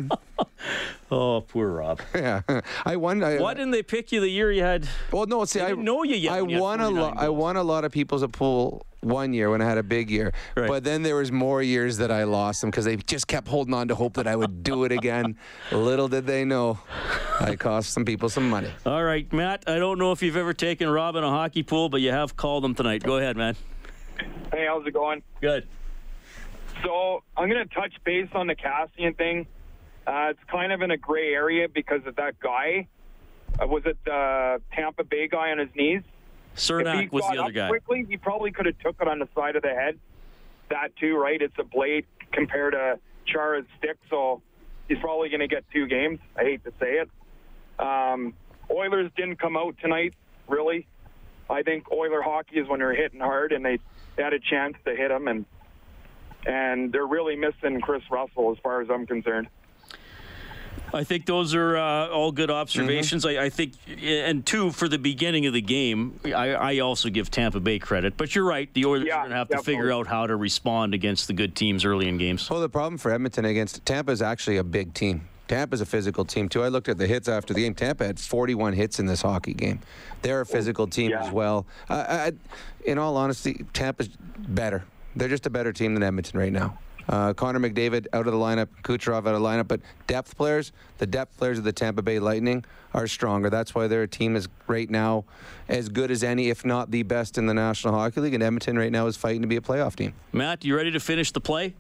oh, 1.11 1.41
poor 1.41 1.69
Rob. 1.69 1.99
Yeah, 2.15 2.41
I 2.85 2.95
won. 2.95 3.21
I, 3.21 3.37
Why 3.37 3.53
didn't 3.53 3.71
they 3.71 3.83
pick 3.83 4.13
you 4.13 4.21
the 4.21 4.29
year 4.29 4.49
you 4.51 4.63
had? 4.63 4.87
Well, 5.11 5.25
no. 5.25 5.43
See, 5.43 5.59
I 5.59 5.73
know 5.73 6.03
you 6.03 6.15
yet. 6.15 6.33
I 6.33 6.37
you 6.41 6.59
won 6.59 6.79
a 6.79 6.89
lot. 6.89 7.17
I 7.17 7.27
won 7.29 7.57
a 7.57 7.63
lot 7.63 7.83
of 7.83 7.91
people's 7.91 8.23
a 8.23 8.29
pool 8.29 8.85
one 9.03 9.33
year 9.33 9.49
when 9.49 9.61
I 9.61 9.65
had 9.65 9.77
a 9.77 9.83
big 9.83 10.09
year. 10.09 10.33
Right. 10.55 10.67
But 10.67 10.83
then 10.83 11.03
there 11.03 11.15
was 11.15 11.31
more 11.31 11.61
years 11.61 11.97
that 11.97 12.11
I 12.11 12.23
lost 12.23 12.61
them 12.61 12.69
because 12.69 12.85
they 12.85 12.95
just 12.95 13.27
kept 13.27 13.47
holding 13.47 13.73
on 13.73 13.87
to 13.89 13.95
hope 13.95 14.13
that 14.15 14.27
I 14.27 14.35
would 14.35 14.63
do 14.63 14.83
it 14.83 14.91
again. 14.91 15.37
Little 15.71 16.07
did 16.07 16.25
they 16.25 16.45
know, 16.45 16.79
I 17.39 17.55
cost 17.55 17.91
some 17.91 18.05
people 18.05 18.29
some 18.29 18.49
money. 18.49 18.71
All 18.85 19.03
right, 19.03 19.31
Matt. 19.33 19.63
I 19.67 19.77
don't 19.77 19.99
know 19.99 20.11
if 20.11 20.21
you've 20.21 20.37
ever 20.37 20.53
taken 20.53 20.89
Rob 20.89 21.15
in 21.15 21.23
a 21.23 21.29
hockey 21.29 21.63
pool, 21.63 21.89
but 21.89 22.01
you 22.01 22.11
have 22.11 22.35
called 22.35 22.63
him 22.65 22.75
tonight. 22.75 23.03
Go 23.03 23.17
ahead, 23.17 23.37
man. 23.37 23.55
Hey, 24.51 24.65
how's 24.67 24.85
it 24.85 24.93
going? 24.93 25.23
Good. 25.41 25.67
So 26.83 27.23
I'm 27.37 27.49
going 27.49 27.67
to 27.67 27.73
touch 27.73 27.93
base 28.03 28.29
on 28.33 28.47
the 28.47 28.55
Kassian 28.55 29.17
thing. 29.17 29.47
Uh, 30.05 30.31
it's 30.31 30.39
kind 30.51 30.71
of 30.71 30.81
in 30.81 30.91
a 30.91 30.97
gray 30.97 31.33
area 31.33 31.69
because 31.69 32.01
of 32.05 32.15
that 32.17 32.39
guy. 32.39 32.87
Uh, 33.61 33.67
was 33.67 33.83
it 33.85 33.97
the 34.05 34.61
Tampa 34.73 35.03
Bay 35.03 35.27
guy 35.27 35.51
on 35.51 35.59
his 35.59 35.69
knees? 35.75 36.01
Cernak 36.55 37.11
was 37.11 37.23
the 37.31 37.41
other 37.41 37.51
guy. 37.51 37.69
Quickly, 37.69 38.05
he 38.07 38.17
probably 38.17 38.51
could 38.51 38.65
have 38.65 38.77
took 38.79 38.95
it 39.01 39.07
on 39.07 39.19
the 39.19 39.27
side 39.35 39.55
of 39.55 39.63
the 39.63 39.69
head. 39.69 39.99
That 40.69 40.95
too, 40.97 41.17
right? 41.17 41.41
It's 41.41 41.57
a 41.59 41.63
blade 41.63 42.05
compared 42.31 42.73
to 42.73 42.99
Chara's 43.25 43.65
stick, 43.77 43.97
so 44.09 44.41
he's 44.87 44.99
probably 44.99 45.29
going 45.29 45.41
to 45.41 45.47
get 45.47 45.63
two 45.71 45.87
games. 45.87 46.19
I 46.37 46.43
hate 46.43 46.63
to 46.63 46.71
say 46.79 46.99
it. 46.99 47.09
Um, 47.79 48.33
Oilers 48.71 49.11
didn't 49.15 49.37
come 49.37 49.57
out 49.57 49.75
tonight, 49.81 50.13
really. 50.47 50.87
I 51.49 51.63
think 51.63 51.91
Oiler 51.91 52.21
hockey 52.21 52.59
is 52.59 52.67
when 52.67 52.79
they're 52.79 52.95
hitting 52.95 53.19
hard, 53.19 53.51
and 53.51 53.65
they, 53.65 53.79
they 54.15 54.23
had 54.23 54.33
a 54.33 54.39
chance 54.39 54.75
to 54.85 54.95
hit 54.95 55.11
him, 55.11 55.27
and 55.27 55.45
and 56.45 56.91
they're 56.91 57.07
really 57.07 57.37
missing 57.37 57.79
Kris 57.79 58.03
Russell 58.11 58.51
as 58.51 58.57
far 58.61 58.81
as 58.81 58.89
I'm 58.89 59.05
concerned. 59.05 59.47
I 60.93 61.03
think 61.03 61.25
those 61.25 61.55
are 61.55 61.77
uh, 61.77 62.09
all 62.09 62.31
good 62.31 62.51
observations. 62.51 63.25
Mm-hmm. 63.25 63.39
I, 63.39 63.45
I, 63.45 63.49
think, 63.49 63.73
and 64.03 64.45
two 64.45 64.71
for 64.71 64.87
the 64.87 64.97
beginning 64.97 65.45
of 65.45 65.53
the 65.53 65.61
game, 65.61 66.19
I, 66.25 66.53
I, 66.53 66.79
also 66.79 67.09
give 67.09 67.31
Tampa 67.31 67.59
Bay 67.59 67.79
credit. 67.79 68.15
But 68.17 68.35
you're 68.35 68.45
right; 68.45 68.71
the 68.73 68.85
Oilers 68.85 69.07
yeah, 69.07 69.15
are 69.15 69.19
going 69.21 69.31
to 69.31 69.37
have 69.37 69.47
definitely. 69.47 69.73
to 69.73 69.77
figure 69.77 69.91
out 69.91 70.07
how 70.07 70.27
to 70.27 70.35
respond 70.35 70.93
against 70.93 71.27
the 71.27 71.33
good 71.33 71.55
teams 71.55 71.85
early 71.85 72.07
in 72.07 72.17
games. 72.17 72.49
Well, 72.49 72.61
the 72.61 72.69
problem 72.69 72.97
for 72.97 73.11
Edmonton 73.11 73.45
against 73.45 73.85
Tampa 73.85 74.11
is 74.11 74.21
actually 74.21 74.57
a 74.57 74.63
big 74.63 74.93
team. 74.93 75.27
Tampa's 75.47 75.81
a 75.81 75.85
physical 75.85 76.25
team 76.25 76.47
too. 76.47 76.63
I 76.63 76.69
looked 76.69 76.89
at 76.89 76.97
the 76.97 77.07
hits 77.07 77.27
after 77.27 77.53
the 77.53 77.61
game. 77.61 77.75
Tampa 77.75 78.05
had 78.05 78.19
41 78.19 78.73
hits 78.73 78.99
in 78.99 79.05
this 79.05 79.21
hockey 79.21 79.53
game. 79.53 79.79
They're 80.21 80.41
a 80.41 80.45
physical 80.45 80.87
team 80.87 81.11
yeah. 81.11 81.23
as 81.23 81.31
well. 81.31 81.65
Uh, 81.89 82.05
I, 82.07 82.31
in 82.85 82.97
all 82.97 83.17
honesty, 83.17 83.65
Tampa's 83.73 84.07
better. 84.07 84.83
They're 85.15 85.27
just 85.27 85.45
a 85.45 85.49
better 85.49 85.73
team 85.73 85.93
than 85.93 86.03
Edmonton 86.03 86.39
right 86.39 86.51
now. 86.51 86.77
Uh, 87.09 87.33
Connor 87.33 87.59
McDavid 87.59 88.07
out 88.13 88.27
of 88.27 88.33
the 88.33 88.39
lineup, 88.39 88.67
Kucherov 88.83 89.27
out 89.27 89.35
of 89.35 89.41
the 89.41 89.47
lineup, 89.47 89.67
but 89.67 89.81
depth 90.07 90.37
players, 90.37 90.71
the 90.97 91.05
depth 91.05 91.37
players 91.37 91.57
of 91.57 91.63
the 91.63 91.73
Tampa 91.73 92.01
Bay 92.01 92.19
Lightning 92.19 92.63
are 92.93 93.07
stronger. 93.07 93.49
That's 93.49 93.75
why 93.75 93.87
their 93.87 94.07
team 94.07 94.35
is 94.35 94.47
right 94.67 94.89
now 94.89 95.25
as 95.67 95.89
good 95.89 96.11
as 96.11 96.23
any, 96.23 96.49
if 96.49 96.63
not 96.65 96.91
the 96.91 97.03
best 97.03 97.37
in 97.37 97.45
the 97.45 97.53
National 97.53 97.93
Hockey 97.93 98.21
League. 98.21 98.33
And 98.33 98.43
Edmonton 98.43 98.77
right 98.77 98.91
now 98.91 99.07
is 99.07 99.17
fighting 99.17 99.41
to 99.41 99.47
be 99.47 99.57
a 99.57 99.61
playoff 99.61 99.95
team. 99.95 100.13
Matt, 100.31 100.63
you 100.63 100.75
ready 100.75 100.91
to 100.91 100.99
finish 100.99 101.31
the 101.31 101.41
play? 101.41 101.73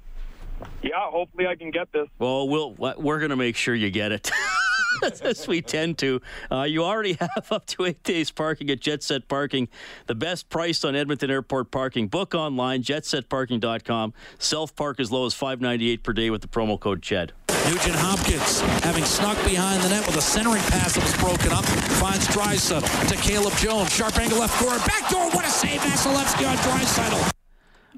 Yeah, 0.81 0.91
hopefully 0.97 1.47
I 1.47 1.55
can 1.55 1.71
get 1.71 1.91
this. 1.91 2.07
Well, 2.19 2.47
we'll 2.47 2.73
we're 2.73 3.19
going 3.19 3.31
to 3.31 3.35
make 3.35 3.55
sure 3.55 3.75
you 3.75 3.89
get 3.89 4.11
it. 4.11 4.31
as 5.23 5.47
we 5.47 5.61
tend 5.61 5.97
to. 5.99 6.21
Uh, 6.51 6.63
you 6.63 6.83
already 6.83 7.13
have 7.13 7.51
up 7.51 7.65
to 7.67 7.85
eight 7.85 8.03
days 8.03 8.31
parking 8.31 8.69
at 8.69 8.79
Jet 8.79 9.03
Set 9.03 9.27
Parking, 9.27 9.67
the 10.07 10.15
best 10.15 10.49
price 10.49 10.83
on 10.83 10.95
Edmonton 10.95 11.29
Airport 11.29 11.71
parking. 11.71 12.07
Book 12.07 12.35
online, 12.35 12.83
jetsetparking.com. 12.83 14.13
Self 14.39 14.75
park 14.75 14.99
as 14.99 15.11
low 15.11 15.25
as 15.25 15.33
five 15.33 15.61
ninety 15.61 15.89
eight 15.89 16.03
per 16.03 16.13
day 16.13 16.29
with 16.29 16.41
the 16.41 16.47
promo 16.47 16.79
code 16.79 17.01
CHED. 17.01 17.33
Nugent 17.69 17.95
Hopkins, 17.95 18.59
having 18.83 19.05
snuck 19.05 19.37
behind 19.45 19.81
the 19.83 19.89
net 19.89 20.05
with 20.05 20.17
a 20.17 20.21
centering 20.21 20.61
pass 20.63 20.95
that 20.95 21.03
was 21.03 21.15
broken 21.17 21.51
up, 21.51 21.63
finds 21.95 22.27
Draisaitl 22.27 23.07
to 23.07 23.15
Caleb 23.15 23.55
Jones. 23.55 23.93
Sharp 23.93 24.17
angle 24.19 24.39
left 24.39 24.59
corner, 24.61 24.79
back 24.79 25.09
door. 25.09 25.29
What 25.31 25.45
a 25.45 25.49
save, 25.49 25.79
Vasilevskiy 25.79 26.49
on 26.49 26.57
Draisaitl. 26.57 27.42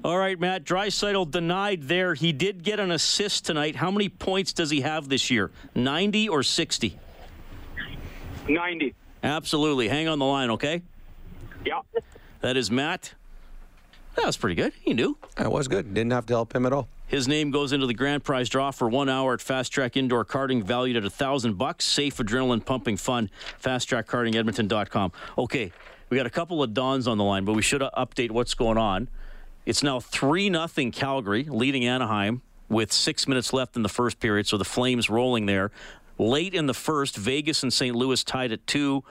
All 0.04 0.18
right, 0.18 0.38
Matt. 0.38 0.64
Draisaitl 0.64 1.30
denied 1.30 1.84
there. 1.84 2.14
He 2.14 2.32
did 2.32 2.62
get 2.62 2.78
an 2.78 2.90
assist 2.90 3.44
tonight. 3.46 3.76
How 3.76 3.90
many 3.90 4.08
points 4.08 4.52
does 4.52 4.70
he 4.70 4.82
have 4.82 5.08
this 5.08 5.30
year? 5.30 5.50
90 5.74 6.28
or 6.28 6.42
60? 6.42 6.98
90. 8.48 8.94
Absolutely. 9.22 9.88
Hang 9.88 10.08
on 10.08 10.18
the 10.18 10.24
line, 10.24 10.50
okay? 10.50 10.82
Yeah. 11.64 11.80
That 12.40 12.56
is 12.56 12.70
Matt. 12.70 13.14
That 14.16 14.26
was 14.26 14.36
pretty 14.36 14.54
good. 14.54 14.72
He 14.80 14.94
knew. 14.94 15.16
That 15.36 15.50
was 15.50 15.68
good. 15.68 15.92
Didn't 15.92 16.12
have 16.12 16.26
to 16.26 16.34
help 16.34 16.54
him 16.54 16.64
at 16.64 16.72
all. 16.72 16.88
His 17.06 17.28
name 17.28 17.50
goes 17.50 17.72
into 17.72 17.86
the 17.86 17.94
grand 17.94 18.24
prize 18.24 18.48
draw 18.48 18.70
for 18.70 18.88
one 18.88 19.08
hour 19.08 19.34
at 19.34 19.40
Fast 19.40 19.72
Track 19.72 19.96
Indoor 19.96 20.24
Karting, 20.24 20.62
valued 20.62 20.96
at 20.96 21.04
a 21.04 21.10
thousand 21.10 21.56
bucks. 21.56 21.84
Safe, 21.84 22.16
adrenaline 22.16 22.64
pumping 22.64 22.96
fun. 22.96 23.30
FastTrackKartingEdmonton.com. 23.62 25.12
Okay, 25.38 25.72
we 26.08 26.16
got 26.16 26.26
a 26.26 26.30
couple 26.30 26.62
of 26.62 26.74
dons 26.74 27.06
on 27.06 27.18
the 27.18 27.24
line, 27.24 27.44
but 27.44 27.52
we 27.52 27.62
should 27.62 27.80
update 27.80 28.30
what's 28.32 28.54
going 28.54 28.78
on. 28.78 29.08
It's 29.66 29.82
now 29.82 29.98
3 29.98 30.48
0 30.48 30.90
Calgary, 30.92 31.42
leading 31.42 31.84
Anaheim 31.84 32.40
with 32.68 32.92
six 32.92 33.26
minutes 33.26 33.52
left 33.52 33.74
in 33.74 33.82
the 33.82 33.88
first 33.88 34.20
period, 34.20 34.46
so 34.46 34.56
the 34.56 34.64
Flames 34.64 35.10
rolling 35.10 35.46
there. 35.46 35.72
Late 36.18 36.54
in 36.54 36.66
the 36.66 36.74
first, 36.74 37.16
Vegas 37.16 37.64
and 37.64 37.72
St. 37.72 37.94
Louis 37.94 38.22
tied 38.22 38.52
at 38.52 38.64
2. 38.68 39.02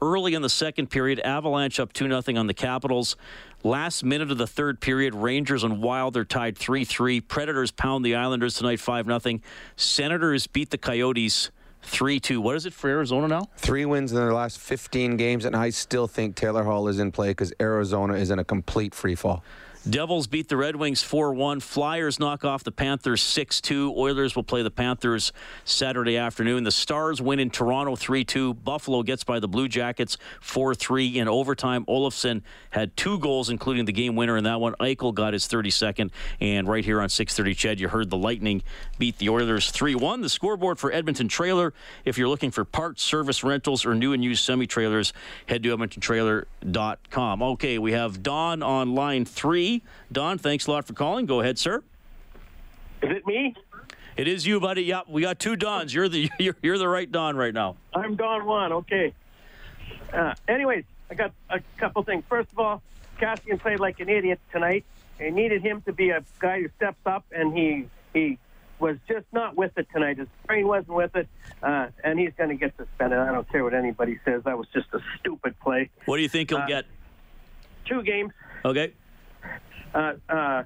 Early 0.00 0.34
in 0.34 0.42
the 0.42 0.48
second 0.48 0.88
period, 0.88 1.20
Avalanche 1.20 1.78
up 1.78 1.92
2 1.92 2.08
0 2.22 2.38
on 2.38 2.46
the 2.46 2.54
Capitals. 2.54 3.16
Last 3.62 4.02
minute 4.02 4.30
of 4.30 4.38
the 4.38 4.46
third 4.46 4.80
period, 4.80 5.14
Rangers 5.14 5.62
and 5.62 5.82
Wild 5.82 6.16
are 6.16 6.24
tied 6.24 6.56
3 6.56 6.84
3. 6.86 7.20
Predators 7.20 7.70
pound 7.70 8.02
the 8.02 8.14
Islanders 8.14 8.54
tonight 8.54 8.80
5 8.80 9.06
0. 9.06 9.40
Senators 9.76 10.46
beat 10.46 10.70
the 10.70 10.78
Coyotes 10.78 11.50
3 11.82 12.18
2. 12.18 12.40
What 12.40 12.56
is 12.56 12.64
it 12.64 12.72
for 12.72 12.88
Arizona 12.88 13.28
now? 13.28 13.48
Three 13.58 13.84
wins 13.84 14.12
in 14.12 14.16
their 14.16 14.32
last 14.32 14.58
15 14.58 15.18
games, 15.18 15.44
and 15.44 15.54
I 15.54 15.68
still 15.68 16.06
think 16.06 16.34
Taylor 16.34 16.64
Hall 16.64 16.88
is 16.88 16.98
in 16.98 17.12
play 17.12 17.28
because 17.32 17.52
Arizona 17.60 18.14
is 18.14 18.30
in 18.30 18.38
a 18.38 18.44
complete 18.44 18.94
free 18.94 19.14
fall. 19.14 19.44
Devils 19.88 20.26
beat 20.26 20.48
the 20.48 20.56
Red 20.56 20.76
Wings 20.76 21.02
4 21.02 21.32
1. 21.32 21.60
Flyers 21.60 22.18
knock 22.18 22.44
off 22.44 22.64
the 22.64 22.72
Panthers 22.72 23.22
6 23.22 23.60
2. 23.60 23.94
Oilers 23.96 24.34
will 24.34 24.42
play 24.42 24.62
the 24.62 24.70
Panthers 24.70 25.32
Saturday 25.64 26.16
afternoon. 26.16 26.64
The 26.64 26.72
Stars 26.72 27.22
win 27.22 27.38
in 27.38 27.48
Toronto 27.48 27.96
3 27.96 28.24
2. 28.24 28.54
Buffalo 28.54 29.02
gets 29.02 29.24
by 29.24 29.38
the 29.38 29.48
Blue 29.48 29.68
Jackets 29.68 30.18
4 30.40 30.74
3 30.74 31.18
in 31.18 31.28
overtime. 31.28 31.84
Olofsson 31.86 32.42
had 32.70 32.96
two 32.96 33.18
goals, 33.18 33.50
including 33.50 33.84
the 33.84 33.92
game 33.92 34.16
winner 34.16 34.36
in 34.36 34.44
that 34.44 34.60
one. 34.60 34.74
Eichel 34.80 35.14
got 35.14 35.32
his 35.32 35.46
32nd. 35.46 36.10
And 36.40 36.66
right 36.68 36.84
here 36.84 37.00
on 37.00 37.08
630 37.08 37.54
CHED, 37.54 37.80
you 37.80 37.88
heard 37.88 38.10
the 38.10 38.16
Lightning 38.16 38.62
beat 38.98 39.18
the 39.18 39.28
Oilers 39.28 39.70
3 39.70 39.94
1. 39.94 40.20
The 40.22 40.28
scoreboard 40.28 40.78
for 40.78 40.92
Edmonton 40.92 41.28
Trailer. 41.28 41.72
If 42.04 42.18
you're 42.18 42.28
looking 42.28 42.50
for 42.50 42.64
parts, 42.64 43.02
service, 43.02 43.44
rentals, 43.44 43.86
or 43.86 43.94
new 43.94 44.12
and 44.12 44.24
used 44.24 44.44
semi 44.44 44.66
trailers, 44.66 45.12
head 45.46 45.62
to 45.62 45.76
EdmontonTrailer.com. 45.76 47.42
Okay, 47.42 47.78
we 47.78 47.92
have 47.92 48.22
Don 48.22 48.62
on 48.62 48.94
line 48.94 49.24
three. 49.24 49.67
Don, 50.12 50.38
thanks 50.38 50.66
a 50.66 50.70
lot 50.70 50.86
for 50.86 50.92
calling. 50.94 51.26
Go 51.26 51.40
ahead, 51.40 51.58
sir. 51.58 51.82
Is 53.02 53.10
it 53.10 53.26
me? 53.26 53.54
It 54.16 54.26
is 54.26 54.44
you, 54.46 54.58
buddy. 54.60 54.82
Yep, 54.82 55.04
we 55.08 55.22
got 55.22 55.38
two 55.38 55.54
Dons. 55.56 55.94
You're 55.94 56.08
the 56.08 56.28
you're, 56.38 56.56
you're 56.62 56.78
the 56.78 56.88
right 56.88 57.10
Don 57.10 57.36
right 57.36 57.54
now. 57.54 57.76
I'm 57.94 58.16
Don 58.16 58.44
one. 58.46 58.72
Okay. 58.72 59.12
Uh, 60.12 60.34
anyways, 60.48 60.84
I 61.10 61.14
got 61.14 61.32
a 61.50 61.60
couple 61.76 62.02
things. 62.02 62.24
First 62.28 62.50
of 62.52 62.58
all, 62.58 62.82
Kassian 63.20 63.60
played 63.60 63.78
like 63.80 64.00
an 64.00 64.08
idiot 64.08 64.40
tonight. 64.52 64.84
They 65.18 65.30
needed 65.30 65.62
him 65.62 65.82
to 65.82 65.92
be 65.92 66.10
a 66.10 66.22
guy 66.38 66.62
who 66.62 66.68
steps 66.76 66.98
up, 67.06 67.24
and 67.32 67.56
he 67.56 67.88
he 68.12 68.38
was 68.80 68.96
just 69.08 69.26
not 69.32 69.56
with 69.56 69.76
it 69.76 69.86
tonight. 69.92 70.18
His 70.18 70.28
brain 70.46 70.66
wasn't 70.66 70.94
with 70.94 71.14
it, 71.16 71.28
uh, 71.62 71.88
and 72.04 72.18
he's 72.18 72.32
going 72.38 72.50
to 72.50 72.54
get 72.56 72.76
suspended. 72.76 73.18
I 73.18 73.32
don't 73.32 73.48
care 73.50 73.64
what 73.64 73.74
anybody 73.74 74.18
says. 74.24 74.42
That 74.44 74.56
was 74.58 74.68
just 74.72 74.86
a 74.92 75.00
stupid 75.18 75.58
play. 75.60 75.90
What 76.06 76.16
do 76.16 76.22
you 76.22 76.28
think 76.28 76.50
he'll 76.50 76.58
Uh, 76.60 76.66
get? 76.66 76.84
Two 77.86 78.02
games. 78.02 78.32
Okay. 78.64 78.92
Uh, 79.94 80.12
uh, 80.28 80.62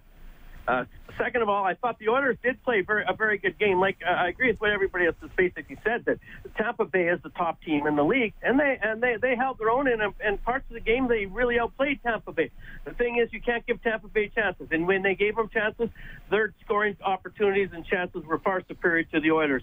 uh, 0.68 0.84
second 1.18 1.42
of 1.42 1.48
all, 1.48 1.64
I 1.64 1.74
thought 1.74 1.98
the 1.98 2.08
Oilers 2.08 2.36
did 2.42 2.62
play 2.62 2.82
very, 2.82 3.04
a 3.08 3.14
very 3.14 3.38
good 3.38 3.58
game. 3.58 3.80
Like 3.80 3.96
uh, 4.06 4.10
I 4.10 4.28
agree 4.28 4.50
with 4.50 4.60
what 4.60 4.70
everybody 4.70 5.06
else 5.06 5.16
has 5.20 5.30
basically 5.36 5.76
said 5.82 6.04
that 6.06 6.18
Tampa 6.56 6.84
Bay 6.84 7.08
is 7.08 7.20
the 7.22 7.30
top 7.30 7.60
team 7.62 7.86
in 7.86 7.96
the 7.96 8.04
league, 8.04 8.32
and 8.42 8.58
they 8.60 8.78
and 8.80 9.02
they, 9.02 9.16
they 9.20 9.34
held 9.34 9.58
their 9.58 9.70
own 9.70 9.88
in, 9.88 10.00
in 10.00 10.38
parts 10.38 10.64
of 10.70 10.74
the 10.74 10.80
game. 10.80 11.08
They 11.08 11.26
really 11.26 11.58
outplayed 11.58 12.00
Tampa 12.02 12.32
Bay. 12.32 12.50
The 12.84 12.92
thing 12.94 13.18
is, 13.18 13.32
you 13.32 13.40
can't 13.40 13.66
give 13.66 13.82
Tampa 13.82 14.08
Bay 14.08 14.30
chances, 14.34 14.68
and 14.70 14.86
when 14.86 15.02
they 15.02 15.14
gave 15.14 15.34
them 15.34 15.48
chances, 15.52 15.88
their 16.30 16.54
scoring 16.64 16.96
opportunities 17.04 17.70
and 17.72 17.84
chances 17.84 18.24
were 18.24 18.38
far 18.38 18.62
superior 18.68 19.04
to 19.04 19.20
the 19.20 19.32
Oilers. 19.32 19.62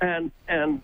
And 0.00 0.30
and 0.46 0.82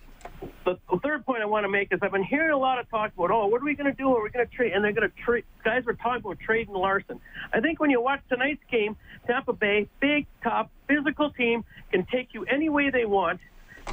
the, 0.64 0.79
third 1.03 1.25
point 1.27 1.43
I 1.43 1.47
want 1.47 1.64
to 1.64 1.68
make 1.68 1.93
is 1.93 1.99
I've 2.03 2.12
been 2.12 2.25
hearing 2.25 2.51
a 2.51 2.59
lot 2.59 2.79
of 2.79 2.89
talk 2.89 3.12
about, 3.16 3.31
oh, 3.31 3.47
what 3.47 3.61
are 3.61 3.64
we 3.64 3.75
going 3.75 3.91
to 3.91 3.97
do? 3.97 4.14
Are 4.14 4.22
we 4.22 4.31
going 4.31 4.47
to 4.47 4.53
trade? 4.53 4.72
And 4.72 4.85
they're 4.85 4.93
going 4.93 5.09
to 5.09 5.22
trade. 5.22 5.45
Guys 5.64 5.85
were 5.85 5.95
talking 5.95 6.22
about 6.25 6.39
trading 6.41 6.75
Larsson. 6.75 7.20
I 7.53 7.61
think 7.61 7.81
when 7.81 7.91
you 7.91 8.01
watch 8.01 8.20
tonight's 8.29 8.62
game, 8.70 8.97
Tampa 9.27 9.53
Bay, 9.53 9.89
big, 10.01 10.27
top, 10.43 10.70
physical 10.89 11.31
team, 11.31 11.64
can 11.91 12.07
take 12.07 12.35
you 12.35 12.45
any 12.45 12.68
way 12.68 12.91
they 12.91 13.05
want. 13.05 13.41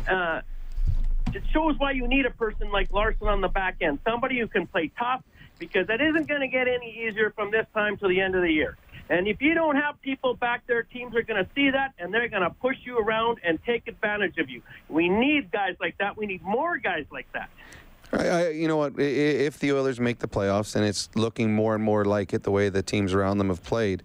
Uh, 0.07 0.41
it 1.33 1.43
shows 1.51 1.75
why 1.77 1.91
you 1.91 2.07
need 2.07 2.25
a 2.25 2.31
person 2.31 2.71
like 2.71 2.91
Larsson 2.91 3.27
on 3.27 3.41
the 3.41 3.47
back 3.47 3.77
end, 3.81 3.99
somebody 4.05 4.39
who 4.39 4.47
can 4.47 4.67
play 4.67 4.91
tough, 4.97 5.23
because 5.59 5.87
that 5.87 6.01
isn't 6.01 6.27
going 6.27 6.41
to 6.41 6.47
get 6.47 6.67
any 6.67 7.05
easier 7.07 7.31
from 7.31 7.51
this 7.51 7.65
time 7.73 7.97
to 7.97 8.07
the 8.07 8.19
end 8.19 8.35
of 8.35 8.41
the 8.41 8.51
year. 8.51 8.77
And 9.11 9.27
if 9.27 9.41
you 9.41 9.53
don't 9.53 9.75
have 9.75 10.01
people 10.01 10.35
back 10.35 10.65
there, 10.67 10.83
teams 10.83 11.13
are 11.17 11.21
going 11.21 11.43
to 11.43 11.51
see 11.53 11.69
that 11.69 11.93
and 11.99 12.13
they're 12.13 12.29
going 12.29 12.43
to 12.43 12.49
push 12.49 12.77
you 12.85 12.97
around 12.97 13.39
and 13.43 13.59
take 13.65 13.89
advantage 13.89 14.37
of 14.37 14.49
you. 14.49 14.61
We 14.87 15.09
need 15.09 15.51
guys 15.51 15.75
like 15.81 15.97
that. 15.97 16.15
We 16.15 16.25
need 16.25 16.41
more 16.41 16.77
guys 16.77 17.03
like 17.11 17.27
that. 17.33 17.49
I, 18.13 18.27
I, 18.27 18.49
you 18.51 18.69
know 18.69 18.77
what? 18.77 18.97
If 18.97 19.59
the 19.59 19.73
Oilers 19.73 19.99
make 19.99 20.19
the 20.19 20.29
playoffs, 20.29 20.77
and 20.77 20.85
it's 20.85 21.09
looking 21.13 21.53
more 21.53 21.75
and 21.75 21.83
more 21.83 22.05
like 22.05 22.33
it, 22.33 22.43
the 22.43 22.51
way 22.51 22.69
the 22.69 22.81
teams 22.81 23.13
around 23.13 23.37
them 23.37 23.49
have 23.49 23.63
played, 23.63 24.01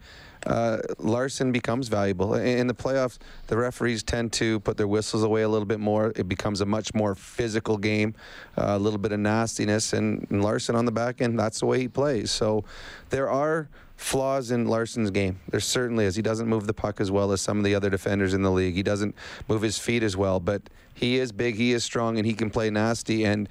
uh, 0.46 0.78
Larsson 0.98 1.52
becomes 1.52 1.88
valuable. 1.88 2.34
In 2.34 2.66
the 2.66 2.74
playoffs, 2.74 3.18
the 3.48 3.56
referees 3.56 4.02
tend 4.02 4.32
to 4.34 4.60
put 4.60 4.76
their 4.76 4.86
whistles 4.86 5.24
away 5.24 5.42
a 5.42 5.48
little 5.48 5.66
bit 5.66 5.80
more. 5.80 6.12
It 6.14 6.28
becomes 6.28 6.60
a 6.60 6.66
much 6.66 6.94
more 6.94 7.14
physical 7.14 7.76
game, 7.76 8.14
uh, 8.56 8.66
a 8.68 8.78
little 8.78 8.98
bit 8.98 9.12
of 9.12 9.20
nastiness, 9.20 9.92
and, 9.92 10.26
and 10.30 10.42
Larsson 10.42 10.76
on 10.76 10.84
the 10.84 10.92
back 10.92 11.20
end, 11.20 11.38
that's 11.38 11.60
the 11.60 11.66
way 11.66 11.80
he 11.80 11.88
plays. 11.88 12.30
So 12.30 12.64
there 13.10 13.28
are 13.28 13.68
flaws 13.96 14.50
in 14.50 14.66
Larsson's 14.66 15.10
game. 15.10 15.40
There 15.48 15.60
certainly 15.60 16.04
is. 16.04 16.14
He 16.14 16.22
doesn't 16.22 16.46
move 16.48 16.66
the 16.66 16.74
puck 16.74 17.00
as 17.00 17.10
well 17.10 17.32
as 17.32 17.40
some 17.40 17.58
of 17.58 17.64
the 17.64 17.74
other 17.74 17.90
defenders 17.90 18.34
in 18.34 18.42
the 18.42 18.50
league. 18.50 18.74
He 18.74 18.82
doesn't 18.82 19.14
move 19.48 19.62
his 19.62 19.78
feet 19.78 20.02
as 20.02 20.16
well, 20.16 20.38
but 20.38 20.62
he 20.94 21.18
is 21.18 21.32
big, 21.32 21.56
he 21.56 21.72
is 21.72 21.82
strong, 21.82 22.18
and 22.18 22.26
he 22.26 22.34
can 22.34 22.50
play 22.50 22.70
nasty. 22.70 23.24
And 23.24 23.48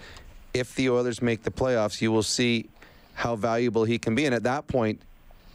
if 0.53 0.75
the 0.75 0.89
Oilers 0.89 1.21
make 1.21 1.43
the 1.43 1.51
playoffs, 1.51 2.01
you 2.01 2.11
will 2.11 2.23
see 2.23 2.69
how 3.15 3.35
valuable 3.35 3.83
he 3.83 3.97
can 3.97 4.15
be. 4.15 4.25
And 4.25 4.33
at 4.33 4.43
that 4.43 4.67
point, 4.67 5.01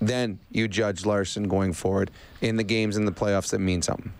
then 0.01 0.39
you 0.51 0.67
judge 0.69 1.05
Larsson 1.05 1.49
going 1.49 1.73
forward 1.73 2.11
in 2.41 2.57
the 2.57 2.65
games 2.65 2.97
in 2.97 3.05
the 3.05 3.13
playoffs 3.13 3.51
that 3.51 3.59
mean 3.59 3.83
something. 3.83 4.13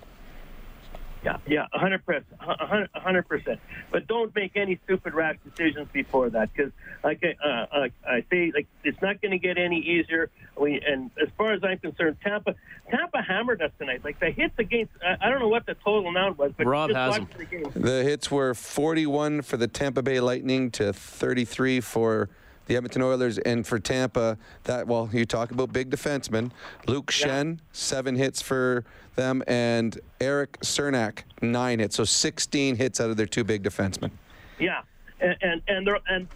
Yeah, 1.23 1.37
yeah, 1.47 1.67
a 1.75 1.79
hundred 1.79 2.05
percent, 2.07 2.25
a 2.41 2.89
hundred 2.99 3.29
percent. 3.29 3.61
But 3.91 4.07
don't 4.07 4.35
make 4.35 4.57
any 4.57 4.79
stupid 4.85 5.13
rash 5.13 5.37
decisions 5.45 5.89
before 5.93 6.31
that, 6.31 6.51
because 6.53 6.73
like 7.05 7.23
I, 7.23 7.47
uh, 7.47 7.89
I 8.09 8.25
say, 8.31 8.53
like 8.55 8.67
it's 8.85 9.01
not 9.03 9.21
going 9.21 9.33
to 9.33 9.39
get 9.39 9.59
any 9.59 9.81
easier. 9.81 10.31
We 10.59 10.81
and 10.81 11.11
as 11.21 11.29
far 11.37 11.53
as 11.53 11.63
I'm 11.63 11.79
concerned, 11.79 12.17
Tampa, 12.23 12.55
Tampa 12.91 13.21
hammered 13.21 13.61
us 13.61 13.71
tonight. 13.79 14.03
Like 14.03 14.19
the 14.19 14.31
hits 14.31 14.55
against, 14.59 14.93
I, 15.05 15.27
I 15.27 15.31
don't 15.31 15.41
know 15.41 15.49
what 15.49 15.67
the 15.67 15.75
total 15.75 16.09
amount 16.09 16.39
was, 16.39 16.53
but 16.57 16.67
Rob 16.67 16.89
just 16.89 16.97
has 16.97 17.19
watch 17.19 17.29
the 17.37 17.45
game. 17.45 17.71
The 17.75 18.03
hits 18.03 18.31
were 18.31 18.55
41 18.55 19.43
for 19.43 19.59
the 19.59 19.69
Tampa 19.69 20.03
Bay 20.03 20.21
Lightning 20.21 20.71
to 20.73 20.95
33 20.95 21.83
for 21.83 22.31
the 22.71 22.77
Edmonton 22.77 23.03
Oilers. 23.03 23.37
And 23.39 23.67
for 23.67 23.81
Tampa, 23.81 24.39
that, 24.65 24.87
well, 24.87 25.11
you 25.13 25.25
talk 25.25 25.51
about 25.51 25.73
big 25.73 25.91
defensemen. 25.91 26.53
Luke 26.87 27.11
Schenn, 27.11 27.59
seven 27.73 28.15
hits 28.15 28.41
for 28.41 28.85
them, 29.17 29.43
and 29.49 29.99
Erik 30.21 30.57
Cernak, 30.61 31.25
nine 31.43 31.81
hits. 31.81 31.97
So 31.97 32.05
16 32.05 32.77
hits 32.77 33.01
out 33.01 33.11
of 33.11 33.17
their 33.17 33.27
two 33.27 33.43
big 33.43 33.65
defensemen. 33.65 34.13
Yeah, 34.61 34.83
and 35.21 35.37
and 35.43 35.63
and, 35.67 35.89
and 36.09 36.29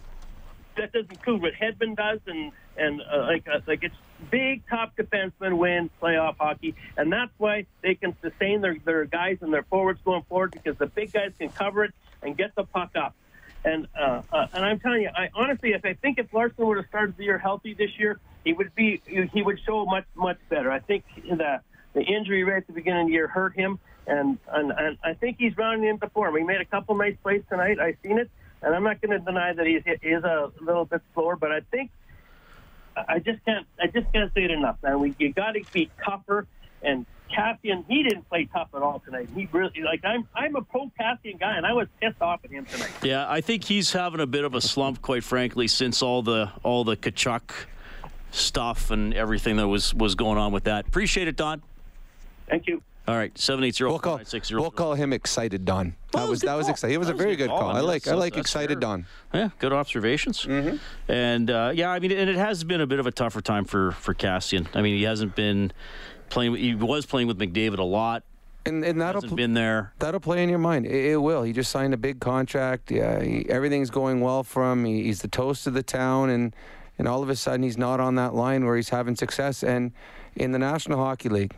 that 0.75 0.91
doesn't 0.91 1.11
include 1.11 1.41
what 1.41 1.53
Hedman 1.53 1.95
does, 1.95 2.19
and 2.27 2.51
and 2.75 3.01
uh, 3.01 3.21
like 3.21 3.47
uh, 3.47 3.61
like 3.65 3.83
it's 3.83 3.95
big 4.29 4.67
top 4.67 4.93
defensemen 4.97 5.57
win 5.57 5.89
playoff 6.01 6.35
hockey, 6.37 6.75
and 6.97 7.13
that's 7.13 7.31
why 7.37 7.65
they 7.81 7.95
can 7.95 8.13
sustain 8.21 8.59
their 8.59 8.75
their 8.83 9.05
guys 9.05 9.37
and 9.39 9.53
their 9.53 9.63
forwards 9.63 10.01
going 10.03 10.23
forward 10.23 10.51
because 10.51 10.77
the 10.79 10.87
big 10.87 11.13
guys 11.13 11.31
can 11.39 11.49
cover 11.49 11.85
it 11.85 11.93
and 12.23 12.35
get 12.35 12.53
the 12.55 12.65
puck 12.65 12.89
up. 12.95 13.15
And 13.65 13.87
uh, 13.99 14.21
uh, 14.31 14.47
and 14.53 14.63
I'm 14.63 14.79
telling 14.79 15.01
you, 15.01 15.09
I 15.15 15.29
honestly, 15.33 15.73
if 15.73 15.83
I 15.83 15.93
think 15.95 16.19
if 16.19 16.31
Larsson 16.31 16.67
would 16.67 16.77
have 16.77 16.85
started 16.85 17.17
the 17.17 17.23
year 17.23 17.39
healthy 17.39 17.73
this 17.73 17.89
year, 17.97 18.19
he 18.43 18.53
would 18.53 18.73
be 18.75 19.01
he 19.05 19.41
would 19.41 19.59
show 19.65 19.85
much 19.85 20.05
much 20.13 20.37
better. 20.49 20.71
I 20.71 20.79
think 20.79 21.03
the 21.15 21.61
the 21.93 22.01
injury 22.01 22.43
right 22.43 22.57
at 22.57 22.67
the 22.67 22.73
beginning 22.73 23.01
of 23.01 23.07
the 23.07 23.13
year 23.13 23.27
hurt 23.27 23.55
him, 23.55 23.79
and 24.05 24.37
and, 24.53 24.71
and 24.71 24.97
I 25.03 25.15
think 25.15 25.37
he's 25.39 25.57
rounding 25.57 25.89
into 25.89 26.07
form. 26.09 26.37
He 26.37 26.43
made 26.43 26.61
a 26.61 26.65
couple 26.65 26.95
nice 26.95 27.15
plays 27.23 27.41
tonight. 27.49 27.79
I've 27.79 27.97
seen 28.03 28.19
it, 28.19 28.29
and 28.61 28.75
I'm 28.75 28.83
not 28.83 29.01
going 29.01 29.19
to 29.19 29.25
deny 29.25 29.51
that 29.53 29.65
he 29.65 29.73
is 30.07 30.23
a 30.23 30.51
little 30.61 30.85
bit 30.85 31.01
slower, 31.15 31.35
but 31.35 31.51
I 31.51 31.61
think 31.71 31.89
I 32.95 33.17
just 33.17 33.43
can't 33.45 33.65
I 33.81 33.87
just 33.87 34.13
can't 34.13 34.31
say 34.35 34.43
it 34.43 34.51
enough. 34.51 34.77
Man, 34.83 34.99
we 34.99 35.15
you 35.17 35.33
got 35.33 35.53
to 35.53 35.61
be 35.73 35.89
tougher. 36.03 36.45
And 36.83 37.07
Kassian, 37.31 37.85
he 37.87 38.03
didn't 38.03 38.27
play 38.29 38.47
tough 38.53 38.69
at 38.75 38.81
all 38.81 38.99
tonight. 38.99 39.29
He 39.35 39.47
really 39.51 39.81
like 39.83 40.03
I'm 40.03 40.27
I'm 40.35 40.55
a 40.55 40.61
pro 40.61 40.91
Kassian 40.99 41.39
guy, 41.39 41.57
and 41.57 41.65
I 41.65 41.73
was 41.73 41.87
pissed 42.01 42.21
off 42.21 42.41
at 42.43 42.51
him 42.51 42.65
tonight. 42.65 42.91
Yeah, 43.03 43.29
I 43.29 43.41
think 43.41 43.63
he's 43.63 43.91
having 43.91 44.19
a 44.19 44.27
bit 44.27 44.43
of 44.43 44.53
a 44.53 44.61
slump, 44.61 45.01
quite 45.01 45.23
frankly, 45.23 45.67
since 45.67 46.01
all 46.01 46.21
the 46.21 46.51
all 46.63 46.83
the 46.83 46.95
Tkachuk 46.95 47.51
stuff 48.31 48.91
and 48.91 49.13
everything 49.13 49.57
that 49.57 49.67
was 49.67 49.93
was 49.93 50.15
going 50.15 50.37
on 50.37 50.51
with 50.51 50.65
that. 50.65 50.87
Appreciate 50.87 51.27
it, 51.27 51.35
Don. 51.35 51.61
Thank 52.47 52.67
you. 52.67 52.81
All 53.07 53.15
right, 53.15 53.37
seven 53.37 53.63
eight 53.63 53.75
zero 53.75 53.91
We'll 53.91 53.99
call, 53.99 54.19
we'll 54.51 54.71
call 54.71 54.95
him 54.95 55.13
Excited 55.13 55.63
Don. 55.63 55.95
That 56.13 56.27
was 56.27 56.41
that 56.41 56.55
was 56.55 56.69
exciting. 56.69 56.95
It 56.95 56.97
was 56.97 57.09
a 57.09 57.13
very 57.13 57.35
good 57.35 57.49
call. 57.49 57.69
I 57.69 57.81
like 57.81 58.07
I 58.07 58.15
like 58.15 58.35
Excited 58.35 58.79
Don. 58.79 59.05
Yeah, 59.31 59.49
good 59.59 59.73
observations. 59.73 60.43
Mm-hmm. 60.43 60.77
And 61.11 61.51
uh, 61.51 61.71
yeah, 61.75 61.91
I 61.91 61.99
mean, 61.99 62.11
and 62.11 62.29
it 62.29 62.35
has 62.35 62.63
been 62.63 62.81
a 62.81 62.87
bit 62.87 62.99
of 62.99 63.05
a 63.05 63.11
tougher 63.11 63.41
time 63.41 63.65
for 63.65 63.91
for 63.91 64.15
Kassian. 64.15 64.67
I 64.73 64.81
mean, 64.81 64.97
he 64.97 65.03
hasn't 65.03 65.35
been 65.35 65.71
playing. 66.29 66.55
He 66.55 66.75
was 66.75 67.05
playing 67.05 67.27
with 67.27 67.37
McDavid 67.37 67.79
a 67.79 67.83
lot. 67.83 68.23
And, 68.67 68.83
and 68.83 68.99
that'll 68.99 69.21
hasn't 69.21 69.37
been 69.37 69.53
there. 69.53 69.93
That'll 69.99 70.19
play 70.19 70.41
in 70.41 70.49
your 70.49 70.57
mind. 70.57 70.87
It, 70.87 71.11
it 71.11 71.17
will. 71.17 71.43
He 71.43 71.53
just 71.53 71.69
signed 71.69 71.93
a 71.93 71.97
big 71.97 72.19
contract. 72.19 72.89
Yeah, 72.89 73.21
he, 73.21 73.47
everything's 73.47 73.91
going 73.91 74.21
well 74.21 74.43
for 74.43 74.71
him. 74.71 74.85
He, 74.85 75.03
he's 75.03 75.21
the 75.21 75.27
toast 75.27 75.67
of 75.67 75.73
the 75.73 75.83
town, 75.83 76.31
and 76.31 76.55
and 76.97 77.07
all 77.07 77.21
of 77.21 77.29
a 77.29 77.35
sudden 77.35 77.63
he's 77.63 77.77
not 77.77 77.99
on 77.99 78.15
that 78.15 78.33
line 78.33 78.65
where 78.65 78.75
he's 78.75 78.89
having 78.89 79.15
success. 79.15 79.63
And 79.63 79.91
in 80.35 80.51
the 80.51 80.59
National 80.59 80.97
Hockey 80.97 81.29
League, 81.29 81.53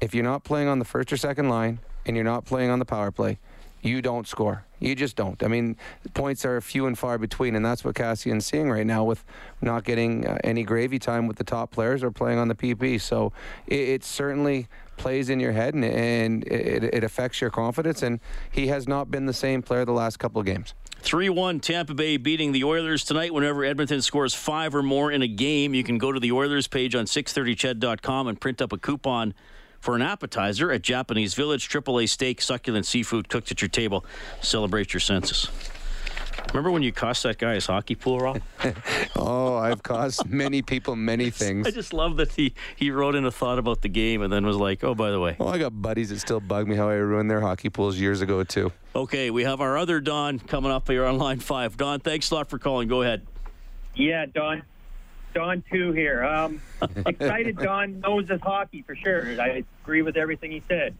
if 0.00 0.14
you're 0.14 0.24
not 0.24 0.44
playing 0.44 0.68
on 0.68 0.78
the 0.78 0.84
first 0.84 1.12
or 1.12 1.16
second 1.16 1.48
line 1.48 1.78
and 2.06 2.16
you're 2.16 2.24
not 2.24 2.44
playing 2.44 2.70
on 2.70 2.78
the 2.78 2.84
power 2.84 3.10
play, 3.10 3.38
you 3.82 4.02
don't 4.02 4.26
score. 4.26 4.64
You 4.80 4.94
just 4.94 5.16
don't. 5.16 5.42
I 5.42 5.48
mean, 5.48 5.76
points 6.14 6.44
are 6.44 6.60
few 6.60 6.86
and 6.86 6.96
far 6.96 7.18
between, 7.18 7.56
and 7.56 7.64
that's 7.64 7.84
what 7.84 7.94
Kassian's 7.94 8.46
seeing 8.46 8.70
right 8.70 8.86
now 8.86 9.04
with 9.04 9.24
not 9.60 9.84
getting 9.84 10.26
uh, 10.26 10.38
any 10.44 10.62
gravy 10.62 10.98
time 10.98 11.26
with 11.26 11.36
the 11.36 11.44
top 11.44 11.70
players 11.70 12.02
or 12.02 12.10
playing 12.10 12.38
on 12.38 12.48
the 12.48 12.54
PP. 12.54 13.00
So 13.00 13.32
it, 13.66 13.80
it 13.80 14.04
certainly 14.04 14.68
plays 14.96 15.30
in 15.30 15.40
your 15.40 15.52
head 15.52 15.74
and, 15.74 15.84
and 15.84 16.44
it, 16.46 16.84
it 16.84 17.04
affects 17.04 17.40
your 17.40 17.50
confidence. 17.50 18.02
And 18.02 18.20
he 18.50 18.68
has 18.68 18.86
not 18.86 19.10
been 19.10 19.26
the 19.26 19.32
same 19.32 19.62
player 19.62 19.84
the 19.84 19.92
last 19.92 20.18
couple 20.18 20.40
of 20.40 20.46
games. 20.46 20.74
3 21.00 21.28
1 21.28 21.60
Tampa 21.60 21.94
Bay 21.94 22.16
beating 22.16 22.52
the 22.52 22.64
Oilers 22.64 23.04
tonight. 23.04 23.32
Whenever 23.32 23.64
Edmonton 23.64 24.02
scores 24.02 24.34
five 24.34 24.74
or 24.74 24.82
more 24.82 25.10
in 25.10 25.22
a 25.22 25.28
game, 25.28 25.72
you 25.72 25.84
can 25.84 25.96
go 25.96 26.12
to 26.12 26.20
the 26.20 26.32
Oilers 26.32 26.66
page 26.66 26.94
on 26.94 27.04
630ched.com 27.04 28.26
and 28.26 28.40
print 28.40 28.60
up 28.60 28.72
a 28.72 28.78
coupon 28.78 29.32
for 29.80 29.94
an 29.94 30.02
appetizer 30.02 30.70
at 30.72 30.82
Japanese 30.82 31.34
Village. 31.34 31.68
AAA 31.68 32.08
steak, 32.08 32.40
succulent 32.40 32.86
seafood 32.86 33.28
cooked 33.28 33.50
at 33.50 33.62
your 33.62 33.68
table. 33.68 34.04
Celebrate 34.40 34.92
your 34.92 35.00
senses. 35.00 35.48
Remember 36.48 36.70
when 36.70 36.82
you 36.82 36.92
cost 36.92 37.24
that 37.24 37.36
guy 37.36 37.54
his 37.54 37.66
hockey 37.66 37.94
pool, 37.94 38.20
Rob? 38.20 38.40
oh, 39.16 39.56
I've 39.56 39.82
cost 39.82 40.26
many 40.26 40.62
people 40.62 40.96
many 40.96 41.30
things. 41.30 41.66
I 41.66 41.70
just 41.70 41.92
love 41.92 42.16
that 42.16 42.32
he, 42.32 42.54
he 42.76 42.90
wrote 42.90 43.14
in 43.14 43.24
a 43.26 43.30
thought 43.30 43.58
about 43.58 43.82
the 43.82 43.88
game 43.88 44.22
and 44.22 44.32
then 44.32 44.46
was 44.46 44.56
like, 44.56 44.82
oh, 44.82 44.94
by 44.94 45.10
the 45.10 45.20
way. 45.20 45.36
Well, 45.38 45.50
I 45.50 45.58
got 45.58 45.80
buddies 45.80 46.08
that 46.08 46.20
still 46.20 46.40
bug 46.40 46.66
me 46.66 46.76
how 46.76 46.88
I 46.88 46.94
ruined 46.94 47.30
their 47.30 47.40
hockey 47.40 47.68
pools 47.68 47.98
years 47.98 48.22
ago, 48.22 48.44
too. 48.44 48.72
Okay, 48.94 49.30
we 49.30 49.44
have 49.44 49.60
our 49.60 49.76
other 49.76 50.00
Don 50.00 50.38
coming 50.38 50.70
up 50.70 50.88
here 50.88 51.04
on 51.04 51.18
line 51.18 51.40
five. 51.40 51.76
Don, 51.76 52.00
thanks 52.00 52.30
a 52.30 52.34
lot 52.34 52.48
for 52.48 52.58
calling. 52.58 52.88
Go 52.88 53.02
ahead. 53.02 53.26
Yeah, 53.94 54.26
Don. 54.26 54.62
Don 55.38 55.62
too 55.70 55.92
here. 55.92 56.24
Um, 56.24 56.60
excited. 57.06 57.58
Don 57.58 58.00
knows 58.00 58.28
his 58.28 58.40
hockey 58.40 58.82
for 58.82 58.96
sure. 58.96 59.40
I 59.40 59.62
agree 59.84 60.02
with 60.02 60.16
everything 60.16 60.50
he 60.50 60.64
said. 60.66 60.96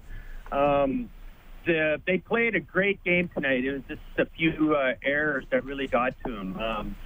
Um, 0.53 1.11
the, 1.67 2.01
they 2.07 2.19
played 2.19 2.55
a 2.55 2.61
great 2.61 3.03
game 3.03 3.29
tonight. 3.35 3.65
It 3.65 3.73
was 3.73 3.83
just 3.89 4.01
a 4.17 4.27
few 4.27 4.77
uh, 4.77 4.95
errors 5.03 5.45
that 5.51 5.65
really 5.65 5.89
got 5.89 6.15
to 6.25 6.37
him. 6.37 6.57
Um, 6.57 6.97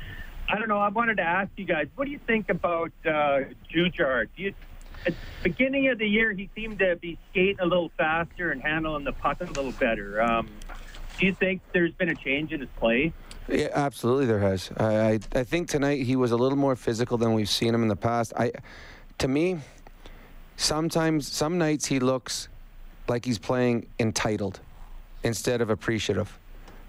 I 0.46 0.58
don't 0.58 0.68
know. 0.68 0.78
I 0.78 0.88
wanted 0.88 1.16
to 1.16 1.22
ask 1.22 1.50
you 1.56 1.64
guys, 1.64 1.88
what 1.94 2.04
do 2.04 2.10
you 2.10 2.20
think 2.26 2.50
about 2.50 2.92
uh, 3.06 3.44
Jujhar? 3.74 4.28
Do 4.36 4.42
you, 4.42 4.54
at 5.06 5.14
the 5.14 5.42
beginning 5.42 5.88
of 5.88 5.98
the 5.98 6.06
year, 6.06 6.32
he 6.32 6.50
seemed 6.54 6.80
to 6.80 6.96
be 6.96 7.18
skating 7.30 7.60
a 7.60 7.66
little 7.66 7.90
faster 7.96 8.50
and 8.50 8.60
handling 8.60 9.04
the 9.04 9.12
puck 9.12 9.40
a 9.40 9.44
little 9.44 9.72
better. 9.72 10.20
Um, 10.20 10.48
do 11.18 11.24
you 11.24 11.32
think 11.32 11.62
there's 11.72 11.92
been 11.92 12.10
a 12.10 12.14
change 12.14 12.52
in 12.52 12.60
his 12.60 12.68
play? 12.78 13.14
Yeah, 13.48 13.68
absolutely, 13.74 14.26
there 14.26 14.38
has. 14.38 14.70
I, 14.76 14.84
I, 14.84 15.18
I 15.34 15.44
think 15.44 15.68
tonight 15.68 16.02
he 16.02 16.16
was 16.16 16.30
a 16.32 16.36
little 16.36 16.58
more 16.58 16.76
physical 16.76 17.18
than 17.18 17.34
we've 17.34 17.48
seen 17.48 17.74
him 17.74 17.82
in 17.82 17.88
the 17.88 17.96
past. 17.96 18.32
I, 18.36 18.52
to 19.18 19.28
me, 19.28 19.58
sometimes 20.56 21.30
some 21.30 21.58
nights 21.58 21.86
he 21.86 21.98
looks 21.98 22.48
like 23.08 23.24
he's 23.24 23.38
playing 23.38 23.86
entitled 23.98 24.60
instead 25.24 25.60
of 25.60 25.70
appreciative. 25.70 26.38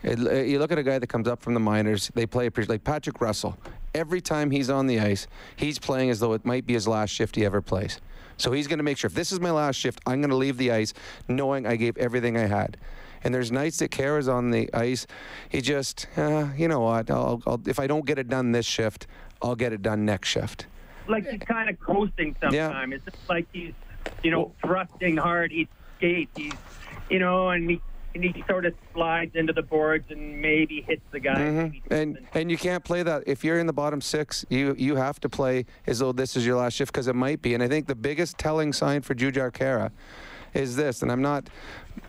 It, 0.03 0.47
you 0.47 0.59
look 0.59 0.71
at 0.71 0.77
a 0.77 0.83
guy 0.83 0.99
that 0.99 1.07
comes 1.07 1.27
up 1.27 1.41
from 1.41 1.53
the 1.53 1.59
minors, 1.59 2.11
they 2.13 2.25
play 2.25 2.49
like 2.67 2.83
Patrick 2.83 3.21
Russell. 3.21 3.57
Every 3.95 4.21
time 4.21 4.51
he's 4.51 4.69
on 4.69 4.87
the 4.87 4.99
ice, 4.99 5.27
he's 5.55 5.79
playing 5.79 6.09
as 6.09 6.19
though 6.19 6.33
it 6.33 6.45
might 6.45 6.65
be 6.65 6.73
his 6.73 6.87
last 6.87 7.11
shift 7.11 7.35
he 7.35 7.45
ever 7.45 7.61
plays. 7.61 7.99
So 8.37 8.51
he's 8.51 8.67
going 8.67 8.79
to 8.79 8.83
make 8.83 8.97
sure 8.97 9.07
if 9.07 9.13
this 9.13 9.31
is 9.31 9.39
my 9.39 9.51
last 9.51 9.75
shift, 9.75 10.01
I'm 10.05 10.19
going 10.19 10.31
to 10.31 10.35
leave 10.35 10.57
the 10.57 10.71
ice 10.71 10.93
knowing 11.27 11.65
I 11.65 11.75
gave 11.75 11.97
everything 11.97 12.37
I 12.37 12.47
had. 12.47 12.77
And 13.23 13.33
there's 13.33 13.51
nights 13.51 13.77
that 13.77 13.91
Khaira's 13.91 14.27
on 14.27 14.51
the 14.51 14.73
ice. 14.73 15.07
He 15.49 15.61
just, 15.61 16.07
uh, 16.17 16.49
you 16.57 16.67
know 16.67 16.81
what? 16.81 17.09
I'll, 17.09 17.41
I'll, 17.45 17.61
if 17.65 17.79
I 17.79 17.87
don't 17.87 18.05
get 18.05 18.19
it 18.19 18.27
done 18.27 18.51
this 18.51 18.65
shift, 18.65 19.07
I'll 19.41 19.55
get 19.55 19.73
it 19.73 19.81
done 19.81 20.05
next 20.05 20.29
shift. 20.29 20.67
Like 21.07 21.29
he's 21.29 21.41
kind 21.41 21.69
of 21.69 21.79
coasting 21.79 22.35
sometimes. 22.39 22.55
Yeah. 22.55 22.95
It's 22.95 23.05
just 23.05 23.29
like 23.29 23.47
he's, 23.51 23.73
you 24.23 24.31
know, 24.31 24.53
thrusting 24.61 25.17
hard. 25.17 25.51
He 25.51 25.67
skates. 25.97 26.31
He's, 26.35 26.53
you 27.09 27.19
know, 27.19 27.49
and 27.49 27.69
he 27.69 27.81
and 28.15 28.23
he 28.23 28.43
sort 28.47 28.65
of 28.65 28.73
slides 28.93 29.35
into 29.35 29.53
the 29.53 29.61
boards 29.61 30.05
and 30.11 30.41
maybe 30.41 30.81
hits 30.81 31.01
the 31.11 31.19
guy. 31.19 31.35
Mm-hmm. 31.35 31.93
And 31.93 32.19
and 32.33 32.51
you 32.51 32.57
can't 32.57 32.83
play 32.83 33.03
that 33.03 33.23
if 33.25 33.43
you're 33.43 33.59
in 33.59 33.67
the 33.67 33.73
bottom 33.73 34.01
six. 34.01 34.45
You 34.49 34.75
you 34.77 34.95
have 34.95 35.19
to 35.21 35.29
play 35.29 35.65
as 35.87 35.99
though 35.99 36.11
this 36.11 36.35
is 36.35 36.45
your 36.45 36.57
last 36.57 36.73
shift 36.73 36.91
because 36.91 37.07
it 37.07 37.15
might 37.15 37.41
be. 37.41 37.53
And 37.53 37.63
I 37.63 37.67
think 37.67 37.87
the 37.87 37.95
biggest 37.95 38.37
telling 38.37 38.71
sign 38.71 39.01
for 39.01 39.15
Jujhar 39.15 39.51
Khaira 39.51 39.91
is 40.53 40.75
this, 40.75 41.01
and 41.01 41.11
I'm 41.11 41.21
not 41.21 41.49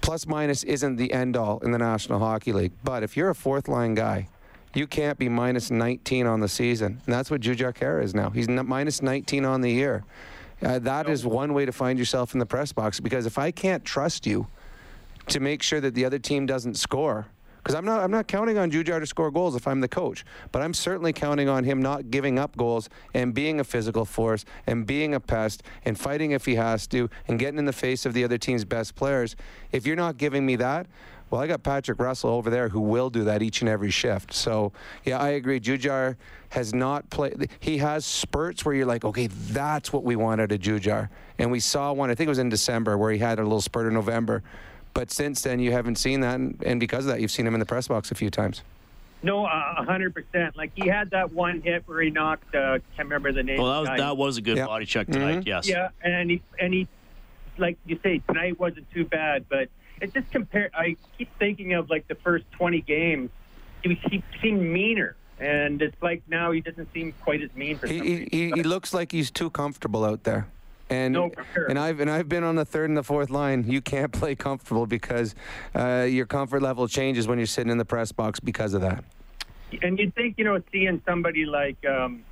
plus 0.01 0.27
minus 0.27 0.63
isn't 0.65 0.97
the 0.97 1.13
end 1.13 1.37
all 1.37 1.59
in 1.61 1.71
the 1.71 1.79
National 1.79 2.19
Hockey 2.19 2.53
League, 2.53 2.73
but 2.83 3.03
if 3.03 3.17
you're 3.17 3.31
a 3.31 3.35
fourth 3.35 3.69
line 3.69 3.95
guy, 3.95 4.29
you 4.75 4.87
can't 4.87 5.19
be 5.19 5.29
minus 5.29 5.71
19 5.71 6.27
on 6.27 6.41
the 6.41 6.49
season, 6.49 7.01
and 7.05 7.15
that's 7.15 7.31
what 7.31 7.41
Jujhar 7.41 7.75
Khaira 7.75 8.03
is 8.03 8.15
now. 8.15 8.31
He's 8.31 8.49
minus 8.49 9.03
19 9.03 9.45
on 9.45 9.61
the 9.61 9.71
year. 9.71 10.05
Uh, 10.63 10.79
that 10.81 11.09
is 11.09 11.27
one 11.27 11.53
way 11.53 11.65
to 11.67 11.73
find 11.73 11.99
yourself 11.99 12.33
in 12.33 12.39
the 12.39 12.47
press 12.47 12.73
box 12.73 13.01
because 13.01 13.27
if 13.27 13.39
I 13.39 13.51
can't 13.51 13.85
trust 13.85 14.27
you 14.27 14.47
to 15.29 15.41
make 15.41 15.63
sure 15.63 15.81
that 15.81 15.95
the 15.95 16.05
other 16.05 16.19
team 16.19 16.47
doesn't 16.47 16.75
score, 16.75 17.27
because 17.65 17.75
I'm 17.75 17.87
not 17.87 18.03
I'm 18.03 18.11
not 18.11 18.29
counting 18.29 18.59
on 18.59 18.71
Jujhar 18.71 19.01
to 19.01 19.07
score 19.07 19.31
goals 19.31 19.57
if 19.57 19.67
I'm 19.67 19.81
the 19.81 19.89
coach, 19.89 20.25
but 20.53 20.61
I'm 20.61 20.75
certainly 20.75 21.15
counting 21.15 21.49
on 21.49 21.65
him 21.65 21.81
not 21.81 22.11
giving 22.11 22.39
up 22.39 22.57
goals 22.57 22.91
and 23.15 23.33
being 23.33 23.59
a 23.59 23.65
physical 23.65 24.05
force 24.05 24.45
and 24.67 24.85
being 24.87 25.15
a 25.15 25.21
pest 25.21 25.63
and 25.87 25.99
fighting 25.99 26.33
if 26.33 26.45
he 26.45 26.57
has 26.57 26.87
to 26.89 27.09
and 27.27 27.39
getting 27.39 27.59
in 27.59 27.65
the 27.65 27.73
face 27.73 28.05
of 28.05 28.13
the 28.13 28.23
other 28.23 28.37
team's 28.37 28.67
best 28.67 28.95
players. 28.95 29.35
If 29.73 29.87
you're 29.87 29.97
not 29.97 30.19
giving 30.19 30.45
me 30.45 30.57
that, 30.57 30.87
well, 31.31 31.41
I 31.41 31.47
got 31.47 31.63
Patrick 31.63 31.99
Russell 31.99 32.31
over 32.31 32.51
there 32.51 32.69
who 32.69 32.81
will 32.81 33.09
do 33.09 33.25
that 33.25 33.43
each 33.43 33.63
and 33.63 33.69
every 33.69 33.91
shift. 33.91 34.35
So, 34.35 34.73
yeah, 35.05 35.19
I 35.19 35.31
agree. 35.31 35.59
Jujhar 35.59 36.17
has 36.51 36.75
not 36.75 37.09
played. 37.11 37.51
He 37.61 37.79
has 37.79 38.05
spurts 38.05 38.65
where 38.65 38.75
you're 38.75 38.87
like, 38.87 39.05
okay, 39.05 39.27
that's 39.27 39.93
what 39.93 40.05
we 40.05 40.17
want 40.17 40.43
out 40.43 40.53
of 40.53 40.61
Jujhar. 40.61 41.09
And 41.39 41.51
we 41.51 41.61
saw 41.61 41.93
one, 41.93 42.11
I 42.11 42.15
think 42.15 42.29
it 42.29 42.31
was 42.31 42.39
in 42.39 42.51
December, 42.51 42.99
where 42.99 43.11
he 43.11 43.19
had 43.19 43.39
a 43.39 43.43
little 43.43 43.61
spurt 43.61 43.87
in 43.87 43.95
November. 43.95 44.43
But 44.95 45.11
since 45.11 45.43
then, 45.43 45.59
you 45.59 45.73
haven't 45.73 45.97
seen 45.97 46.21
that, 46.21 46.39
and 46.39 46.81
because 46.81 47.05
of 47.05 47.11
that, 47.11 47.21
you've 47.21 47.33
seen 47.33 47.47
him 47.47 47.55
in 47.55 47.61
the 47.61 47.67
press 47.67 47.89
box 47.89 48.11
a 48.13 48.15
few 48.15 48.31
times. 48.31 48.63
No, 49.25 49.47
a 49.47 49.85
hundred 49.85 50.15
percent. 50.15 50.57
Like 50.57 50.71
he 50.75 50.87
had 50.87 51.11
that 51.11 51.33
one 51.33 51.63
hit 51.63 51.83
where 51.87 52.01
he 52.03 52.11
knocked. 52.11 52.55
Uh, 52.55 52.79
can't 52.95 53.09
remember 53.09 53.33
the 53.33 53.43
name. 53.43 53.59
Well, 53.61 53.83
that 53.83 53.91
was 53.91 53.99
that 54.01 54.17
was 54.17 54.37
a 54.37 54.43
good 54.43 54.59
yep. 54.59 54.69
body 54.69 54.85
check 54.85 55.09
tonight. 55.09 55.41
Mm-hmm. 55.41 55.49
Yes. 55.49 55.67
Yeah, 55.67 55.89
and 56.03 56.31
he 56.31 56.43
and 56.61 56.75
he, 56.75 56.87
like 57.57 57.79
you 57.87 57.99
say, 58.03 58.21
tonight 58.29 58.61
wasn't 58.61 58.91
too 58.93 59.05
bad, 59.07 59.47
but 59.49 59.69
it 60.01 60.13
just 60.13 60.31
compare. 60.31 60.71
I 60.75 60.97
keep 61.17 61.31
thinking 61.39 61.73
of 61.73 61.89
like 61.89 62.07
the 62.07 62.17
first 62.17 62.45
twenty 62.53 62.83
games. 62.83 63.31
He, 63.83 63.95
he 64.11 64.23
seemed 64.43 64.63
meaner, 64.63 65.17
and 65.41 65.81
it's 65.81 66.01
like 66.03 66.23
now 66.29 66.53
he 66.53 66.61
doesn't 66.61 66.93
seem 66.93 67.15
quite 67.23 67.43
as 67.43 67.53
mean. 67.55 67.79
For 67.79 67.87
he, 67.87 68.29
he, 68.31 68.51
he 68.51 68.63
looks 68.63 68.93
like 68.93 69.11
he's 69.11 69.31
too 69.31 69.49
comfortable 69.49 70.05
out 70.05 70.25
there. 70.25 70.49
And 70.91 71.15
no, 71.15 71.31
sure. 71.55 71.67
and 71.67 71.79
I've 71.79 72.01
and 72.01 72.11
I've 72.11 72.29
been 72.29 72.45
on 72.45 72.57
the 72.57 72.65
third 72.65 72.91
and 72.91 72.97
the 72.97 73.03
fourth 73.03 73.31
line. 73.31 73.65
You 73.67 73.81
can't 73.81 74.13
play 74.21 74.35
comfortable 74.35 74.87
because 74.87 75.35
uh, 75.75 76.07
your 76.09 76.27
comfort 76.27 76.61
level 76.63 76.87
changes 76.89 77.27
when 77.27 77.39
you're 77.39 77.47
sitting 77.47 77.71
in 77.73 77.79
the 77.79 77.85
press 77.87 78.13
box 78.13 78.39
because 78.41 78.75
of 78.75 78.83
that. 78.83 79.03
And 79.83 79.99
you'd 79.99 80.15
think 80.15 80.37
you 80.39 80.45
know 80.45 80.61
seeing 80.71 81.01
somebody 81.07 81.47
like 81.47 81.79
um, 81.87 82.23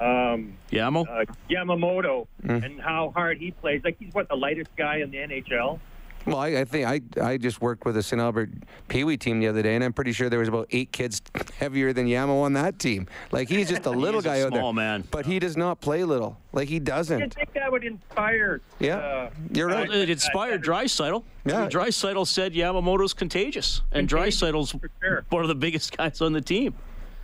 um, 0.00 0.54
Yamo? 0.70 1.04
uh, 1.08 1.24
Yamamoto 1.50 2.26
Mm. 2.44 2.64
and 2.64 2.80
how 2.80 3.10
hard 3.14 3.38
he 3.38 3.50
plays. 3.50 3.80
Like 3.84 3.96
he's 3.98 4.14
what 4.14 4.28
the 4.28 4.36
lightest 4.36 4.70
guy 4.76 4.98
in 4.98 5.10
the 5.10 5.18
NHL. 5.18 5.80
Well, 6.26 6.38
I, 6.38 6.48
I 6.48 6.64
think 6.64 6.86
I 6.86 7.00
I 7.24 7.36
just 7.36 7.60
worked 7.60 7.84
with 7.84 7.96
a 7.96 8.02
St. 8.02 8.20
Albert 8.20 8.50
Pee 8.88 9.04
Wee 9.04 9.16
team 9.16 9.38
the 9.38 9.46
other 9.46 9.62
day, 9.62 9.76
and 9.76 9.84
I'm 9.84 9.92
pretty 9.92 10.10
sure 10.12 10.28
there 10.28 10.40
was 10.40 10.48
about 10.48 10.66
eight 10.72 10.90
kids 10.90 11.22
heavier 11.58 11.92
than 11.92 12.06
Yamo 12.08 12.42
on 12.42 12.52
that 12.54 12.78
team. 12.80 13.06
Like 13.30 13.48
he's 13.48 13.68
just 13.68 13.86
a 13.86 13.90
little 14.04 14.20
He's 14.20 14.26
a 14.26 14.28
guy 14.28 14.40
out 14.42 14.50
there, 14.50 14.60
small 14.60 14.72
man. 14.72 15.04
but 15.10 15.24
he 15.24 15.38
does 15.38 15.56
not 15.56 15.80
play 15.80 16.02
little. 16.04 16.36
Like 16.52 16.68
he 16.68 16.80
doesn't. 16.80 17.22
I 17.22 17.28
think 17.28 17.52
that 17.54 17.70
would 17.70 17.84
inspire. 17.84 18.60
Yeah, 18.80 18.96
uh, 18.96 19.30
you're 19.52 19.68
right. 19.68 19.88
Well, 19.88 19.98
it 20.00 20.10
inspired 20.10 20.64
Draisaitl. 20.64 21.22
Yeah. 21.44 21.68
Draisaitl 21.68 22.26
said 22.26 22.54
Yamamoto's 22.54 23.14
contagious, 23.14 23.82
and 23.92 24.08
Contagious, 24.08 24.42
Draisaitl's 24.42 24.70
for 24.72 24.90
sure. 25.00 25.24
one 25.30 25.42
of 25.42 25.48
the 25.48 25.54
biggest 25.54 25.96
guys 25.96 26.20
on 26.20 26.32
the 26.32 26.40
team. 26.40 26.74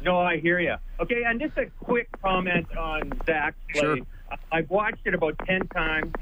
No, 0.00 0.18
I 0.18 0.38
hear 0.38 0.60
you. 0.60 0.76
Okay, 1.00 1.22
and 1.26 1.40
just 1.40 1.56
a 1.58 1.66
quick 1.80 2.08
comment 2.22 2.66
on 2.76 3.12
Zack's 3.26 3.56
play. 3.72 3.80
Sure. 3.80 3.96
I- 4.30 4.36
I've 4.58 4.70
watched 4.70 5.06
it 5.06 5.14
about 5.14 5.34
10 5.46 5.68
times. 5.68 6.12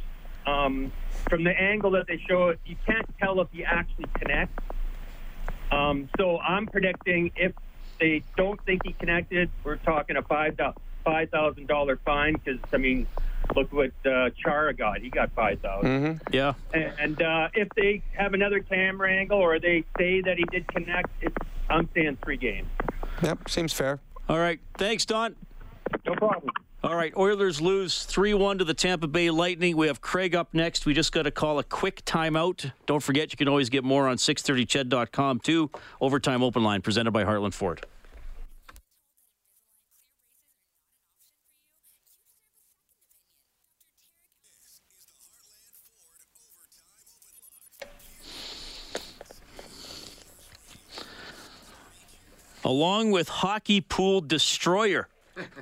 Um, 0.47 0.91
from 1.29 1.45
the 1.45 1.51
angle 1.51 1.91
that 1.93 2.07
they 2.07 2.23
show 2.29 2.49
it, 2.49 2.61
you 2.65 2.77
can't 2.87 3.07
tell 3.19 3.41
if 3.41 3.49
he 3.53 3.65
actually 3.65 4.07
connects. 4.19 4.63
Um, 5.71 6.09
so 6.19 6.39
I'm 6.39 6.67
predicting 6.67 7.33
if 7.37 7.53
they 8.01 8.23
don't 8.37 8.61
think 8.65 8.83
he 8.85 8.93
connected, 8.95 9.51
we're 9.63 9.77
talking 9.77 10.17
a 10.17 10.23
five 10.23 10.57
thousand 11.31 11.67
dollar 11.67 11.99
fine 12.05 12.35
because 12.35 12.61
I 12.73 12.77
mean, 12.79 13.07
look 13.55 13.73
what 13.73 13.93
uh, 14.05 14.31
Chara 14.43 14.75
got. 14.75 15.01
He 15.01 15.11
got 15.11 15.33
five 15.33 15.61
Mm-hmm. 15.63 16.35
Yeah. 16.35 16.55
And 16.73 17.21
uh, 17.21 17.49
if 17.55 17.69
they 17.77 18.03
have 18.17 18.35
another 18.35 18.61
camera 18.61 19.13
angle 19.13 19.39
or 19.39 19.59
they 19.59 19.85
say 19.99 20.21
that 20.23 20.37
he 20.37 20.45
did 20.51 20.67
connect, 20.69 21.09
it's, 21.21 21.37
I'm 21.69 21.89
saying 21.95 22.19
three 22.25 22.37
games. 22.37 22.69
Yep, 23.23 23.49
seems 23.49 23.73
fair. 23.73 24.01
All 24.29 24.39
right. 24.39 24.61
Thanks, 24.75 25.05
Don. 25.05 25.37
No 26.07 26.15
problem. 26.15 26.53
All 26.83 26.97
right, 26.97 27.15
Oilers 27.15 27.61
lose 27.61 28.05
3 28.05 28.33
1 28.33 28.59
to 28.59 28.65
the 28.65 28.73
Tampa 28.73 29.07
Bay 29.07 29.29
Lightning. 29.29 29.77
We 29.77 29.89
have 29.89 30.01
Craig 30.01 30.35
up 30.35 30.55
next. 30.55 30.87
We 30.87 30.95
just 30.95 31.13
got 31.13 31.25
to 31.25 31.31
call 31.31 31.59
a 31.59 31.63
quick 31.63 32.03
timeout. 32.07 32.73
Don't 32.87 33.03
forget, 33.03 33.31
you 33.31 33.37
can 33.37 33.49
always 33.49 33.69
get 33.69 33.85
more 33.85 34.09
on 34.09 34.17
630ched.com 34.17 35.41
too. 35.41 35.71
Overtime 36.01 36.43
Open 36.43 36.63
Line 36.63 36.81
presented 36.81 37.11
by 37.11 37.25
Heartland 37.25 37.53
Ford. 37.53 37.85
along 52.63 53.11
with 53.11 53.29
Hockey 53.29 53.81
Pool 53.81 54.21
Destroyer. 54.21 55.09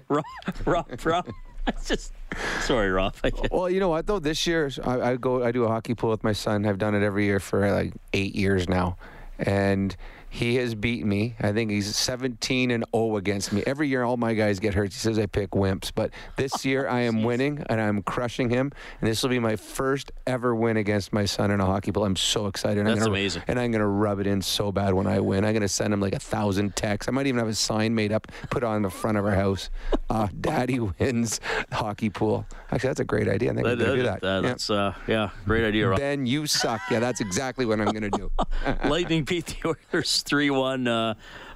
Rob, 0.09 0.25
Rob, 0.67 1.05
Rob. 1.05 1.29
It's 1.67 1.89
just 1.89 2.13
sorry, 2.61 2.91
Rob. 2.91 3.15
Well, 3.51 3.69
you 3.69 3.79
know 3.81 3.91
what 3.91 4.07
though? 4.07 4.19
This 4.19 4.47
year 4.47 4.71
I, 4.85 5.01
I 5.01 5.17
go, 5.17 5.45
I 5.45 5.53
do 5.53 5.65
a 5.65 5.69
hockey 5.69 5.95
pool 5.95 6.11
with 6.11 6.25
my 6.25 6.33
son. 6.33 6.65
I've 6.65 6.79
done 6.79 6.95
it 6.95 7.03
every 7.03 7.25
year 7.27 7.41
for 7.41 7.71
like 7.71 7.93
eight 8.13 8.35
years 8.35 8.69
now, 8.69 8.97
and 9.39 9.95
he 10.31 10.57
has 10.57 10.75
beaten 10.75 11.09
me. 11.09 11.35
I 11.41 11.53
think 11.53 11.71
he's 11.71 11.95
17 11.97 12.71
and 12.71 12.85
0 12.95 13.17
against 13.17 13.53
me. 13.53 13.63
Every 13.67 13.89
year, 13.89 14.03
all 14.05 14.17
my 14.17 14.35
guys 14.35 14.59
get 14.61 14.75
hurt. 14.75 14.93
He 14.93 14.99
says 14.99 15.19
I 15.19 15.27
pick 15.27 15.51
wimps, 15.51 15.91
but 15.95 16.11
this 16.37 16.65
year 16.65 16.89
I 16.89 17.01
am 17.01 17.23
winning 17.23 17.65
and 17.69 17.81
I'm 17.81 18.03
crushing 18.03 18.51
him. 18.51 18.73
And 19.01 19.09
this 19.11 19.23
will 19.23 19.31
be 19.31 19.39
my 19.39 19.57
first 19.57 20.13
ever 20.27 20.55
win 20.55 20.77
against 20.77 21.13
my 21.13 21.25
son 21.25 21.51
in 21.51 21.61
a 21.61 21.67
hockey 21.67 21.93
pool. 21.93 22.05
I'm 22.05 22.17
so 22.17 22.47
excited. 22.47 22.87
That's 22.87 22.93
I'm 22.93 22.99
gonna, 22.99 23.11
amazing. 23.11 23.43
And 23.49 23.59
I'm 23.59 23.71
gonna 23.73 23.87
rub 23.87 24.21
it 24.21 24.27
in 24.27 24.43
so 24.43 24.71
bad 24.73 24.95
when 24.95 25.07
I 25.07 25.21
win. 25.21 25.45
I'm 25.45 25.55
gonna 25.55 25.69
send 25.69 25.93
him 25.95 26.01
like 26.01 26.15
a 26.15 26.19
thousand 26.19 26.77
texts. 26.77 27.09
I 27.09 27.13
might 27.13 27.27
even 27.27 27.39
have 27.39 27.49
a 27.49 27.55
sign 27.55 27.95
made 27.95 28.13
up, 28.13 28.27
put 28.51 28.63
on 28.65 28.83
the 28.83 28.91
front 28.91 29.19
of 29.19 29.25
our 29.25 29.35
house. 29.35 29.71
Uh, 30.11 30.29
Daddy 30.41 30.79
wins 30.81 31.41
hockey 31.73 32.11
pool. 32.11 32.47
Actually, 32.71 32.89
that's 32.89 33.01
a 33.01 33.05
great 33.05 33.29
idea. 33.29 33.53
I 33.53 33.55
think 33.55 33.67
I'm 33.67 33.79
gonna 33.79 33.97
do 33.97 34.03
that. 34.03 34.21
that- 34.21 34.43
that's 34.43 34.71
uh, 34.71 34.95
yeah, 35.07 35.31
great 35.47 35.65
idea, 35.65 35.89
Rob. 35.89 35.99
Ben, 35.99 36.27
you 36.27 36.47
suck. 36.47 36.81
Yeah, 36.91 37.01
that's 37.01 37.21
exactly 37.21 37.65
what 37.67 37.81
I'm 37.81 37.93
gonna 37.93 38.11
do. 38.11 38.31
Lightning 38.85 39.25
beat 39.25 39.47
the 39.47 39.75
Oilers 39.93 40.18
3 40.23 40.51
1. 40.51 40.89
Uh, 40.89 41.15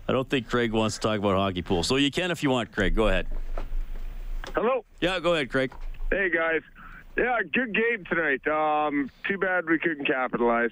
I 0.08 0.12
don't 0.12 0.28
think 0.28 0.48
Craig 0.48 0.72
wants 0.72 0.96
to 0.96 1.00
talk 1.00 1.18
about 1.18 1.36
hockey 1.36 1.62
pool. 1.62 1.82
So 1.82 1.96
you 1.96 2.10
can 2.10 2.30
if 2.30 2.42
you 2.42 2.50
want, 2.50 2.72
Craig. 2.72 2.94
Go 2.94 3.08
ahead. 3.08 3.26
Hello. 4.54 4.84
Yeah, 5.00 5.18
go 5.20 5.34
ahead, 5.34 5.50
Craig. 5.50 5.72
Hey 6.10 6.28
guys. 6.28 6.60
Yeah, 7.16 7.38
good 7.52 7.74
game 7.74 8.04
tonight. 8.08 8.46
Um, 8.46 9.10
too 9.28 9.38
bad 9.38 9.66
we 9.66 9.78
couldn't 9.78 10.06
capitalize. 10.06 10.70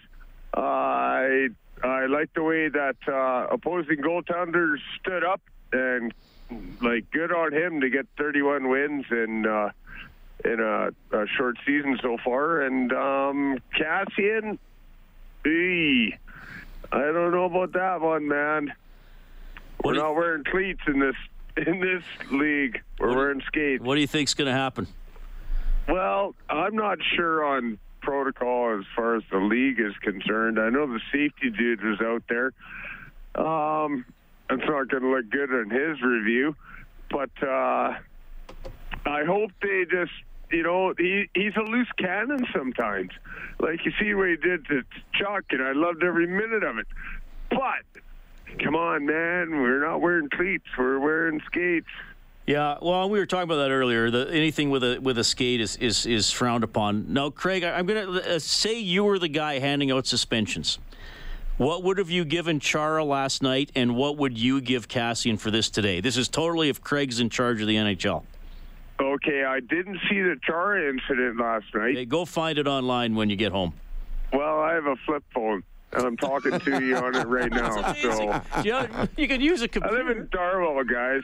Uh, 0.56 0.60
I 0.60 1.48
I 1.82 2.06
like 2.06 2.32
the 2.34 2.42
way 2.42 2.68
that 2.68 2.96
uh, 3.08 3.46
opposing 3.50 3.98
goaltenders 3.98 4.78
stood 5.00 5.24
up 5.24 5.40
and 5.72 6.12
like 6.82 7.10
good 7.10 7.32
on 7.32 7.52
him 7.52 7.80
to 7.80 7.88
get 7.90 8.06
31 8.18 8.68
wins 8.68 9.04
in 9.10 9.46
uh, 9.46 9.70
in 10.44 10.60
a, 10.60 10.90
a 11.16 11.26
short 11.36 11.56
season 11.66 11.98
so 12.02 12.16
far. 12.24 12.62
And 12.62 12.92
um, 12.92 13.58
Kassian, 13.78 14.58
ee, 15.46 16.14
I 16.92 16.98
don't 16.98 17.32
know 17.32 17.44
about 17.44 17.72
that 17.72 18.00
one, 18.00 18.26
man. 18.28 18.72
We're 19.84 19.94
not 19.94 20.14
wearing 20.14 20.44
cleats 20.44 20.80
in 20.86 21.00
this 21.00 21.14
in 21.56 21.80
this 21.80 22.02
league. 22.30 22.80
We're 22.98 23.14
wearing 23.14 23.42
skates. 23.46 23.82
What 23.82 23.94
do 23.94 24.00
you 24.00 24.06
think's 24.06 24.34
going 24.34 24.46
to 24.46 24.52
happen? 24.52 24.86
Well, 25.88 26.34
I'm 26.48 26.76
not 26.76 26.98
sure 27.16 27.44
on 27.44 27.78
protocol 28.00 28.78
as 28.78 28.84
far 28.94 29.16
as 29.16 29.22
the 29.30 29.38
league 29.38 29.80
is 29.80 29.94
concerned. 30.02 30.58
I 30.58 30.70
know 30.70 30.86
the 30.86 31.00
safety 31.12 31.50
dude 31.50 31.82
was 31.82 32.00
out 32.00 32.22
there. 32.28 32.52
Um, 33.34 34.04
it's 34.48 34.62
not 34.66 34.88
going 34.88 35.02
to 35.02 35.10
look 35.10 35.30
good 35.30 35.50
in 35.50 35.70
his 35.70 36.00
review, 36.02 36.56
but 37.10 37.30
uh, 37.42 37.94
I 39.06 39.24
hope 39.24 39.50
they 39.62 39.84
just, 39.90 40.12
you 40.50 40.62
know, 40.62 40.94
he 40.96 41.28
he's 41.34 41.54
a 41.56 41.62
loose 41.62 41.90
cannon 41.98 42.46
sometimes. 42.54 43.10
Like 43.58 43.84
you 43.84 43.92
see 44.00 44.14
what 44.14 44.28
he 44.28 44.36
did 44.36 44.66
to 44.66 44.82
Chuck, 45.14 45.44
and 45.50 45.62
I 45.62 45.72
loved 45.72 46.02
every 46.02 46.26
minute 46.26 46.62
of 46.62 46.78
it. 46.78 46.86
But 47.50 48.02
come 48.62 48.74
on, 48.74 49.06
man, 49.06 49.50
we're 49.50 49.84
not 49.84 50.00
wearing 50.00 50.28
cleats. 50.30 50.66
We're 50.78 50.98
wearing 50.98 51.40
skates. 51.46 51.88
Yeah, 52.46 52.78
well, 52.82 53.08
we 53.08 53.18
were 53.18 53.26
talking 53.26 53.44
about 53.44 53.58
that 53.62 53.70
earlier. 53.70 54.10
The, 54.10 54.28
anything 54.30 54.70
with 54.70 54.82
a 54.82 54.98
with 54.98 55.18
a 55.18 55.24
skate 55.24 55.60
is 55.60 55.76
is, 55.76 56.06
is 56.06 56.30
frowned 56.30 56.64
upon. 56.64 57.12
Now, 57.12 57.30
Craig, 57.30 57.62
I, 57.62 57.78
I'm 57.78 57.86
going 57.86 58.06
to 58.06 58.36
uh, 58.36 58.38
say 58.38 58.78
you 58.78 59.04
were 59.04 59.18
the 59.18 59.28
guy 59.28 59.58
handing 59.58 59.90
out 59.90 60.06
suspensions. 60.06 60.78
What 61.58 61.84
would 61.84 61.98
have 61.98 62.10
you 62.10 62.24
given 62.24 62.58
Chara 62.58 63.04
last 63.04 63.42
night, 63.42 63.70
and 63.76 63.94
what 63.94 64.16
would 64.16 64.38
you 64.38 64.62
give 64.62 64.88
Kassian 64.88 65.38
for 65.38 65.50
this 65.50 65.68
today? 65.68 66.00
This 66.00 66.16
is 66.16 66.26
totally 66.26 66.70
if 66.70 66.80
Craig's 66.80 67.20
in 67.20 67.28
charge 67.28 67.60
of 67.60 67.68
the 67.68 67.76
NHL. 67.76 68.24
Okay, 69.00 69.44
I 69.44 69.60
didn't 69.60 69.98
see 70.10 70.20
the 70.20 70.36
Chara 70.44 70.90
incident 70.90 71.38
last 71.40 71.66
night. 71.74 71.94
Hey, 71.96 72.04
go 72.04 72.24
find 72.26 72.58
it 72.58 72.66
online 72.66 73.14
when 73.14 73.30
you 73.30 73.36
get 73.36 73.50
home. 73.50 73.72
Well, 74.32 74.60
I 74.60 74.74
have 74.74 74.86
a 74.86 74.96
flip 75.06 75.24
phone, 75.34 75.62
and 75.92 76.04
I'm 76.04 76.16
talking 76.18 76.58
to 76.60 76.84
you 76.84 76.96
on 76.96 77.14
it 77.14 77.26
right 77.26 77.50
now. 77.50 77.94
So 77.94 78.42
Yeah, 78.62 79.06
you 79.16 79.26
can 79.26 79.40
use 79.40 79.62
a 79.62 79.68
computer. 79.68 79.96
I 79.96 80.06
live 80.06 80.16
in 80.16 80.28
Darwell, 80.30 80.84
guys. 80.84 81.22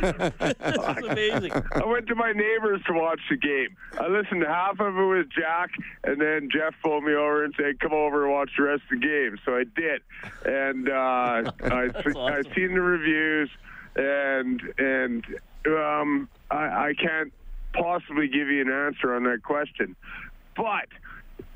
That's 0.00 1.04
amazing. 1.06 1.52
I 1.72 1.84
went 1.86 2.06
to 2.08 2.14
my 2.14 2.32
neighbors 2.32 2.82
to 2.88 2.92
watch 2.94 3.20
the 3.30 3.36
game. 3.36 3.68
I 3.98 4.08
listened 4.08 4.42
to 4.42 4.48
half 4.48 4.80
of 4.80 4.96
it 4.98 5.04
with 5.06 5.28
Jack, 5.30 5.70
and 6.04 6.20
then 6.20 6.48
Jeff 6.52 6.74
pulled 6.82 7.04
me 7.04 7.14
over 7.14 7.44
and 7.44 7.54
said, 7.56 7.78
"Come 7.80 7.92
over 7.92 8.24
and 8.24 8.32
watch 8.32 8.50
the 8.58 8.64
rest 8.64 8.82
of 8.92 9.00
the 9.00 9.06
game." 9.06 9.38
So 9.44 9.56
I 9.56 9.64
did, 9.64 10.02
and 10.44 10.88
uh, 10.88 10.92
I 11.64 11.90
I 12.16 12.42
seen 12.54 12.74
the 12.74 12.82
reviews, 12.82 13.50
and 13.96 14.60
and 14.78 15.24
um, 15.66 16.28
I, 16.50 16.88
I 16.88 16.94
can't 17.00 17.32
possibly 17.74 18.28
give 18.28 18.48
you 18.48 18.60
an 18.62 18.70
answer 18.70 19.14
on 19.14 19.24
that 19.24 19.42
question, 19.42 19.96
but 20.56 20.86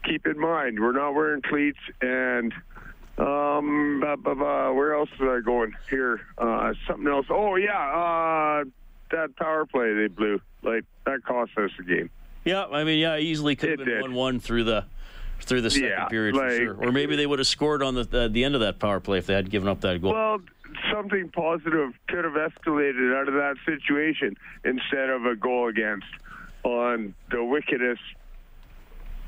keep 0.05 0.27
in 0.27 0.39
mind 0.39 0.81
we're 0.81 0.93
not 0.93 1.15
wearing 1.15 1.43
cleats 1.43 1.79
and. 2.01 2.53
Um, 3.19 4.01
bu- 4.01 4.17
bu- 4.17 4.35
bu- 4.35 4.73
where 4.73 4.95
else 4.95 5.11
was 5.19 5.29
I 5.29 5.45
going 5.45 5.75
here? 5.91 6.23
Uh, 6.39 6.73
something 6.87 7.07
else. 7.07 7.27
Oh 7.29 7.57
yeah, 7.57 7.77
uh, 7.77 8.65
that 9.11 9.37
power 9.37 9.67
play 9.67 9.93
they 9.93 10.07
blew. 10.07 10.41
Like 10.63 10.85
that 11.05 11.23
cost 11.27 11.51
us 11.59 11.71
the 11.77 11.85
game. 11.85 12.09
Yeah, 12.47 12.65
I 12.65 12.83
mean, 12.85 12.99
yeah, 12.99 13.13
I 13.13 13.19
easily 13.19 13.57
could 13.57 13.79
have 13.79 13.85
been 13.87 14.01
one-one 14.01 14.41
through 14.41 14.65
the 14.65 14.87
through 15.43 15.61
the 15.61 15.71
second 15.71 15.89
Yeah, 15.89 16.07
period 16.07 16.35
for 16.35 16.51
sure. 16.57 16.75
Or 16.77 16.93
maybe 16.93 17.15
they 17.15 17.27
would 17.27 17.41
have 17.41 17.49
scored 17.49 17.83
on 17.83 17.95
the 17.95 18.09
uh, 18.11 18.29
the 18.29 18.43
end 18.43 18.55
of 18.55 18.63
that 18.63 18.79
power 18.79 19.01
play 19.01 19.19
if 19.19 19.27
they 19.27 19.35
had 19.35 19.51
given 19.51 19.69
up 19.69 19.83
that 19.83 20.01
goal. 20.01 20.15
Well, 20.15 20.39
something 20.93 21.29
positive 21.31 21.93
could 22.09 22.25
have 22.25 22.35
escalated 22.35 23.15
out 23.15 23.29
of 23.29 23.35
that 23.35 23.57
situation 23.65 24.37
instead 24.65 25.11
of 25.11 25.25
a 25.25 25.37
goal 25.37 25.69
against 25.69 26.07
on 26.65 27.15
the 27.31 27.43
wickedest 27.43 28.03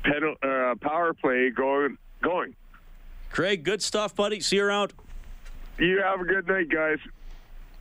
penal- 0.03 0.35
uh, 0.43 0.75
power 0.81 1.13
play 1.13 1.49
going 1.49 1.97
going. 2.21 2.55
Craig, 3.31 3.63
good 3.63 3.81
stuff, 3.81 4.15
buddy. 4.15 4.39
See 4.39 4.57
you 4.57 4.65
around. 4.65 4.93
You 5.79 6.01
have 6.01 6.21
a 6.21 6.23
good 6.23 6.47
night, 6.47 6.69
guys. 6.69 6.99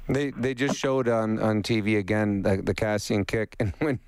They 0.08 0.30
they 0.30 0.54
just 0.54 0.76
showed 0.76 1.08
on, 1.08 1.38
on 1.38 1.62
TV 1.62 1.98
again 1.98 2.42
the, 2.42 2.56
the 2.56 2.74
Kassian 2.74 3.26
kick, 3.26 3.54
and 3.60 3.72
when 3.78 4.00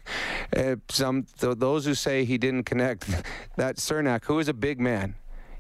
uh, 0.57 0.76
some 0.88 1.26
th- 1.38 1.59
those 1.59 1.84
who 1.84 1.94
say 1.94 2.24
he 2.24 2.38
didn't 2.38 2.64
connect, 2.64 3.07
that 3.57 3.76
Cernak, 3.76 4.24
who 4.24 4.38
is 4.38 4.48
a 4.48 4.55
big 4.55 4.80
man, 4.80 5.14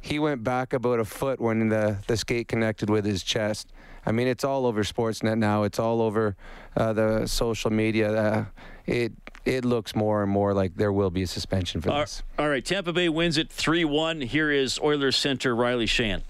he 0.04 0.18
went 0.18 0.44
back 0.44 0.74
about 0.74 1.00
a 1.00 1.04
foot 1.04 1.40
when 1.40 1.70
the 1.70 1.96
the 2.06 2.16
skate 2.16 2.46
connected 2.46 2.90
with 2.90 3.06
his 3.06 3.22
chest. 3.22 3.72
I 4.04 4.12
mean, 4.12 4.28
it's 4.28 4.44
all 4.44 4.66
over 4.66 4.84
Sportsnet 4.84 5.38
now. 5.38 5.62
It's 5.62 5.78
all 5.78 6.02
over 6.02 6.36
uh, 6.76 6.92
the 6.92 7.26
social 7.26 7.70
media. 7.70 8.12
Uh, 8.14 8.44
it 8.84 9.12
it 9.46 9.64
looks 9.64 9.94
more 9.96 10.22
and 10.22 10.30
more 10.30 10.52
like 10.52 10.76
there 10.76 10.92
will 10.92 11.08
be 11.10 11.22
a 11.22 11.26
suspension 11.26 11.80
for 11.80 11.90
All- 11.90 12.00
this. 12.00 12.22
all 12.38 12.50
right, 12.50 12.62
Tampa 12.64 12.92
Bay 12.92 13.08
wins 13.08 13.38
it 13.38 13.48
3-1. 13.48 14.24
Here 14.24 14.50
is 14.50 14.78
Oilers 14.80 15.16
center 15.16 15.54
Riley 15.56 15.86
Sheahan. 15.86 16.20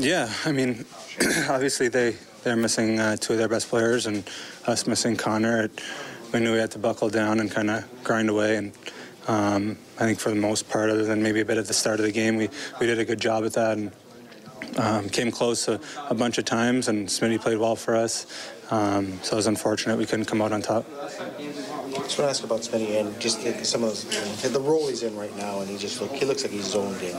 Yeah, 0.00 0.32
I 0.44 0.50
mean, 0.52 0.84
obviously 1.48 1.86
they 1.88 2.16
they're 2.42 2.56
missing 2.56 2.98
uh, 2.98 3.16
two 3.16 3.34
of 3.34 3.38
their 3.38 3.48
best 3.48 3.68
players, 3.68 4.06
and 4.06 4.28
us 4.66 4.86
missing 4.88 5.16
Connor. 5.16 5.64
It, 5.64 5.80
we 6.32 6.40
knew 6.40 6.52
we 6.52 6.58
had 6.58 6.72
to 6.72 6.78
buckle 6.80 7.08
down 7.08 7.38
and 7.38 7.48
kind 7.50 7.70
of 7.70 7.84
grind 8.02 8.28
away. 8.30 8.56
And 8.56 8.72
um, 9.28 9.78
I 9.98 10.04
think 10.04 10.18
for 10.18 10.28
the 10.28 10.36
most 10.36 10.68
part, 10.68 10.90
other 10.90 11.04
than 11.04 11.22
maybe 11.22 11.40
a 11.40 11.44
bit 11.44 11.56
at 11.56 11.66
the 11.66 11.74
start 11.74 12.00
of 12.00 12.06
the 12.06 12.12
game, 12.12 12.36
we 12.36 12.50
we 12.80 12.86
did 12.86 12.98
a 12.98 13.04
good 13.04 13.20
job 13.20 13.44
at 13.44 13.54
that 13.54 13.78
and 13.78 13.92
um, 14.76 15.08
came 15.08 15.30
close 15.30 15.68
a, 15.68 15.80
a 16.10 16.14
bunch 16.14 16.36
of 16.38 16.44
times. 16.44 16.88
And 16.88 17.08
Smitty 17.08 17.40
played 17.40 17.58
well 17.58 17.76
for 17.76 17.96
us, 17.96 18.26
um, 18.70 19.18
so 19.22 19.34
it 19.34 19.36
was 19.36 19.46
unfortunate 19.46 19.96
we 19.96 20.04
couldn't 20.06 20.26
come 20.26 20.42
out 20.42 20.52
on 20.52 20.60
top. 20.60 20.84
Just 20.90 22.18
want 22.18 22.28
to 22.28 22.28
ask 22.28 22.44
about 22.44 22.60
Smitty 22.60 23.00
and 23.00 23.18
just 23.18 23.40
some 23.64 23.82
of 23.82 23.88
those, 23.88 24.52
the 24.52 24.60
role 24.60 24.86
he's 24.88 25.02
in 25.02 25.16
right 25.16 25.34
now, 25.36 25.60
and 25.60 25.70
he 25.70 25.78
just 25.78 26.00
look, 26.00 26.12
he 26.12 26.26
looks 26.26 26.42
like 26.42 26.52
he's 26.52 26.66
zoned 26.66 27.00
in. 27.00 27.16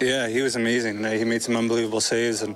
Yeah, 0.00 0.28
he 0.28 0.40
was 0.40 0.54
amazing. 0.54 1.02
He 1.04 1.24
made 1.24 1.42
some 1.42 1.56
unbelievable 1.56 2.00
saves, 2.00 2.42
and 2.42 2.54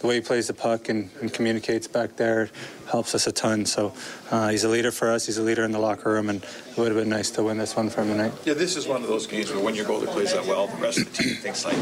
the 0.00 0.06
way 0.06 0.16
he 0.16 0.20
plays 0.20 0.46
the 0.46 0.54
puck 0.54 0.88
and, 0.88 1.10
and 1.20 1.32
communicates 1.32 1.86
back 1.86 2.16
there 2.16 2.50
helps 2.90 3.14
us 3.14 3.26
a 3.26 3.32
ton. 3.32 3.66
So 3.66 3.92
uh, 4.30 4.48
he's 4.48 4.64
a 4.64 4.68
leader 4.68 4.90
for 4.90 5.10
us. 5.10 5.26
He's 5.26 5.38
a 5.38 5.42
leader 5.42 5.64
in 5.64 5.72
the 5.72 5.78
locker 5.78 6.12
room, 6.12 6.28
and 6.28 6.42
it 6.42 6.76
would 6.76 6.88
have 6.88 6.96
been 6.96 7.08
nice 7.08 7.30
to 7.32 7.42
win 7.42 7.58
this 7.58 7.76
one 7.76 7.90
for 7.90 8.02
him 8.02 8.08
tonight. 8.08 8.32
Yeah, 8.44 8.54
this 8.54 8.76
is 8.76 8.86
one 8.86 9.02
of 9.02 9.08
those 9.08 9.26
games 9.26 9.50
where 9.50 9.62
when 9.62 9.74
your 9.74 9.84
goalie 9.84 10.06
plays 10.06 10.32
that 10.32 10.46
well, 10.46 10.68
the 10.68 10.76
rest 10.76 10.98
of 10.98 11.16
the 11.16 11.22
team 11.22 11.34
thinks 11.36 11.64
like, 11.64 11.76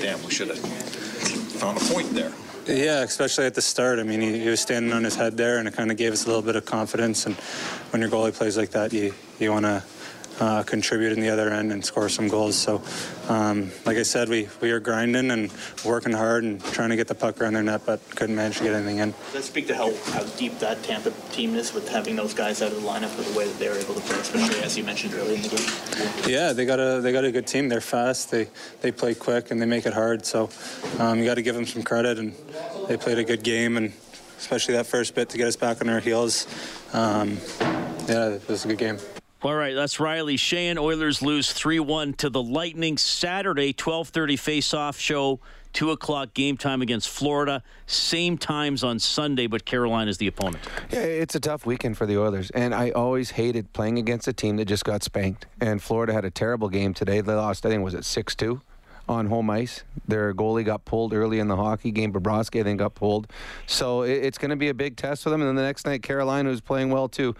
damn, 0.00 0.22
we 0.22 0.30
should 0.30 0.48
have 0.48 0.58
found 0.58 1.78
a 1.78 1.84
point 1.92 2.10
there. 2.10 2.32
Yeah, 2.66 3.02
especially 3.02 3.46
at 3.46 3.54
the 3.54 3.62
start. 3.62 4.00
I 4.00 4.02
mean, 4.02 4.20
he, 4.20 4.40
he 4.40 4.48
was 4.48 4.60
standing 4.60 4.92
on 4.92 5.04
his 5.04 5.14
head 5.14 5.36
there, 5.36 5.58
and 5.58 5.68
it 5.68 5.74
kind 5.74 5.90
of 5.90 5.96
gave 5.96 6.12
us 6.12 6.24
a 6.24 6.26
little 6.26 6.42
bit 6.42 6.56
of 6.56 6.64
confidence. 6.64 7.26
And 7.26 7.36
when 7.90 8.00
your 8.00 8.10
goalie 8.10 8.34
plays 8.34 8.56
like 8.56 8.70
that, 8.70 8.92
you 8.92 9.14
you 9.38 9.52
want 9.52 9.66
to 9.66 9.84
uh, 10.40 10.62
contribute 10.62 11.12
in 11.12 11.20
the 11.20 11.30
other 11.30 11.50
end 11.50 11.72
and 11.72 11.84
score 11.84 12.08
some 12.08 12.28
goals. 12.28 12.56
So, 12.56 12.82
um, 13.28 13.70
like 13.84 13.96
I 13.96 14.02
said, 14.02 14.28
we, 14.28 14.48
we 14.60 14.70
are 14.70 14.80
grinding 14.80 15.30
and 15.30 15.52
working 15.84 16.12
hard 16.12 16.44
and 16.44 16.62
trying 16.72 16.90
to 16.90 16.96
get 16.96 17.08
the 17.08 17.14
puck 17.14 17.40
around 17.40 17.54
their 17.54 17.62
net, 17.62 17.82
but 17.86 18.00
couldn't 18.16 18.36
manage 18.36 18.58
to 18.58 18.64
get 18.64 18.74
anything 18.74 18.98
in. 18.98 19.10
Does 19.10 19.32
that 19.32 19.42
speak 19.44 19.66
to 19.68 19.74
how, 19.74 19.94
how 20.12 20.24
deep 20.36 20.58
that 20.58 20.82
Tampa 20.82 21.12
team 21.32 21.54
is 21.54 21.72
with 21.72 21.88
having 21.88 22.16
those 22.16 22.34
guys 22.34 22.62
out 22.62 22.72
of 22.72 22.82
the 22.82 22.88
lineup 22.88 23.16
with 23.16 23.32
the 23.32 23.38
way 23.38 23.46
that 23.46 23.58
they 23.58 23.68
were 23.68 23.78
able 23.78 23.94
to 23.94 24.00
play, 24.00 24.18
especially 24.18 24.60
as 24.60 24.76
you 24.76 24.84
mentioned 24.84 25.14
earlier 25.14 25.36
in 25.36 25.42
the 25.42 25.48
game? 25.48 26.30
Yeah, 26.30 26.52
they 26.52 26.66
got 26.66 26.80
a 26.80 27.00
they 27.00 27.12
got 27.12 27.24
a 27.24 27.32
good 27.32 27.46
team. 27.46 27.68
They're 27.68 27.80
fast. 27.80 28.30
They 28.30 28.48
they 28.80 28.92
play 28.92 29.14
quick 29.14 29.50
and 29.50 29.60
they 29.60 29.66
make 29.66 29.86
it 29.86 29.92
hard. 29.92 30.26
So 30.26 30.50
um, 30.98 31.18
you 31.18 31.24
got 31.24 31.34
to 31.34 31.42
give 31.42 31.54
them 31.54 31.66
some 31.66 31.82
credit. 31.82 32.18
And 32.18 32.34
they 32.88 32.96
played 32.96 33.18
a 33.18 33.24
good 33.24 33.42
game 33.42 33.76
and 33.76 33.92
especially 34.38 34.74
that 34.74 34.86
first 34.86 35.14
bit 35.14 35.28
to 35.30 35.38
get 35.38 35.48
us 35.48 35.56
back 35.56 35.80
on 35.80 35.88
our 35.88 36.00
heels. 36.00 36.46
Um, 36.92 37.38
yeah, 38.08 38.28
it 38.28 38.48
was 38.48 38.64
a 38.64 38.68
good 38.68 38.78
game. 38.78 38.98
All 39.46 39.54
right, 39.54 39.76
that's 39.76 40.00
Riley 40.00 40.36
Sheahan. 40.36 40.76
Oilers 40.76 41.22
lose 41.22 41.54
3-1 41.54 42.16
to 42.16 42.28
the 42.28 42.42
Lightning 42.42 42.98
Saturday, 42.98 43.72
12:30 43.72 44.36
face-off 44.36 44.98
show, 44.98 45.38
two 45.72 45.92
o'clock 45.92 46.34
game 46.34 46.56
time 46.56 46.82
against 46.82 47.08
Florida. 47.08 47.62
Same 47.86 48.38
times 48.38 48.82
on 48.82 48.98
Sunday, 48.98 49.46
but 49.46 49.64
Carolina 49.64 50.10
is 50.10 50.18
the 50.18 50.26
opponent. 50.26 50.64
Yeah, 50.90 51.02
it's 51.02 51.36
a 51.36 51.40
tough 51.40 51.64
weekend 51.64 51.96
for 51.96 52.06
the 52.06 52.18
Oilers, 52.18 52.50
and 52.50 52.74
I 52.74 52.90
always 52.90 53.30
hated 53.30 53.72
playing 53.72 53.98
against 53.98 54.26
a 54.26 54.32
team 54.32 54.56
that 54.56 54.64
just 54.64 54.84
got 54.84 55.04
spanked. 55.04 55.46
And 55.60 55.80
Florida 55.80 56.12
had 56.12 56.24
a 56.24 56.30
terrible 56.32 56.68
game 56.68 56.92
today. 56.92 57.20
They 57.20 57.34
lost, 57.34 57.64
I 57.64 57.68
think, 57.68 57.84
was 57.84 57.94
it 57.94 58.04
six 58.04 58.34
two? 58.34 58.62
On 59.08 59.26
home 59.26 59.50
ice. 59.50 59.84
Their 60.08 60.34
goalie 60.34 60.64
got 60.64 60.84
pulled 60.84 61.12
early 61.12 61.38
in 61.38 61.48
the 61.48 61.56
hockey 61.56 61.90
game. 61.90 62.12
Bobrovsky, 62.12 62.60
I 62.60 62.64
think, 62.64 62.78
got 62.78 62.94
pulled. 62.94 63.30
So 63.66 64.02
it, 64.02 64.24
it's 64.24 64.38
going 64.38 64.50
to 64.50 64.56
be 64.56 64.68
a 64.68 64.74
big 64.74 64.96
test 64.96 65.22
for 65.22 65.30
them. 65.30 65.40
And 65.40 65.48
then 65.48 65.56
the 65.56 65.62
next 65.62 65.86
night, 65.86 66.02
Carolina, 66.02 66.50
who's 66.50 66.60
playing 66.60 66.90
well 66.90 67.08
too. 67.08 67.34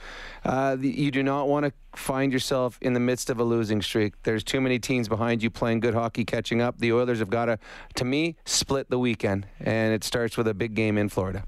Uh, 0.45 0.77
you 0.81 1.11
do 1.11 1.23
not 1.23 1.49
want 1.49 1.67
to 1.67 1.73
find 1.95 2.33
yourself 2.33 2.79
in 2.83 2.93
the 2.93 3.01
midst 3.01 3.31
of 3.31 3.41
a 3.41 3.45
losing 3.45 3.83
streak. 3.83 4.15
There's 4.23 4.45
too 4.45 4.61
many 4.61 4.79
teams 4.79 5.09
behind 5.09 5.43
you 5.43 5.51
playing 5.51 5.81
good 5.81 5.95
hockey, 5.95 6.25
catching 6.25 6.61
up. 6.61 6.79
The 6.79 6.93
Oilers 6.93 7.19
have 7.19 7.31
got 7.31 7.47
to, 7.47 7.59
to 7.95 8.05
me, 8.05 8.37
split 8.45 8.91
the 8.91 8.99
weekend. 8.99 9.47
And 9.61 9.95
it 9.95 10.05
starts 10.05 10.37
with 10.37 10.49
a 10.49 10.55
big 10.55 10.75
game 10.75 10.99
in 10.99 11.09
Florida. 11.09 11.45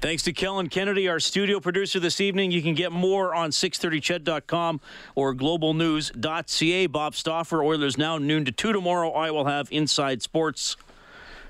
Thanks 0.00 0.22
to 0.22 0.32
Kellen 0.32 0.70
Kennedy, 0.70 1.08
our 1.08 1.20
studio 1.20 1.60
producer 1.60 2.00
this 2.00 2.22
evening. 2.22 2.50
You 2.50 2.62
can 2.62 2.72
get 2.74 2.90
more 2.90 3.34
on 3.34 3.50
630ched.com 3.50 4.80
or 5.14 5.34
globalnews.ca. 5.34 6.86
Bob 6.86 7.14
Stauffer, 7.14 7.62
Oilers 7.62 7.98
now 7.98 8.16
noon 8.16 8.46
to 8.46 8.52
2 8.52 8.72
tomorrow. 8.72 9.10
I 9.10 9.30
will 9.30 9.44
have 9.44 9.68
Inside 9.70 10.22
Sports 10.22 10.78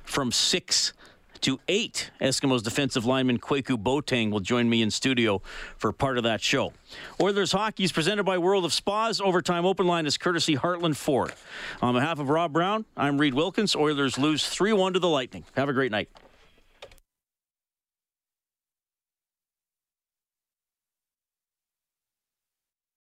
from 0.02 0.32
6 0.32 0.92
to 1.42 1.60
8. 1.68 2.10
Eskimos 2.20 2.64
defensive 2.64 3.04
lineman 3.04 3.38
Kwaku 3.38 3.80
Boateng 3.80 4.32
will 4.32 4.40
join 4.40 4.68
me 4.68 4.82
in 4.82 4.90
studio 4.90 5.40
for 5.76 5.92
part 5.92 6.18
of 6.18 6.24
that 6.24 6.40
show. 6.40 6.72
Oilers 7.20 7.52
hockey 7.52 7.84
is 7.84 7.92
presented 7.92 8.24
by 8.24 8.36
World 8.36 8.64
of 8.64 8.72
Spas. 8.72 9.20
Overtime 9.20 9.64
open 9.64 9.86
line 9.86 10.06
is 10.06 10.18
courtesy 10.18 10.56
Heartland 10.56 10.96
Ford. 10.96 11.32
On 11.80 11.94
behalf 11.94 12.18
of 12.18 12.28
Rob 12.28 12.52
Brown, 12.52 12.84
I'm 12.96 13.16
Reid 13.16 13.34
Wilkins. 13.34 13.76
Oilers 13.76 14.18
lose 14.18 14.48
3 14.48 14.72
1 14.72 14.94
to 14.94 14.98
the 14.98 15.08
Lightning. 15.08 15.44
Have 15.54 15.68
a 15.68 15.72
great 15.72 15.92
night. 15.92 16.08